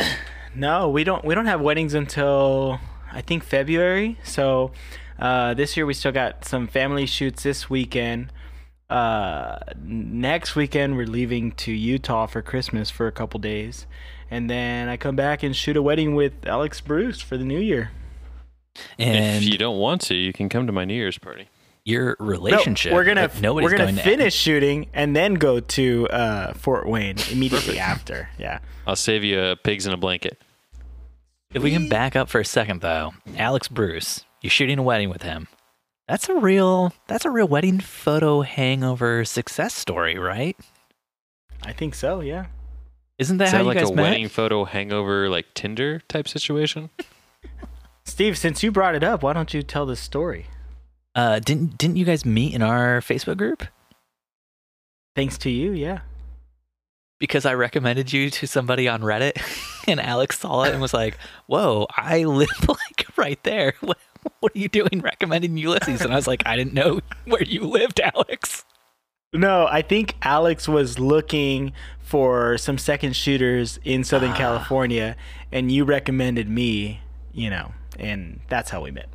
[0.54, 1.24] No, we don't.
[1.24, 2.78] We don't have weddings until
[3.10, 4.18] I think February.
[4.22, 4.72] So
[5.18, 8.30] uh, this year we still got some family shoots this weekend.
[8.90, 13.86] Uh, next weekend we're leaving to Utah for Christmas for a couple days,
[14.30, 17.58] and then I come back and shoot a wedding with Alex Bruce for the New
[17.58, 17.92] Year.
[18.98, 21.48] And if you don't want to, you can come to my New Year's party.
[21.84, 22.92] Your No, relationship.
[22.92, 26.52] we're gonna if nobody's we're gonna going to- finish shooting and then go to uh,
[26.54, 28.28] Fort Wayne immediately after.
[28.38, 28.58] Yeah.
[28.86, 30.40] I'll save you a pigs in a blanket.
[31.54, 35.10] If we can back up for a second, though, Alex Bruce, you're shooting a wedding
[35.10, 35.48] with him.
[36.08, 36.92] That's a real.
[37.08, 40.56] That's a real wedding photo hangover success story, right?
[41.62, 42.20] I think so.
[42.20, 42.46] Yeah.
[43.18, 44.02] Isn't that Is how that you like guys a met?
[44.02, 46.90] wedding photo hangover, like Tinder type situation?
[48.04, 50.46] Steve, since you brought it up, why don't you tell the story?
[51.14, 53.64] Uh, didn't didn't you guys meet in our Facebook group?
[55.14, 56.00] Thanks to you, yeah.
[57.18, 59.36] Because I recommended you to somebody on Reddit,
[59.88, 63.74] and Alex saw it and was like, "Whoa, I live like right there.
[63.82, 63.98] What,
[64.38, 67.62] what are you doing recommending Ulysses?" And I was like, "I didn't know where you
[67.62, 68.64] lived, Alex."
[69.34, 74.36] No, I think Alex was looking for some second shooters in Southern Ah.
[74.36, 75.16] California,
[75.50, 77.00] and you recommended me,
[77.32, 79.08] you know, and that's how we met.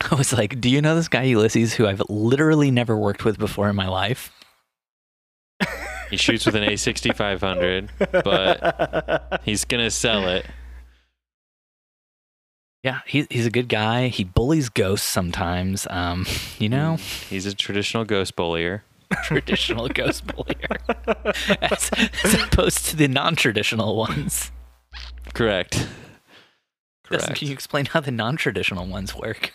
[0.10, 3.38] I was like, "Do you know this guy Ulysses, who I've literally never worked with
[3.38, 4.32] before in my life?"
[6.10, 7.88] He shoots with an A6500,
[8.24, 10.44] but he's gonna sell it.
[12.82, 14.08] Yeah, he, he's a good guy.
[14.08, 15.86] He bullies ghosts sometimes.
[15.90, 16.26] Um,
[16.58, 16.96] you know,
[17.28, 18.84] He's a traditional ghost bullier.
[19.24, 20.76] traditional ghost bullier,
[21.60, 21.90] as,
[22.24, 24.50] as opposed to the non-traditional ones.
[25.34, 25.88] Correct.
[27.04, 27.34] Correct.
[27.34, 29.52] can you explain how the non-traditional ones work?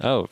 [0.00, 0.28] Oh,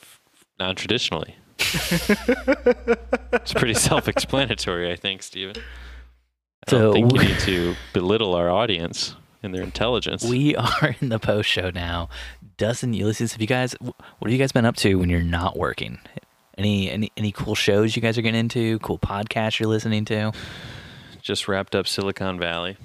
[0.59, 1.35] non-traditionally.
[1.59, 5.55] It's pretty self-explanatory, I think, Steven.
[5.57, 10.23] I So don't think you need to belittle our audience and their intelligence.
[10.23, 12.09] We are in the post show now.
[12.57, 13.75] Dustin, Ulysses, have you guys?
[13.79, 15.99] What have you guys been up to when you're not working?
[16.57, 18.79] Any any any cool shows you guys are getting into?
[18.79, 20.31] Cool podcasts you're listening to?
[21.21, 22.77] just wrapped up Silicon Valley.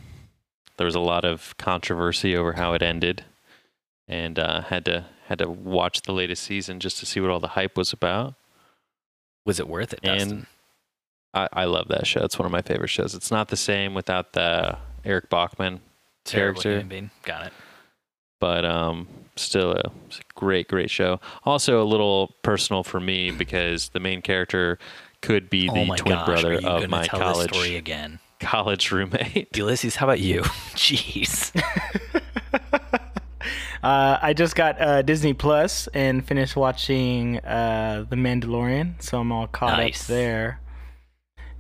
[0.76, 3.24] There was a lot of controversy over how it ended,
[4.08, 7.40] and uh, had to had to watch the latest season just to see what all
[7.40, 8.34] the hype was about.
[9.46, 10.30] Was it worth it, Dustin?
[10.30, 10.46] And
[11.32, 12.20] I, I love that show.
[12.22, 13.14] It's one of my favorite shows.
[13.14, 14.76] It's not the same without the
[15.06, 15.80] Erlich Bachman
[16.24, 17.10] Terrible character.
[17.22, 17.52] Got it.
[18.40, 21.18] but um, still a, it's a great, great show.
[21.44, 24.78] Also, a little personal for me because the main character
[25.22, 28.18] could be the oh twin gosh, brother of my tell this story college again?
[28.38, 29.48] college roommate.
[29.56, 30.42] Ulysses, how about you?
[30.74, 31.52] Jeez.
[33.82, 39.32] Uh, I just got uh, Disney Plus and finished watching uh, The Mandalorian, so I'm
[39.32, 40.02] all caught Nice.
[40.02, 40.60] up there.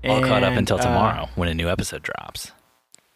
[0.04, 2.52] All caught up And, until uh, tomorrow when a new episode drops.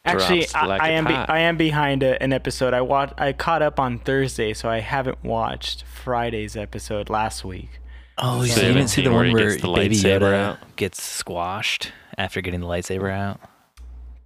[0.04, 2.72] Actually, Drops I, like I a am be- I am behind a, an episode.
[2.74, 7.80] I watched I caught up on Thursday, so I haven't watched Friday's episode last week.
[8.18, 10.76] Oh, So so you you didn't see the one he where the Baby Yoda out?
[10.76, 13.40] gets squashed after getting the lightsaber out?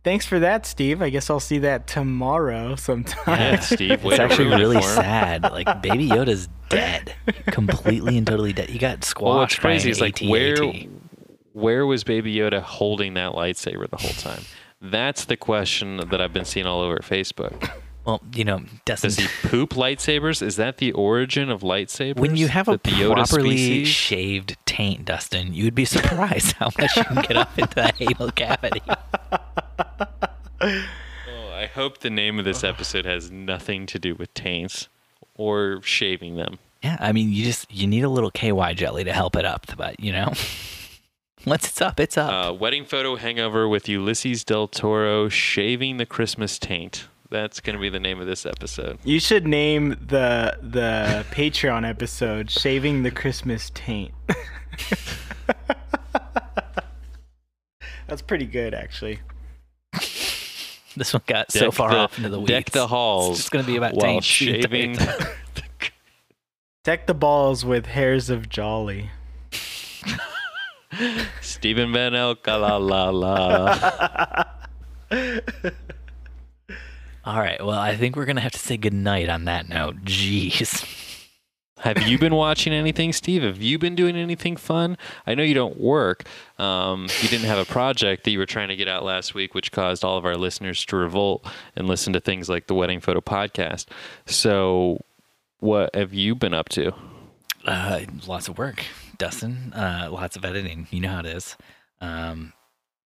[0.02, 1.02] Thanks for that, Steve.
[1.02, 3.38] I guess I'll see that tomorrow sometime.
[3.38, 4.04] Yeah, Steve.
[4.04, 5.42] It's actually really sad.
[5.42, 7.14] Like Baby Yoda's dead,
[7.48, 8.70] completely and totally dead.
[8.70, 10.30] He got squashed Well, what's by crazy an is like AT-AT.
[10.30, 10.56] where
[11.52, 14.42] where was Baby Yoda holding that lightsaber the whole time?
[14.80, 17.70] That's the question that I've been seeing all over Facebook.
[18.06, 20.40] Well, you know, Does doesn't he poop lightsabers?
[20.40, 22.18] Is that the origin of lightsabers?
[22.18, 23.88] when you have a That the properly species?
[23.88, 28.30] shaved taint, Dustin, you'd be surprised how much you can get up into that anal
[28.30, 28.80] cavity.
[30.00, 34.88] Oh, I hope the name of this episode has nothing to do with taints
[35.34, 36.58] or shaving them.
[36.82, 39.66] Yeah, I mean, you just you need a little KY jelly to help it up,
[39.76, 40.32] but you know,
[41.46, 42.32] once it's up, it's up.
[42.32, 47.08] Uh, wedding photo hangover with Ulysses Del Toro shaving the Christmas taint.
[47.30, 48.98] That's going to be the name of this episode.
[49.04, 54.12] You should name the the Patreon episode "Shaving the Christmas Taint."
[58.08, 59.20] That's pretty good, actually.
[61.00, 62.48] This one got so far the- off into the weeds.
[62.50, 63.30] Deck the halls.
[63.30, 64.96] It's just gonna be about while taints the entire shaving.
[66.84, 69.10] Deck the balls with hairs of jolly.
[71.40, 74.44] Stephen Van Elk, la la la.
[77.24, 80.04] All right, well, I think we're gonna have to say goodnight on that note.
[80.04, 80.84] Jeez.
[81.80, 83.42] Have you been watching anything, Steve?
[83.42, 84.98] Have you been doing anything fun?
[85.26, 86.24] I know you don't work.
[86.58, 89.54] Um, you didn't have a project that you were trying to get out last week,
[89.54, 93.00] which caused all of our listeners to revolt and listen to things like the Wedding
[93.00, 93.86] Photo Podcast.
[94.26, 95.00] So,
[95.60, 96.92] what have you been up to?
[97.64, 98.84] Uh, lots of work,
[99.18, 99.72] Dustin.
[99.74, 100.86] Uh, lots of editing.
[100.90, 101.56] You know how it is.
[102.00, 102.52] Um,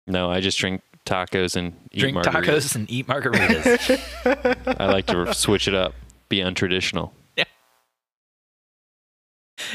[0.08, 4.76] No, I just drink tacos and eat drink tacos and eat margaritas.
[4.80, 5.94] I like to switch it up,
[6.30, 7.12] be untraditional.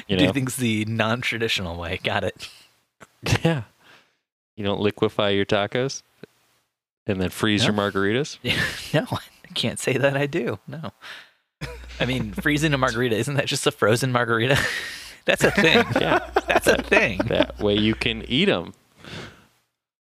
[0.09, 0.21] Yeah.
[0.21, 2.01] You Do things the non-traditional way.
[2.03, 2.49] Got it.
[3.45, 3.63] Yeah.
[4.57, 6.03] You don't liquefy your tacos
[7.07, 8.39] and then freeze your margaritas?
[8.43, 10.59] Yeah, no, I can't say that I do.
[10.69, 10.93] No.
[11.99, 14.59] I mean, freezing a margarita, isn't that just a frozen margarita?
[15.25, 15.85] That's a thing.
[16.01, 16.31] Yeah.
[16.47, 17.19] That's a thing.
[17.27, 18.75] That way you can eat them.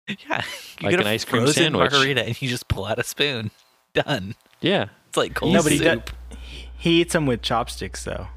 [0.08, 0.44] Yeah.
[0.80, 1.92] You Like get an a ice cream frozen sandwich.
[1.92, 3.52] margarita and you just pull out a spoon.
[3.94, 4.36] Done.
[4.62, 4.88] Yeah.
[5.10, 6.06] It's like cold No, but he soup.
[6.06, 6.38] does-
[6.78, 8.28] He eats them with chopsticks, though,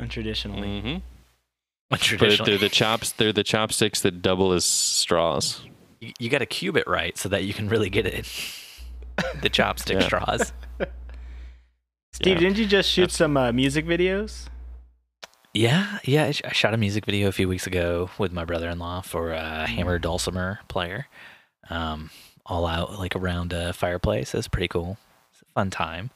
[0.00, 0.82] untraditionally.
[0.82, 0.98] Mm-hmm.
[1.90, 3.12] But But they're the chops.
[3.12, 5.62] They're the chopsticks that double as straws.
[6.00, 8.24] you, you got to cube it right so that you can really get it.
[9.42, 10.06] the chopstick Yeah.
[10.06, 10.52] straws.
[12.12, 12.40] Steve, Yeah.
[12.40, 14.46] didn't you just shoot That's- some uh, music videos?
[15.52, 16.26] Yeah, yeah.
[16.26, 19.32] I, sh- I shot a music video a few weeks ago with my brother-in-law for
[19.32, 21.08] a Hammer Dulcimer player.
[21.68, 22.10] Um,
[22.46, 24.32] all out like around a fireplace.
[24.32, 24.96] It's pretty cool.
[25.32, 26.10] It's a fun time.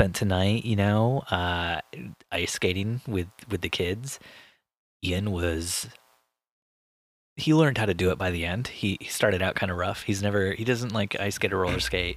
[0.00, 1.82] Spent tonight, you know, uh,
[2.32, 4.18] ice skating with with the kids.
[5.04, 5.88] Ian was.
[7.36, 8.68] He learned how to do it by the end.
[8.68, 10.04] He, he started out kind of rough.
[10.04, 12.16] He's never he doesn't like ice skate or roller skate.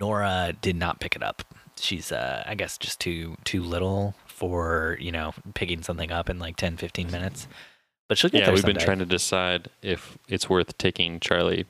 [0.00, 1.42] Nora did not pick it up.
[1.78, 6.38] She's uh I guess just too too little for, you know, picking something up in
[6.38, 7.46] like 10 15 minutes.
[8.08, 11.66] But she'll get Yeah, we've been trying to decide if it's worth taking Charlie.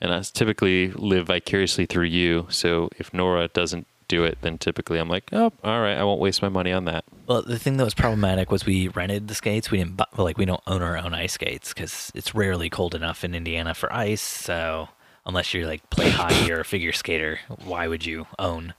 [0.00, 2.46] And I typically live vicariously through you.
[2.48, 6.20] So if Nora doesn't do it, then typically I'm like, oh, all right, I won't
[6.20, 7.04] waste my money on that.
[7.26, 9.70] Well, the thing that was problematic was we rented the skates.
[9.70, 12.94] We didn't buy, like we don't own our own ice skates because it's rarely cold
[12.94, 14.22] enough in Indiana for ice.
[14.22, 14.88] So
[15.24, 18.74] unless you're like play hockey or a figure skater, why would you own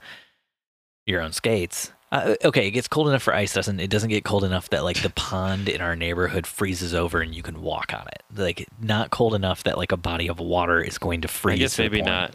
[1.06, 1.92] your own skates?
[2.10, 3.90] Uh, okay, it gets cold enough for ice, doesn't it?
[3.90, 7.42] Doesn't get cold enough that like the pond in our neighborhood freezes over and you
[7.42, 8.22] can walk on it.
[8.34, 11.56] Like not cold enough that like a body of water is going to freeze.
[11.56, 12.34] I guess maybe not.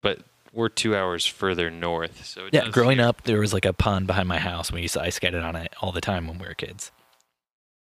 [0.00, 0.20] But
[0.52, 2.24] we're two hours further north.
[2.24, 4.72] So it Yeah, does growing feel- up, there was like a pond behind my house.
[4.72, 6.90] We used to ice skate on it all the time when we were kids.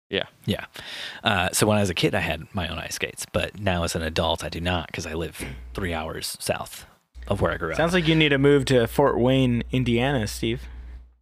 [0.09, 0.25] Yeah.
[0.45, 0.67] Yeah.
[1.25, 3.83] Uh, so when I was a kid, I had my own ice skates, but now
[3.83, 6.87] as an adult, I do not because I live three hours south
[7.27, 7.77] of where I grew up.
[7.77, 10.63] Sounds like you need to move to Fort Wayne, Indiana, Steve.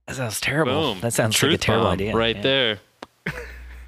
[0.06, 0.94] that sounds terrible.
[0.94, 1.00] Boom.
[1.00, 2.14] That sounds Truth like a terrible idea.
[2.14, 2.42] Right Yeah.
[2.42, 2.78] there.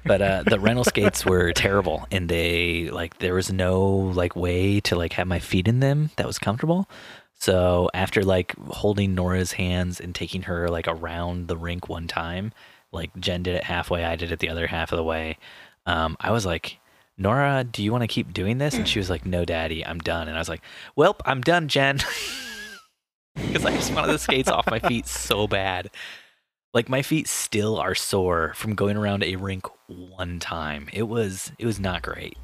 [0.03, 4.79] but uh, the rental skates were terrible, and they like there was no like way
[4.79, 6.89] to like have my feet in them that was comfortable.
[7.39, 12.51] So after like holding Nora's hands and taking her like around the rink one time,
[12.91, 15.37] like Jen did it halfway, I did it the other half of the way.
[15.85, 16.79] Um, I was like,
[17.17, 18.75] Nora, do you want to keep doing this?
[18.75, 20.27] And she was like, No, Daddy, I'm done.
[20.27, 20.61] And I was like,
[20.97, 21.99] Welp, I'm done, Jen.
[23.35, 25.91] Because I just wanted the skates off my feet so bad.
[26.73, 30.89] Like my feet still are sore from going around a rink one time.
[30.91, 32.35] It was it was not great.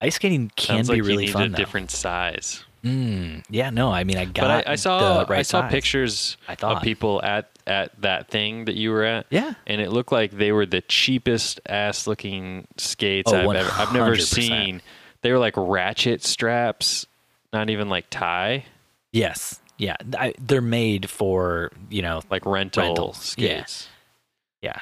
[0.00, 1.56] Ice skating can Sounds be like really you need fun a though.
[1.56, 2.64] different size.
[2.84, 4.42] Mm, yeah, no, I mean I got.
[4.42, 5.70] But I, I saw right I saw size.
[5.70, 9.26] pictures I of people at at that thing that you were at.
[9.30, 13.70] Yeah, and it looked like they were the cheapest ass looking skates Oh, I've ever
[13.74, 14.80] I've never seen.
[15.22, 17.06] They were like ratchet straps,
[17.52, 18.64] not even like tie,
[19.12, 19.96] yes, yeah.
[20.18, 23.88] I, they're made for you know like rental skates.
[23.88, 23.89] Yeah,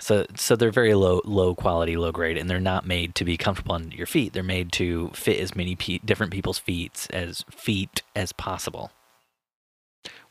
[0.00, 3.36] so so they're very low low quality, low grade, and they're not made to be
[3.36, 4.32] comfortable on your feet.
[4.32, 8.90] They're made to fit as many pe- different people's feet as feet as possible.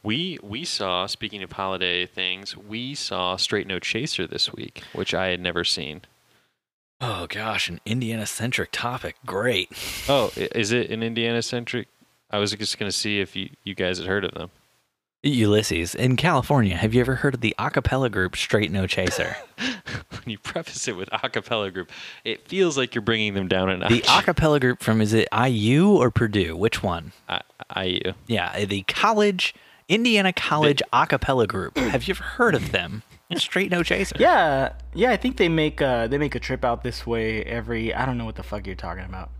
[0.04, 5.14] We we saw speaking of holiday things, we saw Straight No Chaser this week, which
[5.14, 6.02] I had never seen.
[7.00, 9.16] Oh gosh, an Indiana centric topic.
[9.26, 9.70] Great.
[10.10, 11.88] Oh, is it an Indiana centric?
[12.32, 14.52] I was just gonna see if you you guys had heard of them.
[15.24, 16.76] Ulysses in California.
[16.76, 19.36] Have you ever heard of the a cappella group Straight No Chaser?
[19.58, 21.92] when you preface it with a cappella group,
[22.24, 23.90] it feels like you're bringing them down a notch.
[23.90, 26.56] the a cappella group from is it IU or Purdue?
[26.56, 27.14] Which one?
[27.28, 29.54] I, I Yeah, the college
[29.90, 31.78] Indiana College a cappella group.
[31.78, 33.04] Have you ever heard of them?
[33.36, 34.16] Straight No Chaser.
[34.20, 35.12] Yeah, yeah.
[35.12, 37.94] I think they make uh they make a trip out this way every.
[37.94, 39.32] I don't know what the fuck you're talking about.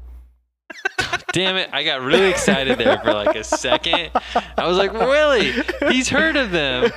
[1.38, 1.70] Damn it!
[1.72, 4.10] I got really excited there for like a second.
[4.58, 5.54] I was like, "Really?
[5.92, 6.90] He's heard of them?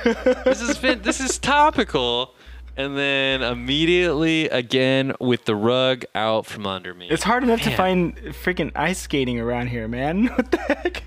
[0.45, 2.33] This is fin- this is topical."
[2.77, 7.07] And then immediately again with the rug out from under me.
[7.11, 10.27] It's hard enough to find freaking ice skating around here, man.
[10.35, 11.03] What the heck?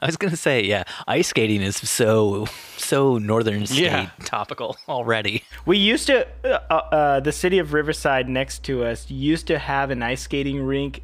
[0.00, 2.46] I was gonna say, yeah, ice skating is so
[2.76, 4.10] so northern state Yeah.
[4.24, 5.42] topical already.
[5.64, 9.90] We used to, uh, uh, the city of Riverside next to us used to have
[9.90, 11.02] an ice skating rink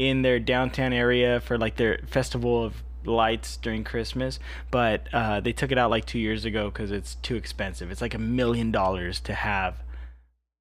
[0.00, 4.38] in their downtown area for like their festival of lights during Christmas,
[4.70, 7.90] but uh, they took it out like two years ago because it's too expensive.
[7.90, 9.74] It's like a million dollars to have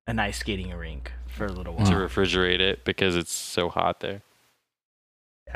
[0.07, 1.86] an ice skating rink for a little while.
[1.86, 4.24] to refrigerate it because it's so hot there.
[5.48, 5.56] Yeah.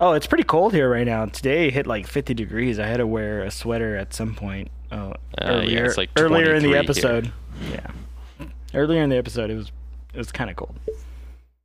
[0.00, 1.26] Oh, it's pretty cold here right now.
[1.26, 2.78] Today hit like 50 degrees.
[2.78, 4.70] I had to wear a sweater at some point.
[4.90, 6.78] Uh, yeah, earlier, it's like earlier in the 23 here.
[6.78, 7.32] episode.
[7.70, 9.70] Yeah, earlier in the episode, it was
[10.14, 10.74] it was kind of cold.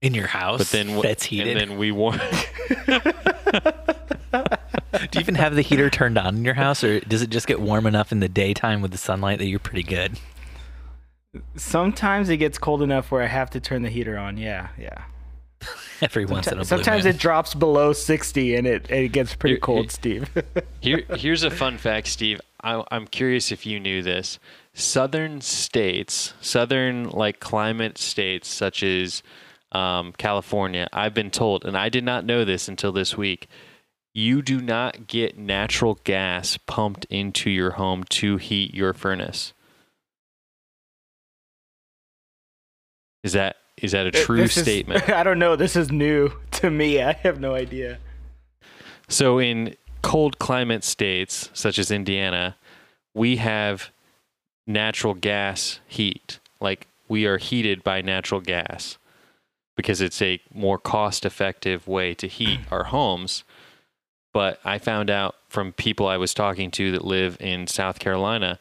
[0.04, 1.58] In your house, But then wh- that's heated.
[1.58, 2.14] And then we wore.
[5.12, 7.48] Do you even have the heater turned on in your house, or does it just
[7.48, 10.20] get warm enough in the daytime with the sunlight that you're pretty good?
[11.56, 14.38] Sometimes it gets cold enough where I have to turn the heater on.
[14.38, 15.04] Yeah, yeah.
[16.02, 17.16] Every once in a blue Sometimes moon.
[17.16, 20.30] it drops below 60 and it it gets pretty You- cold, Steve.
[20.82, 22.40] Here, here's a fun fact, Steve.
[22.62, 24.38] I, I'm curious if you knew this.
[24.74, 29.24] Southern states, southern like climate states such as
[29.74, 33.48] um, California, I've been told, and I did not know this until this week.
[34.14, 39.54] You do not get natural gas pumped into your home to heat your furnace.
[43.24, 45.10] Is that is that a true This is- statement?
[45.10, 45.56] I don't know.
[45.56, 47.02] This is new to me.
[47.02, 47.98] I have no idea.
[49.08, 52.56] So in cold climate states such as Indiana,
[53.14, 53.90] we have
[54.68, 56.40] natural gas heat.
[56.62, 58.98] Like we are heated by natural gas
[59.76, 63.44] because it's a more cost effective way to heat our homes.
[64.34, 68.60] But I found out from people I was talking to that live in South Carolina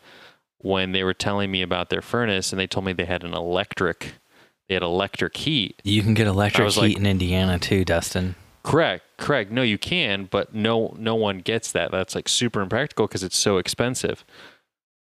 [0.59, 3.35] when they were telling me about their furnace and they told me they had an
[3.35, 4.15] electric
[4.69, 8.37] they had electric heat You can get electric heat like- in Indiana too, Dustin.
[8.63, 9.51] Correct, correct.
[9.51, 11.91] No, you can, but no, no one gets that.
[11.91, 14.25] That's like super impractical because it's so expensive.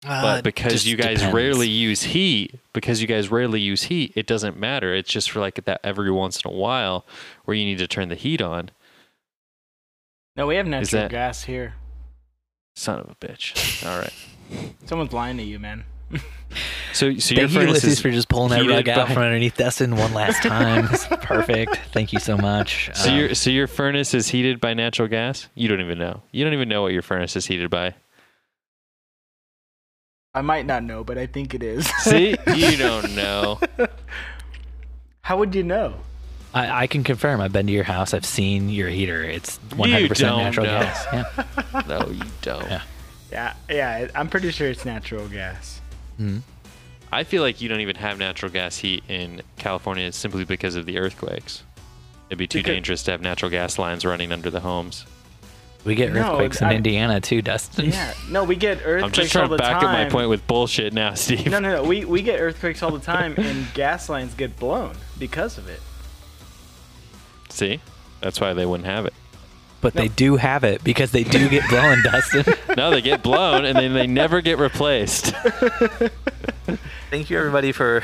[0.03, 4.57] But because you guys rarely use heat, because you guys rarely use heat, it doesn't
[4.59, 4.95] matter.
[4.95, 7.05] It's just for like that every once in a while
[7.45, 8.71] where you need to turn the heat on.
[10.37, 11.75] No, we have natural that- gas here.
[12.77, 13.85] Son of a bitch.
[13.85, 14.13] All right.
[14.87, 15.85] Someone's lying to you, man.
[16.95, 19.09] So, so your Thank you, furnace Ulysses, is for just pulling that heated rug out
[19.09, 20.89] by- from underneath Dustin one last time.
[20.91, 21.79] It's perfect.
[21.93, 22.91] Thank you so much.
[22.95, 25.49] so Um, your so your furnace is heated by natural gas.
[25.55, 26.23] You don't even know.
[26.33, 27.95] You don't even know what your furnace is heated by.
[30.35, 31.87] I might not know, but I think it is.
[32.01, 33.59] See, you don't know.
[35.23, 35.95] How would you know?
[36.55, 37.41] I, I can confirm.
[37.41, 38.15] I've been to your house.
[38.15, 39.23] I've seen your heater.
[39.25, 40.81] It's 100% don't natural know.
[40.81, 41.07] gas.
[41.13, 41.83] Yeah.
[41.87, 42.63] No, you don't.
[42.71, 42.83] Yeah.
[43.31, 44.09] Yeah, yeah.
[44.15, 45.81] I'm pretty sure it's natural gas.
[46.21, 46.43] Mhm.
[47.13, 50.85] I feel like you don't even have natural gas heat in California simply because of
[50.87, 51.63] the earthquakes.
[52.29, 55.05] It'd be too Because- dangerous to have natural gas lines running under the homes.
[55.85, 57.87] We get No, earthquakes in I- Indiana too, Dustin.
[57.91, 58.13] Yeah.
[58.29, 59.85] No, we get earthquakes I'm just trying to back time.
[59.87, 61.47] up my point with bullshit now, Steve.
[61.47, 61.85] No, no, no.
[61.85, 65.81] We we get earthquakes all the time, and gas lines get blown because of it.
[67.49, 67.81] See?
[68.21, 69.15] That's why they wouldn't have it.
[69.81, 72.45] But they do have it because they do get blown, Dustin.
[72.77, 75.27] No, they get blown and then they never get replaced.
[77.11, 78.03] Thank you, everybody, for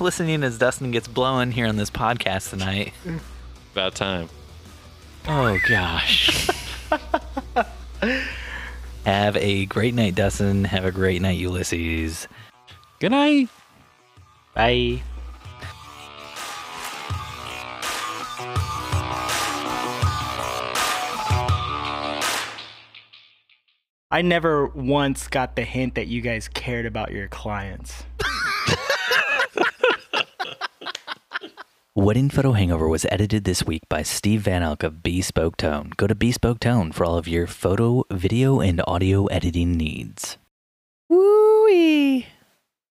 [0.00, 2.92] listening as Dustin gets blown here on this podcast tonight.
[3.72, 4.28] About time.
[5.28, 6.48] Oh, gosh.
[9.04, 10.64] Have a great night, Dustin.
[10.64, 12.28] Have a great night, Ulysses.
[12.98, 13.48] Good night.
[14.54, 15.02] Bye.
[24.12, 28.02] I never once got the hint that you guys cared about your clients.
[31.96, 35.90] Wedding Photo Hangover was edited this week by Steve Van Elk of Bespoke Tone.
[35.96, 40.38] Go to Bespoke Tone for all of your photo, video, and audio editing needs.
[41.08, 42.22] Woo!